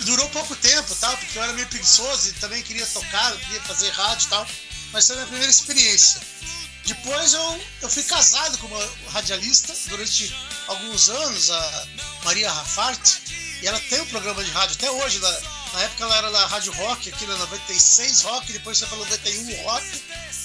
durou 0.00 0.28
pouco 0.30 0.56
tempo, 0.56 0.94
tal, 0.96 1.16
porque 1.16 1.38
eu 1.38 1.42
era 1.42 1.52
meio 1.52 1.66
preguiçoso 1.68 2.28
e 2.28 2.32
também 2.34 2.62
queria 2.62 2.86
tocar, 2.86 3.36
queria 3.36 3.60
fazer 3.62 3.90
rádio 3.90 4.26
e 4.26 4.30
tal, 4.30 4.46
mas 4.92 5.06
foi 5.06 5.16
a 5.16 5.18
minha 5.18 5.28
primeira 5.28 5.50
experiência. 5.50 6.20
Depois 6.86 7.34
eu, 7.34 7.66
eu 7.82 7.90
fui 7.90 8.02
casado 8.02 8.56
com 8.58 8.66
uma 8.66 8.90
radialista 9.10 9.74
durante 9.88 10.34
alguns 10.66 11.08
anos, 11.08 11.50
a 11.50 11.86
Maria 12.24 12.50
Rafart, 12.50 13.18
e 13.62 13.66
ela 13.66 13.78
tem 13.80 14.00
um 14.00 14.06
programa 14.06 14.42
de 14.42 14.50
rádio 14.50 14.76
até 14.76 14.90
hoje. 14.90 15.18
Na, 15.18 15.40
na 15.74 15.82
época 15.82 16.04
ela 16.04 16.16
era 16.16 16.32
da 16.32 16.46
Rádio 16.46 16.72
Rock, 16.72 17.10
aqui 17.10 17.26
na 17.26 17.36
96 17.36 18.22
Rock, 18.22 18.52
depois 18.52 18.78
foi 18.78 18.88
para 18.88 18.98
91 18.98 19.62
Rock, 19.62 20.02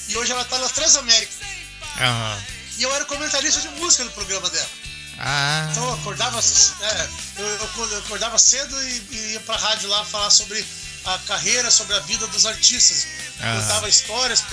e 0.09 0.17
hoje 0.17 0.31
ela 0.31 0.41
está 0.41 0.59
na 0.59 0.69
Transamérica. 0.69 1.54
Uhum. 1.99 2.41
E 2.77 2.83
eu 2.83 2.93
era 2.93 3.05
comentarista 3.05 3.61
de 3.61 3.69
música 3.79 4.03
no 4.03 4.11
programa 4.11 4.49
dela. 4.49 4.69
Ah. 5.17 5.67
Então 5.71 5.83
eu 5.87 5.93
acordava, 5.93 6.39
é, 6.39 7.09
eu, 7.37 7.47
eu, 7.47 7.97
acordava 7.99 8.37
cedo 8.37 8.75
e, 8.83 9.07
e 9.11 9.33
ia 9.33 9.39
pra 9.41 9.55
rádio 9.55 9.87
lá 9.87 10.03
falar 10.03 10.29
sobre 10.29 10.65
a 11.05 11.17
carreira, 11.19 11.71
sobre 11.71 11.95
a 11.95 11.99
vida 11.99 12.27
dos 12.27 12.45
artistas. 12.45 13.07
Uhum. 13.39 13.61
Contava 13.61 13.87
histórias, 13.87 14.43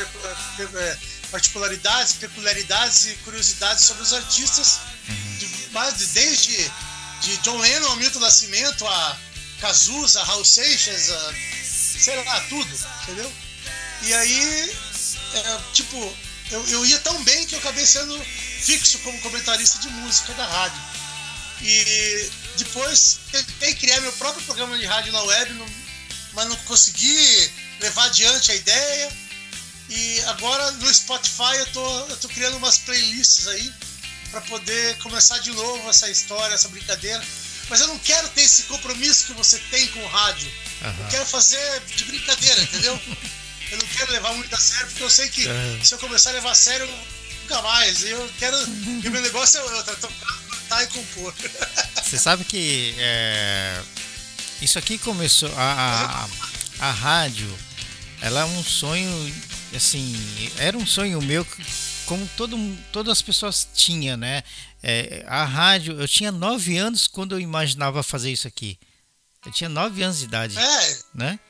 é, 0.59 0.99
particularidades, 1.31 2.13
peculiaridades 2.15 3.07
e 3.07 3.15
curiosidades 3.25 3.85
sobre 3.85 4.03
os 4.03 4.13
artistas, 4.13 4.79
uhum. 5.09 5.37
de, 5.39 5.69
mas 5.73 5.95
desde 5.95 6.71
de 7.23 7.37
John 7.39 7.59
Lennon, 7.59 7.97
Milton 7.97 8.21
Nascimento, 8.21 8.87
a 8.87 9.17
Cazuza, 9.61 10.23
Raul 10.25 10.45
Seixas, 10.45 11.11
a, 11.11 11.35
sei 11.65 12.23
lá, 12.25 12.41
tudo, 12.49 12.71
entendeu? 13.03 13.33
E 14.03 14.15
aí, 14.15 14.77
é, 15.35 15.61
tipo, 15.73 16.17
eu, 16.53 16.69
eu 16.69 16.87
ia 16.87 16.99
tão 17.01 17.23
bem 17.25 17.47
que 17.47 17.55
eu 17.55 17.59
acabei 17.59 17.85
sendo 17.85 18.19
fixo 18.61 18.99
como 18.99 19.19
comentarista 19.21 19.79
de 19.79 19.89
música 19.89 20.33
da 20.35 20.47
rádio. 20.47 20.81
E 21.63 22.31
depois 22.59 23.21
tentei 23.31 23.75
criar 23.75 24.01
meu 24.01 24.13
próprio 24.15 24.45
programa 24.45 24.77
de 24.77 24.85
rádio 24.85 25.13
na 25.13 25.23
web, 25.23 25.55
não, 25.55 25.67
mas 26.35 26.49
não 26.49 26.57
consegui 26.57 27.51
levar 27.81 28.05
adiante 28.05 28.53
a 28.53 28.55
ideia. 28.55 29.13
E 29.89 30.21
agora 30.27 30.71
no 30.73 30.95
Spotify 30.95 31.57
eu 31.59 31.67
tô, 31.73 31.99
eu 32.09 32.17
tô 32.19 32.29
criando 32.29 32.57
umas 32.57 32.79
playlists 32.79 33.47
aí 33.49 33.73
para 34.31 34.41
poder 34.43 34.97
começar 34.99 35.39
de 35.39 35.53
novo 35.53 35.89
essa 35.89 36.09
história, 36.11 36.55
essa 36.55 36.69
brincadeira. 36.69 37.23
Mas 37.71 37.81
eu 37.81 37.87
não 37.87 37.99
quero 37.99 38.29
ter 38.31 38.43
esse 38.43 38.65
compromisso 38.65 39.27
que 39.27 39.33
você 39.33 39.59
tem 39.71 39.87
com 39.89 40.01
o 40.01 40.09
rádio. 40.09 40.51
Uhum. 40.83 41.05
Eu 41.05 41.11
quero 41.11 41.27
fazer 41.27 41.81
de 41.97 42.05
brincadeira, 42.05 42.63
entendeu? 42.63 43.01
eu 43.73 43.79
não 43.79 43.87
quero 43.87 44.13
levar 44.13 44.35
muito 44.35 44.55
a 44.55 44.59
sério, 44.59 44.87
porque 44.89 45.03
eu 45.03 45.11
sei 45.11 45.29
que 45.31 45.49
é. 45.49 45.81
se 45.83 45.95
eu 45.95 45.99
começar 45.99 46.31
a 46.31 46.35
levar 46.35 46.51
a 46.51 46.55
sério, 46.55 46.87
nunca 47.41 47.63
mais. 47.63 48.05
Eu 48.05 48.31
quero. 48.39 48.57
e 49.03 49.09
o 49.09 49.11
meu 49.11 49.23
negócio 49.23 49.59
é 49.59 49.63
outro, 49.63 49.93
é 49.93 49.97
tocar, 49.97 50.27
cantar 50.51 50.85
e 50.85 50.87
compor. 50.89 51.35
Você 52.05 52.19
sabe 52.19 52.45
que 52.45 52.95
é, 52.99 53.83
isso 54.61 54.79
aqui 54.79 54.99
começou. 54.99 55.51
A, 55.57 56.29
a, 56.79 56.87
a 56.87 56.91
rádio, 56.91 57.51
ela 58.21 58.43
é 58.43 58.45
um 58.45 58.63
sonho. 58.63 59.35
Assim, 59.75 60.15
era 60.59 60.77
um 60.77 60.87
sonho 60.87 61.23
meu 61.23 61.47
como 62.05 62.29
todo, 62.37 62.59
todas 62.93 63.13
as 63.13 63.23
pessoas 63.23 63.67
tinham, 63.75 64.19
né? 64.19 64.43
É, 64.83 65.25
a 65.27 65.45
rádio, 65.45 65.99
eu 65.99 66.07
tinha 66.07 66.31
nove 66.31 66.77
anos 66.77 67.07
quando 67.07 67.35
eu 67.35 67.41
imaginava 67.41 68.03
fazer 68.03 68.31
isso 68.31 68.47
aqui. 68.47 68.79
Eu 69.47 69.51
tinha 69.51 69.71
nove 69.71 70.03
anos 70.03 70.19
de 70.19 70.25
idade. 70.25 70.59
É. 70.59 70.99
Né? 71.15 71.41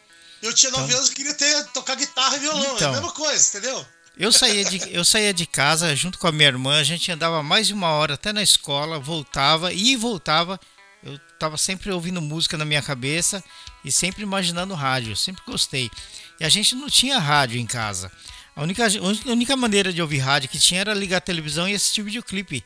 Eu 0.42 0.52
tinha 0.52 0.72
nove 0.72 0.86
então, 0.86 0.98
anos 0.98 1.10
e 1.10 1.14
queria 1.14 1.34
ter, 1.34 1.64
tocar 1.68 1.94
guitarra 1.94 2.36
e 2.36 2.40
violão. 2.40 2.74
Então, 2.74 2.88
é 2.88 2.90
a 2.90 2.92
mesma 3.00 3.12
coisa, 3.12 3.48
entendeu? 3.48 3.86
Eu 4.18 4.30
saía, 4.30 4.64
de, 4.64 4.92
eu 4.92 5.04
saía 5.04 5.32
de 5.32 5.46
casa 5.46 5.94
junto 5.96 6.18
com 6.18 6.26
a 6.26 6.32
minha 6.32 6.48
irmã, 6.48 6.78
a 6.78 6.84
gente 6.84 7.10
andava 7.10 7.42
mais 7.42 7.68
de 7.68 7.72
uma 7.72 7.88
hora 7.92 8.14
até 8.14 8.32
na 8.32 8.42
escola, 8.42 8.98
voltava 8.98 9.72
e 9.72 9.96
voltava. 9.96 10.60
Eu 11.02 11.14
estava 11.32 11.56
sempre 11.56 11.90
ouvindo 11.90 12.20
música 12.20 12.58
na 12.58 12.64
minha 12.64 12.82
cabeça 12.82 13.42
e 13.84 13.90
sempre 13.90 14.22
imaginando 14.22 14.74
rádio, 14.74 15.16
sempre 15.16 15.42
gostei. 15.46 15.90
E 16.38 16.44
a 16.44 16.48
gente 16.48 16.74
não 16.74 16.90
tinha 16.90 17.18
rádio 17.18 17.58
em 17.58 17.66
casa. 17.66 18.12
A 18.54 18.62
única, 18.62 18.86
a 18.86 19.30
única 19.32 19.56
maneira 19.56 19.92
de 19.92 20.02
ouvir 20.02 20.18
rádio 20.18 20.50
que 20.50 20.58
tinha 20.58 20.82
era 20.82 20.92
ligar 20.92 21.16
a 21.16 21.20
televisão 21.20 21.68
e 21.68 21.74
assistir 21.74 22.02
videoclipe. 22.02 22.62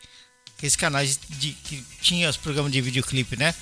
Aqueles 0.56 0.74
canais 0.74 1.18
de, 1.28 1.52
que 1.52 1.84
tinha 2.00 2.28
os 2.28 2.36
programas 2.36 2.72
de 2.72 2.80
videoclipe, 2.80 3.36
né? 3.36 3.54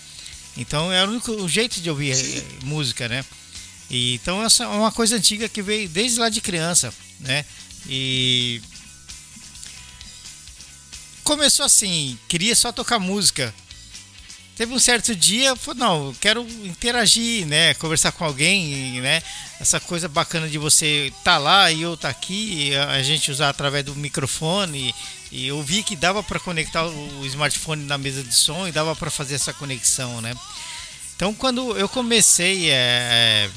Então 0.57 0.91
era 0.91 1.07
o 1.07 1.13
único 1.13 1.47
jeito 1.49 1.81
de 1.81 1.91
ouvir 1.91 2.13
eh, 2.13 2.45
música, 2.63 3.09
né? 3.09 3.25
E, 3.91 4.15
então 4.15 4.43
essa 4.43 4.65
é 4.65 4.67
uma 4.67 4.93
coisa 4.93 5.17
antiga 5.17 5.49
que 5.49 5.63
veio 5.63 5.89
desde 5.89 6.19
lá 6.19 6.29
de 6.29 6.41
criança, 6.41 6.93
né? 7.21 7.45
E 7.89 8.61
começou 11.23 11.65
assim, 11.65 12.19
queria 12.29 12.55
só 12.55 12.73
tocar 12.73 12.99
música. 12.99 13.55
Teve 14.57 14.73
um 14.73 14.79
certo 14.79 15.17
dia, 15.17 15.57
falou, 15.57 15.81
não, 15.81 16.15
quero 16.21 16.47
interagir, 16.65 17.45
né, 17.45 17.75
conversar 17.75 18.13
com 18.13 18.25
alguém, 18.25 19.01
né? 19.01 19.21
Essa 19.59 19.81
coisa 19.81 20.09
bacana 20.09 20.49
de 20.49 20.59
você 20.59 21.13
tá 21.25 21.39
lá 21.39 21.73
e 21.73 21.83
eu 21.83 21.97
tá 21.97 22.09
aqui, 22.09 22.71
a 22.77 23.03
gente 23.03 23.33
usar 23.33 23.49
através 23.49 23.85
do 23.85 23.97
microfone 23.97 24.95
e 25.33 25.49
eu 25.49 25.61
vi 25.61 25.83
que 25.83 25.97
dava 25.97 26.23
para 26.23 26.39
conectar 26.39 26.87
o 26.87 27.27
smartphone 27.27 27.85
na 27.85 27.99
mesa 27.99 28.23
de 28.23 28.35
som 28.35 28.69
e 28.69 28.73
dava 28.73 28.95
para 28.95 29.11
fazer 29.11 29.35
essa 29.35 29.53
conexão, 29.53 30.21
né? 30.21 30.33
Então 31.17 31.35
quando 31.35 31.77
eu 31.77 31.89
comecei 31.89 32.71
é, 32.71 33.51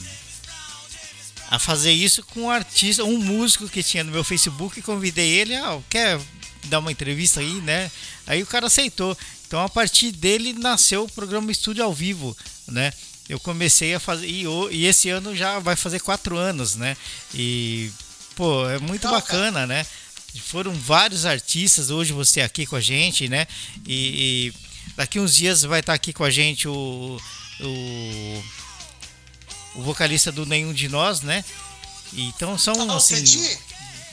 a 1.50 1.58
fazer 1.58 1.92
isso 1.92 2.24
com 2.24 2.42
um 2.42 2.50
artista, 2.50 3.04
um 3.04 3.18
músico 3.18 3.70
que 3.70 3.82
tinha 3.82 4.04
no 4.04 4.12
meu 4.12 4.24
Facebook, 4.24 4.82
convidei 4.82 5.30
ele, 5.30 5.56
ah, 5.56 5.80
quer 5.90 6.20
dar 6.66 6.80
uma 6.80 6.92
entrevista 6.92 7.40
aí, 7.40 7.62
né? 7.62 7.90
Aí 8.26 8.44
o 8.44 8.48
cara 8.48 8.68
aceitou. 8.68 9.18
Então 9.48 9.62
a 9.64 9.70
partir 9.70 10.12
dele 10.12 10.54
nasceu 10.54 11.06
o 11.06 11.12
programa 11.12 11.52
Estúdio 11.52 11.84
ao 11.84 11.94
Vivo, 11.94 12.36
né? 12.68 12.92
Eu 13.30 13.40
comecei 13.40 13.94
a 13.94 14.00
fazer 14.00 14.28
e, 14.28 14.46
e 14.72 14.86
esse 14.86 15.10
ano 15.10 15.36
já 15.36 15.60
vai 15.60 15.76
fazer 15.76 16.00
quatro 16.00 16.38
anos, 16.38 16.76
né? 16.76 16.96
E 17.34 17.92
pô, 18.36 18.68
é 18.70 18.78
muito 18.80 19.10
bacana, 19.10 19.66
né? 19.66 19.86
Foram 20.46 20.74
vários 20.74 21.26
artistas 21.26 21.90
hoje 21.90 22.14
você 22.14 22.42
aqui 22.42 22.66
com 22.66 22.76
a 22.76 22.82
gente, 22.82 23.28
né? 23.28 23.48
E, 23.86 24.52
e 24.54 24.94
daqui 24.96 25.20
uns 25.20 25.36
dias 25.36 25.64
vai 25.64 25.80
estar 25.80 25.94
aqui 25.94 26.14
com 26.14 26.24
a 26.24 26.30
gente 26.30 26.68
o, 26.68 27.20
o 27.62 28.44
o 29.78 29.84
vocalista 29.84 30.32
do 30.32 30.46
Nenhum 30.46 30.74
de 30.74 30.90
Nós, 30.90 31.22
né? 31.22 31.46
Então 32.14 32.58
são 32.58 32.90
ah, 32.90 32.98
assim. 32.98 33.24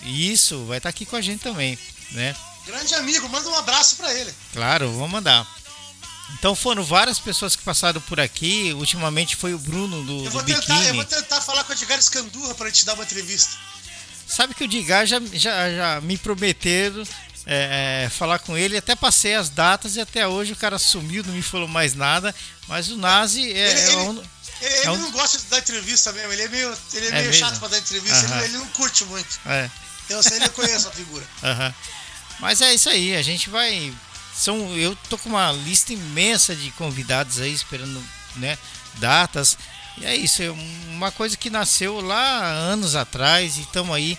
Isso, 0.04 0.64
vai 0.66 0.76
estar 0.78 0.90
aqui 0.90 1.06
com 1.06 1.16
a 1.16 1.20
gente 1.20 1.40
também, 1.40 1.78
né? 2.12 2.36
Grande 2.66 2.94
amigo, 2.94 3.28
manda 3.28 3.48
um 3.48 3.54
abraço 3.54 3.96
para 3.96 4.12
ele. 4.14 4.32
Claro, 4.52 4.90
vou 4.92 5.08
mandar. 5.08 5.46
Então 6.38 6.54
foram 6.54 6.82
várias 6.82 7.18
pessoas 7.18 7.54
que 7.54 7.62
passaram 7.62 8.00
por 8.02 8.18
aqui. 8.18 8.72
Ultimamente 8.74 9.36
foi 9.36 9.54
o 9.54 9.58
Bruno 9.58 10.02
do, 10.04 10.24
eu 10.24 10.30
vou 10.30 10.42
do 10.42 10.46
tentar. 10.46 10.82
Eu 10.84 10.94
vou 10.94 11.04
tentar 11.04 11.40
falar 11.40 11.64
com 11.64 11.72
o 11.72 11.76
Edgar 11.76 11.98
Escandurra 11.98 12.54
para 12.54 12.70
te 12.70 12.84
dar 12.84 12.94
uma 12.94 13.04
entrevista. 13.04 13.56
Sabe 14.26 14.54
que 14.54 14.64
o 14.64 14.66
Edgar 14.66 15.06
já, 15.06 15.20
já, 15.32 15.70
já 15.70 16.00
me 16.00 16.16
prometeram 16.16 17.02
é, 17.46 18.04
é, 18.04 18.08
falar 18.08 18.38
com 18.38 18.56
ele. 18.56 18.76
Até 18.76 18.96
passei 18.96 19.34
as 19.34 19.50
datas 19.50 19.96
e 19.96 20.00
até 20.00 20.26
hoje 20.26 20.52
o 20.52 20.56
cara 20.56 20.78
sumiu, 20.78 21.22
não 21.24 21.34
me 21.34 21.42
falou 21.42 21.68
mais 21.68 21.94
nada. 21.94 22.34
Mas 22.66 22.88
o 22.88 22.96
Nazi 22.96 23.52
é, 23.52 23.70
ele, 23.70 23.80
é 23.80 23.92
ele, 23.92 23.96
um... 23.96 24.22
Ele, 24.60 24.86
é 24.86 24.90
um... 24.90 24.96
não 24.96 25.10
gosta 25.10 25.38
de 25.38 25.44
dar 25.44 25.58
entrevista 25.58 26.12
mesmo, 26.12 26.32
ele 26.32 26.42
é 26.42 26.48
meio, 26.48 26.78
ele 26.92 27.06
é, 27.06 27.08
é 27.08 27.12
meio 27.22 27.32
chato 27.34 27.58
pra 27.58 27.68
dar 27.68 27.78
entrevista, 27.78 28.24
ele, 28.24 28.44
ele, 28.44 28.58
não 28.58 28.66
curte 28.68 29.04
muito. 29.04 29.40
É. 29.46 29.70
Eu 30.08 30.22
sei, 30.22 30.36
ele 30.36 30.48
conhece 30.50 30.86
a 30.86 30.90
figura. 30.90 31.24
Uhum. 31.42 31.74
Mas 32.40 32.60
é 32.60 32.74
isso 32.74 32.88
aí, 32.88 33.14
a 33.14 33.22
gente 33.22 33.48
vai. 33.48 33.94
São, 34.34 34.76
eu 34.76 34.96
tô 35.08 35.16
com 35.16 35.28
uma 35.28 35.52
lista 35.52 35.92
imensa 35.92 36.54
de 36.54 36.70
convidados 36.72 37.40
aí 37.40 37.52
esperando 37.52 38.02
né, 38.36 38.58
datas. 38.94 39.56
E 39.96 40.04
é 40.04 40.16
isso, 40.16 40.42
é 40.42 40.50
uma 40.50 41.12
coisa 41.12 41.36
que 41.36 41.48
nasceu 41.48 42.00
lá 42.00 42.44
anos 42.50 42.96
atrás 42.96 43.56
e 43.56 43.60
estamos 43.60 43.94
aí. 43.94 44.18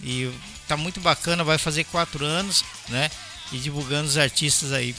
E 0.00 0.32
tá 0.68 0.76
muito 0.76 1.00
bacana, 1.00 1.42
vai 1.42 1.58
fazer 1.58 1.84
quatro 1.84 2.24
anos, 2.24 2.64
né? 2.88 3.10
E 3.50 3.58
divulgando 3.58 4.08
os 4.08 4.16
artistas 4.16 4.72
aí. 4.72 4.94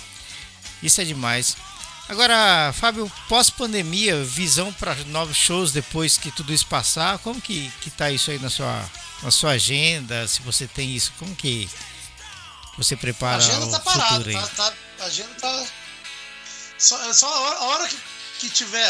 Isso 0.81 0.99
é 1.01 1.05
demais. 1.05 1.55
Agora, 2.09 2.71
Fábio, 2.73 3.11
pós-pandemia, 3.27 4.23
visão 4.23 4.71
para 4.71 4.95
novos 5.05 5.35
shows 5.35 5.73
depois 5.73 6.17
que 6.17 6.31
tudo 6.31 6.53
isso 6.53 6.65
passar, 6.65 7.19
como 7.19 7.41
que, 7.41 7.69
que 7.81 7.89
tá 7.89 8.09
isso 8.09 8.31
aí 8.31 8.39
na 8.39 8.49
sua, 8.49 8.89
na 9.21 9.29
sua 9.29 9.51
agenda? 9.51 10.25
Se 10.25 10.41
você 10.41 10.67
tem 10.67 10.95
isso, 10.95 11.11
como 11.19 11.35
que 11.35 11.69
você 12.77 12.95
prepara 12.95 13.35
a 13.35 13.37
agenda 13.37 13.65
o 13.65 13.71
tá 13.71 13.79
parada, 13.81 14.31
tá, 14.31 14.47
tá, 14.47 14.73
a 14.99 15.03
agenda 15.05 15.33
tá... 15.35 15.65
Só, 16.77 17.13
só 17.13 17.27
a 17.27 17.39
hora, 17.39 17.57
a 17.57 17.63
hora 17.63 17.87
que, 17.89 17.97
que 18.39 18.49
tiver... 18.51 18.87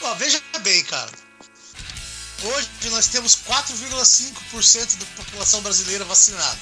Ó, 0.00 0.14
veja 0.14 0.40
bem, 0.60 0.82
cara. 0.84 1.10
Hoje 2.44 2.68
nós 2.90 3.08
temos 3.08 3.36
4,5% 3.46 4.96
da 4.96 5.06
população 5.22 5.60
brasileira 5.60 6.04
vacinada. 6.04 6.58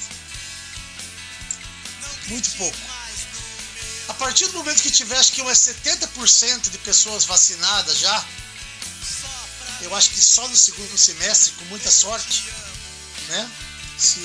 Muito 2.28 2.50
pouco 2.56 3.05
a 4.08 4.14
partir 4.14 4.46
do 4.48 4.58
momento 4.58 4.82
que 4.82 4.90
tiver, 4.90 5.18
acho 5.18 5.32
que 5.32 5.42
umas 5.42 5.58
70% 5.58 6.70
de 6.70 6.78
pessoas 6.78 7.24
vacinadas 7.24 7.98
já, 7.98 8.24
eu 9.82 9.94
acho 9.94 10.10
que 10.10 10.20
só 10.20 10.46
no 10.48 10.56
segundo 10.56 10.96
semestre, 10.96 11.52
com 11.52 11.64
muita 11.66 11.90
sorte, 11.90 12.44
né? 13.28 13.50
Se, 13.98 14.20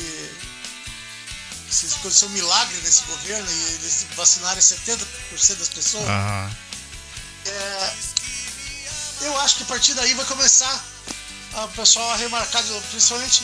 se 1.70 1.88
acontecer 1.96 2.26
um 2.26 2.30
milagre 2.30 2.78
nesse 2.84 3.04
governo 3.04 3.50
e 3.50 3.64
eles 3.74 4.06
vacinarem 4.16 4.62
70% 4.62 5.56
das 5.56 5.70
pessoas, 5.70 6.08
uhum. 6.08 6.56
é, 7.46 7.94
eu 9.22 9.40
acho 9.42 9.58
que 9.58 9.64
a 9.64 9.68
partir 9.68 9.94
daí 9.94 10.14
vai 10.14 10.26
começar 10.26 10.86
o 11.54 11.68
pessoal 11.70 12.12
a 12.12 12.16
remarcar, 12.16 12.64
principalmente 12.92 13.44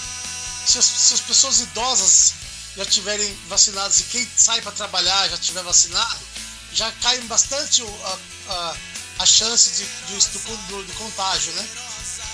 se 0.66 0.78
as, 0.78 0.86
se 0.86 1.14
as 1.14 1.22
pessoas 1.22 1.60
idosas 1.62 2.34
já 2.78 2.86
tiverem 2.86 3.36
vacinados 3.48 4.00
e 4.00 4.04
quem 4.04 4.30
sai 4.38 4.62
para 4.62 4.72
trabalhar 4.72 5.28
já 5.30 5.38
tiver 5.38 5.64
vacinado, 5.64 6.20
já 6.72 6.92
cai 6.92 7.20
bastante 7.22 7.82
a, 7.82 8.18
a, 8.54 8.76
a 9.20 9.26
chance 9.26 9.72
de, 9.72 9.86
de 10.14 10.28
do, 10.28 10.58
do, 10.68 10.84
do, 10.84 10.94
contágio, 10.94 11.52
né? 11.54 11.68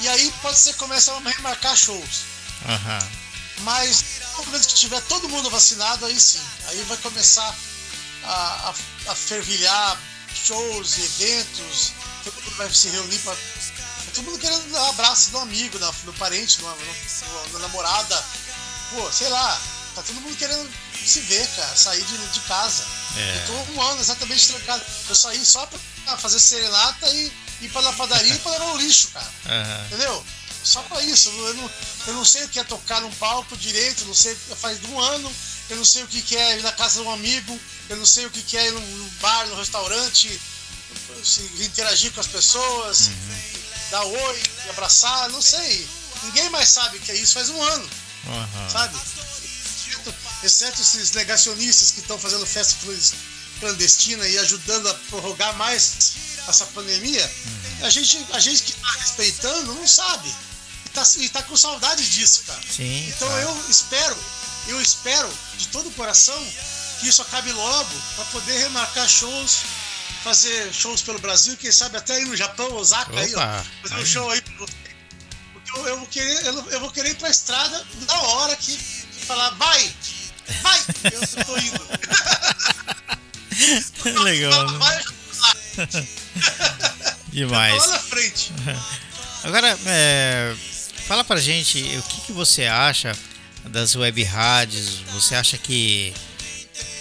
E 0.02 0.10
aí 0.10 0.34
pode 0.42 0.58
ser 0.60 0.74
que 0.74 0.80
comece 0.80 1.10
a 1.10 1.18
remarcar 1.18 1.78
shows. 1.78 2.26
Uhum. 2.66 3.10
Mas 3.60 4.04
no 4.38 4.46
momento 4.46 4.68
que 4.68 4.74
tiver 4.74 5.02
todo 5.04 5.30
mundo 5.30 5.50
vacinado, 5.50 6.06
aí 6.06 6.20
sim. 6.20 6.42
Aí 6.68 6.84
vai 6.84 6.98
começar 6.98 7.56
a, 8.26 8.34
a, 8.34 9.12
a 9.12 9.16
fervilhar 9.16 9.98
shows, 10.34 10.98
eventos, 10.98 11.94
todo 12.26 12.34
mundo 12.44 12.56
vai 12.58 12.74
se 12.74 12.90
reunir 12.90 13.20
para 13.20 13.38
todo 14.14 14.26
mundo 14.26 14.40
querendo 14.40 14.72
dar 14.72 14.82
um 14.84 14.90
abraço 14.90 15.32
do 15.32 15.40
amigo, 15.40 15.80
do 15.80 16.14
parente, 16.14 16.60
da 16.62 17.60
namorada. 17.60 18.26
Pô, 18.92 19.12
sei 19.12 19.30
lá, 19.30 19.60
Tá 19.96 20.02
todo 20.02 20.22
mundo 20.22 20.36
querendo 20.38 20.70
se 21.06 21.20
ver, 21.22 21.48
cara, 21.56 21.76
sair 21.76 22.04
de, 22.04 22.18
de 22.18 22.40
casa. 22.42 22.84
É. 23.16 23.38
Eu 23.38 23.48
tô 23.48 23.74
um 23.74 23.82
ano 23.82 24.02
exatamente 24.02 24.48
trancado. 24.48 24.84
Eu 25.08 25.16
saí 25.16 25.46
só 25.46 25.66
pra 25.68 26.18
fazer 26.18 26.40
serenata 26.40 27.10
e 27.10 27.32
ir 27.62 27.70
pra 27.70 27.82
na 27.82 27.94
padaria 27.94 28.34
e 28.34 28.40
pra 28.40 28.52
levar 28.54 28.74
o 28.74 28.78
lixo, 28.78 29.10
cara. 29.10 29.32
Uhum. 29.46 29.86
Entendeu? 29.86 30.26
Só 30.64 30.82
pra 30.84 31.02
isso. 31.04 31.30
Eu 31.30 31.54
não, 31.56 31.72
eu 32.08 32.14
não 32.14 32.26
sei 32.26 32.44
o 32.44 32.50
que 32.50 32.60
é 32.60 32.64
tocar 32.64 33.02
num 33.02 33.14
palco 33.16 33.56
direito, 33.58 34.06
não 34.06 34.16
sei, 34.16 34.36
faz 34.60 34.84
um 34.86 35.00
ano, 35.00 35.32
eu 35.70 35.78
não 35.78 35.86
sei 35.86 36.04
o 36.04 36.08
que 36.08 36.36
é 36.36 36.58
ir 36.58 36.64
na 36.64 36.72
casa 36.72 37.02
de 37.02 37.08
um 37.08 37.12
amigo, 37.12 37.60
eu 37.90 37.98
não 37.98 38.06
sei 38.06 38.26
o 38.26 38.32
que 38.32 38.58
é 38.58 38.68
ir 38.68 38.72
num 38.72 39.10
bar, 39.22 39.46
num 39.48 39.56
restaurante, 39.56 40.40
se 41.24 41.42
interagir 41.64 42.12
com 42.14 42.22
as 42.22 42.28
pessoas, 42.28 43.08
uhum. 43.08 43.42
dar 43.92 44.04
oi, 44.06 44.44
abraçar, 44.70 45.30
não 45.30 45.42
sei. 45.42 45.88
Ninguém 46.24 46.50
mais 46.50 46.70
sabe 46.70 46.98
o 46.98 47.02
que 47.02 47.12
é 47.12 47.16
isso 47.16 47.34
faz 47.34 47.50
um 47.50 47.62
ano. 47.62 47.90
Uhum. 48.26 48.70
Sabe? 48.70 48.98
Exceto 50.44 50.82
esses 50.82 51.12
negacionistas 51.12 51.92
que 51.92 52.00
estão 52.00 52.18
fazendo 52.20 52.46
festa 52.46 52.76
clandestina 53.60 54.28
e 54.28 54.38
ajudando 54.40 54.90
a 54.90 54.94
prorrogar 54.94 55.56
mais 55.56 56.16
essa 56.48 56.66
pandemia, 56.68 57.32
a 57.82 57.90
gente, 57.90 58.26
a 58.34 58.40
gente 58.40 58.64
que 58.64 58.72
está 58.72 58.92
respeitando 59.00 59.74
não 59.74 59.88
sabe. 59.88 60.28
E 60.28 61.26
está 61.26 61.42
tá 61.42 61.48
com 61.48 61.58
saudade 61.58 62.08
disso, 62.08 62.44
cara. 62.46 62.62
Sim, 62.70 63.08
então 63.10 63.28
eu 63.40 63.66
espero, 63.70 64.16
eu 64.68 64.82
espero 64.82 65.30
de 65.58 65.68
todo 65.70 65.90
o 65.90 65.92
coração 65.94 66.38
que 67.00 67.08
isso 67.08 67.22
acabe 67.22 67.52
logo 67.52 68.02
para 68.16 68.26
poder 68.26 68.60
remarcar 68.60 69.10
shows, 69.10 69.62
fazer 70.24 70.72
shows 70.72 71.02
pelo 71.02 71.20
Brasil, 71.20 71.58
quem 71.58 71.72
sabe 71.72 71.98
até 71.98 72.22
ir 72.22 72.26
no 72.26 72.36
Japão, 72.36 72.72
Osaka 72.76 73.12
Opa, 73.12 73.22
aí, 73.22 73.34
ó, 73.36 73.64
fazer 73.82 74.02
um 74.02 74.06
show 74.06 74.30
aí. 74.30 74.42
Porque 74.42 74.76
eu, 75.76 75.88
eu, 75.88 75.98
vou 75.98 76.08
querer, 76.08 76.46
eu, 76.46 76.72
eu 76.72 76.80
vou 76.80 76.92
querer 76.92 77.10
ir 77.10 77.16
pra 77.16 77.30
estrada 77.30 77.84
na 78.08 78.22
hora 78.22 78.56
que 78.56 79.03
falar, 79.24 79.50
vai, 79.52 79.94
Vai! 80.62 80.80
Eu 81.12 81.22
tô 81.46 81.58
indo. 81.58 81.84
Legal, 84.24 84.72
né? 84.72 84.78
Vai, 84.78 85.04
Demais. 87.32 87.88
lá 87.88 87.94
na 87.94 88.00
frente. 88.00 88.52
Agora, 89.44 89.78
é, 89.86 90.56
fala 91.08 91.24
pra 91.24 91.40
gente 91.40 91.80
o 91.98 92.04
que, 92.04 92.22
que 92.22 92.32
você 92.32 92.66
acha 92.66 93.16
das 93.66 93.96
web 93.96 94.24
rádios. 94.24 95.00
Você 95.14 95.36
acha 95.36 95.58
que 95.58 96.14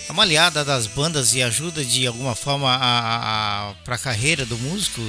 é 0.08 0.12
uma 0.12 0.22
aliada 0.22 0.64
das 0.64 0.86
bandas 0.86 1.34
e 1.34 1.42
ajuda 1.42 1.84
de 1.84 2.06
alguma 2.06 2.34
forma 2.34 2.68
a, 2.70 2.76
a, 2.76 3.70
a, 3.70 3.74
pra 3.84 3.98
carreira 3.98 4.46
do 4.46 4.56
músico? 4.58 5.00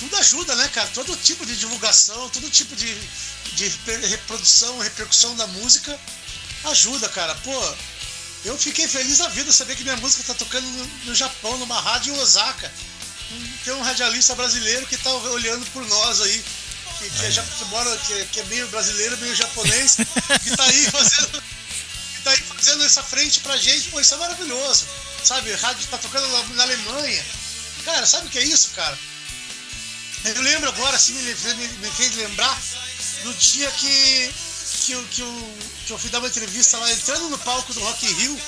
Tudo 0.00 0.16
ajuda, 0.16 0.56
né, 0.56 0.68
cara? 0.68 0.88
Todo 0.94 1.14
tipo 1.16 1.44
de 1.44 1.54
divulgação, 1.56 2.28
todo 2.30 2.50
tipo 2.50 2.74
de, 2.74 2.92
de 3.52 3.68
reprodução, 4.08 4.78
repercussão 4.78 5.36
da 5.36 5.46
música 5.46 5.98
ajuda, 6.64 7.06
cara. 7.10 7.34
Pô, 7.36 7.74
eu 8.44 8.56
fiquei 8.56 8.88
feliz 8.88 9.18
da 9.18 9.28
vida 9.28 9.52
saber 9.52 9.76
que 9.76 9.82
minha 9.82 9.96
música 9.98 10.24
tá 10.24 10.34
tocando 10.34 10.66
no, 10.66 10.86
no 11.04 11.14
Japão, 11.14 11.58
numa 11.58 11.78
rádio 11.80 12.14
em 12.14 12.18
Osaka. 12.18 12.72
Tem 13.62 13.74
um 13.74 13.82
radialista 13.82 14.34
brasileiro 14.34 14.86
que 14.86 14.96
tá 14.96 15.12
olhando 15.12 15.64
por 15.66 15.86
nós 15.86 16.20
aí, 16.22 16.44
que, 16.98 17.10
que, 17.10 17.26
é, 17.26 17.30
que 17.30 17.64
mora, 17.66 17.96
que, 17.98 18.24
que, 18.26 18.40
é 18.40 18.44
meio 18.44 18.66
brasileiro, 18.68 19.16
meio 19.18 19.36
japonês, 19.36 19.98
que 20.42 20.56
tá 20.56 20.64
aí 20.64 20.90
fazendo. 20.90 21.42
Que 22.16 22.22
tá 22.22 22.30
aí 22.30 22.38
fazendo 22.38 22.84
essa 22.84 23.02
frente 23.02 23.40
pra 23.40 23.56
gente, 23.56 23.90
pô, 23.90 24.00
isso 24.00 24.14
é 24.14 24.16
maravilhoso. 24.16 24.86
Sabe, 25.22 25.52
rádio 25.52 25.86
tá 25.88 25.98
tocando 25.98 26.26
na, 26.28 26.42
na 26.54 26.62
Alemanha. 26.62 27.24
Cara, 27.84 28.06
sabe 28.06 28.26
o 28.26 28.30
que 28.30 28.38
é 28.38 28.44
isso, 28.44 28.70
cara? 28.70 28.98
Eu 30.24 30.42
lembro 30.42 30.68
agora, 30.68 30.96
assim, 30.96 31.14
me, 31.14 31.34
me, 31.54 31.68
me 31.68 31.90
fez 31.92 32.14
lembrar 32.16 32.60
do 33.22 33.32
dia 33.34 33.70
que, 33.70 34.34
que, 34.84 34.92
eu, 34.92 35.04
que, 35.10 35.22
eu, 35.22 35.56
que 35.86 35.92
eu 35.92 35.98
fui 35.98 36.10
dar 36.10 36.18
uma 36.18 36.28
entrevista 36.28 36.76
lá, 36.76 36.92
entrando 36.92 37.30
no 37.30 37.38
palco 37.38 37.72
do 37.72 37.80
Rock 37.80 38.06
in 38.06 38.12
Rio, 38.12 38.40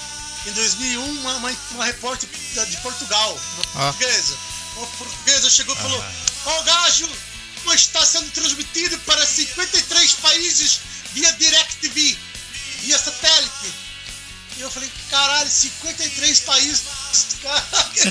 em 0.47 0.53
2001, 0.53 1.05
uma, 1.21 1.37
uma, 1.37 1.57
uma 1.71 1.85
repórter 1.85 2.29
de 2.29 2.77
Portugal, 2.79 3.41
uma 3.75 3.89
ah. 3.89 3.93
portuguesa. 3.93 4.37
Uma 4.77 4.87
portuguesa 4.87 5.51
chegou 5.51 5.75
e 5.75 5.79
falou: 5.79 6.05
Ó, 6.45 6.61
oh, 6.61 6.63
Gajo, 6.65 7.09
está 7.75 8.05
sendo 8.05 8.31
transmitido 8.33 8.99
para 9.01 9.25
53 9.25 10.13
países 10.15 10.81
via 11.13 11.33
DirecTV, 11.33 12.19
via 12.81 12.99
satélite. 12.99 13.73
E 14.59 14.61
eu 14.61 14.71
falei: 14.71 14.91
caralho, 15.11 15.49
53 15.49 16.41
países. 16.41 16.83
Cara, 17.43 17.61
que, 17.95 18.11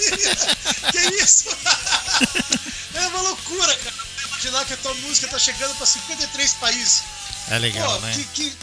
que 0.92 1.16
isso? 1.22 1.46
É 2.94 3.08
uma 3.08 3.22
loucura, 3.22 3.76
cara. 3.78 3.96
Imaginar 4.28 4.66
que 4.66 4.74
a 4.74 4.78
tua 4.78 4.94
música 4.96 5.28
tá 5.28 5.40
chegando 5.40 5.76
para 5.76 5.86
53 5.86 6.54
países. 6.54 7.04
É 7.50 7.60
legal, 7.60 7.94
Pô, 7.94 8.00
né? 8.00 8.14
Que, 8.14 8.24
que, 8.26 8.58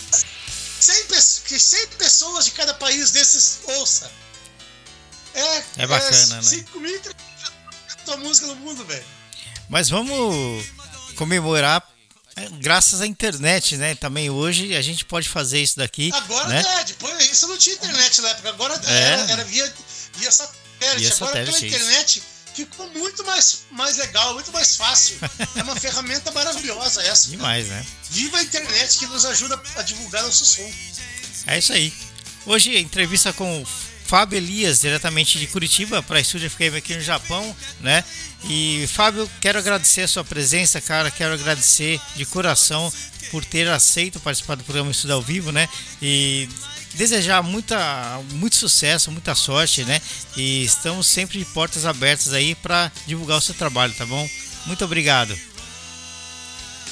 100, 0.80 1.06
que 1.46 1.58
100 1.58 1.86
pessoas 1.98 2.44
de 2.44 2.50
cada 2.52 2.74
país 2.74 3.10
desses 3.10 3.60
ouça. 3.64 4.10
É, 5.34 5.64
é 5.78 5.86
bacana, 5.86 6.34
é, 6.34 6.36
né? 6.36 6.42
5 6.42 6.80
mil 6.80 7.00
tua 8.08 8.16
música 8.16 8.46
no 8.46 8.56
mundo, 8.56 8.84
velho. 8.86 9.04
Mas 9.68 9.90
vamos 9.90 10.64
comemorar 11.16 11.86
é, 12.36 12.48
graças 12.60 13.00
à 13.02 13.06
internet, 13.06 13.76
né? 13.76 13.94
Também 13.94 14.30
hoje 14.30 14.74
a 14.74 14.80
gente 14.80 15.04
pode 15.04 15.28
fazer 15.28 15.60
isso 15.60 15.76
daqui. 15.76 16.10
Agora 16.14 16.48
né? 16.48 16.64
é, 16.80 16.84
depois 16.84 17.30
isso 17.30 17.46
não 17.46 17.58
tinha 17.58 17.74
internet 17.74 18.20
na 18.22 18.30
época, 18.30 18.48
agora 18.48 18.80
é. 18.86 18.92
era, 18.92 19.32
era, 19.32 19.44
via, 19.44 19.74
via 20.14 20.32
satélite. 20.32 20.58
Via 20.78 21.12
agora 21.12 21.14
satélite, 21.14 21.60
pela 21.60 21.66
internet 21.66 22.22
ficou 22.64 22.88
muito 22.90 23.24
mais, 23.24 23.64
mais 23.70 23.96
legal, 23.96 24.34
muito 24.34 24.52
mais 24.52 24.76
fácil. 24.76 25.18
É 25.56 25.62
uma 25.62 25.76
ferramenta 25.80 26.30
maravilhosa 26.32 27.02
essa. 27.02 27.28
Demais, 27.28 27.68
né? 27.68 27.84
Viva 28.10 28.38
a 28.38 28.42
internet 28.42 28.98
que 28.98 29.06
nos 29.06 29.24
ajuda 29.24 29.60
a 29.76 29.82
divulgar 29.82 30.22
nosso 30.22 30.44
som. 30.44 30.72
É 31.46 31.58
isso 31.58 31.72
aí. 31.72 31.92
Hoje, 32.46 32.78
entrevista 32.78 33.32
com 33.32 33.64
Fábio 34.06 34.38
Elias, 34.38 34.80
diretamente 34.80 35.38
de 35.38 35.46
Curitiba, 35.46 36.02
para 36.02 36.16
a 36.16 36.20
Estúdio 36.20 36.50
FM 36.50 36.76
aqui 36.78 36.94
no 36.94 37.00
Japão, 37.02 37.54
né? 37.80 38.02
E 38.44 38.88
Fábio, 38.94 39.30
quero 39.40 39.58
agradecer 39.58 40.02
a 40.02 40.08
sua 40.08 40.24
presença, 40.24 40.80
cara. 40.80 41.10
Quero 41.10 41.34
agradecer 41.34 42.00
de 42.16 42.24
coração 42.24 42.90
por 43.30 43.44
ter 43.44 43.68
aceito 43.68 44.18
participar 44.20 44.54
do 44.54 44.64
programa 44.64 44.90
Estudo 44.90 45.12
ao 45.12 45.20
Vivo, 45.20 45.52
né? 45.52 45.68
E 46.00 46.48
desejar 46.94 47.42
muita, 47.42 48.20
muito 48.32 48.56
sucesso, 48.56 49.10
muita 49.10 49.34
sorte, 49.34 49.84
né? 49.84 50.00
E 50.36 50.64
estamos 50.64 51.06
sempre 51.06 51.38
de 51.38 51.44
portas 51.46 51.84
abertas 51.84 52.32
aí 52.32 52.54
para 52.54 52.90
divulgar 53.06 53.38
o 53.38 53.42
seu 53.42 53.54
trabalho, 53.54 53.94
tá 53.94 54.06
bom? 54.06 54.28
Muito 54.66 54.84
obrigado. 54.84 55.38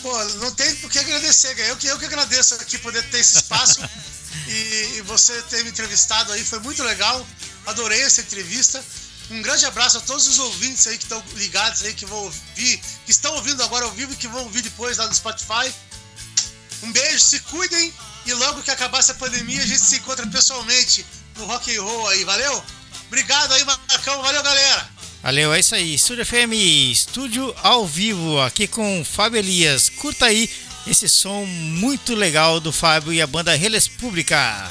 Pô, 0.03 0.25
não 0.37 0.53
tem 0.53 0.75
por 0.77 0.91
que 0.91 0.99
agradecer, 0.99 1.59
eu 1.69 1.77
que, 1.77 1.87
eu 1.87 1.99
que 1.99 2.05
agradeço 2.05 2.55
aqui 2.55 2.79
poder 2.79 3.03
ter 3.11 3.19
esse 3.19 3.37
espaço 3.37 3.81
e, 4.47 4.99
e 4.99 5.03
você 5.03 5.33
ter 5.43 5.65
me 5.65 5.71
entrevistado 5.71 6.33
aí, 6.33 6.45
foi 6.45 6.61
muito 6.61 6.83
legal, 6.85 7.27
adorei 7.67 8.03
essa 8.03 8.21
entrevista. 8.21 8.83
Um 9.29 9.43
grande 9.43 9.67
abraço 9.67 9.99
a 9.99 10.01
todos 10.01 10.29
os 10.29 10.39
ouvintes 10.39 10.87
aí 10.87 10.97
que 10.97 11.03
estão 11.03 11.21
ligados 11.35 11.83
aí, 11.83 11.93
que 11.93 12.07
vão 12.07 12.19
ouvir, 12.19 12.81
que 13.05 13.11
estão 13.11 13.35
ouvindo 13.35 13.61
agora 13.65 13.85
ao 13.85 13.91
vivo 13.91 14.13
e 14.13 14.17
que 14.17 14.29
vão 14.29 14.45
ouvir 14.45 14.63
depois 14.63 14.99
lá 14.99 15.07
no 15.09 15.15
Spotify. 15.15 15.75
Um 16.83 16.93
beijo, 16.93 17.21
se 17.21 17.41
cuidem 17.41 17.93
e 18.27 18.35
logo 18.35 18.63
que 18.63 18.71
acabar 18.71 18.99
essa 18.99 19.15
pandemia, 19.15 19.63
a 19.63 19.67
gente 19.67 19.81
se 19.81 19.97
encontra 19.97 20.27
pessoalmente 20.27 21.05
no 21.37 21.45
rock 21.47 21.77
and 21.77 21.83
roll 21.83 22.09
aí, 22.09 22.25
valeu? 22.25 22.63
Obrigado 23.07 23.53
aí, 23.53 23.65
Marcão. 23.65 24.21
Valeu, 24.23 24.43
galera. 24.43 24.89
Valeu, 25.23 25.53
é 25.53 25.61
isso 25.61 25.75
aí. 25.75 25.95
Estúdio 25.95 26.27
FM, 26.27 26.53
estúdio 26.93 27.55
ao 27.63 27.87
vivo, 27.87 28.41
aqui 28.41 28.67
com 28.67 29.05
Fábio 29.05 29.39
Elias. 29.39 29.89
Curta 29.89 30.27
aí 30.27 30.51
esse 30.87 31.09
som 31.09 31.45
muito 31.45 32.15
legal 32.15 32.61
do 32.61 32.73
Fábio 32.73 33.13
e 33.13 33.21
a 33.21 33.27
banda 33.27 33.55
Reles 33.55 33.89
Pública. 33.89 34.71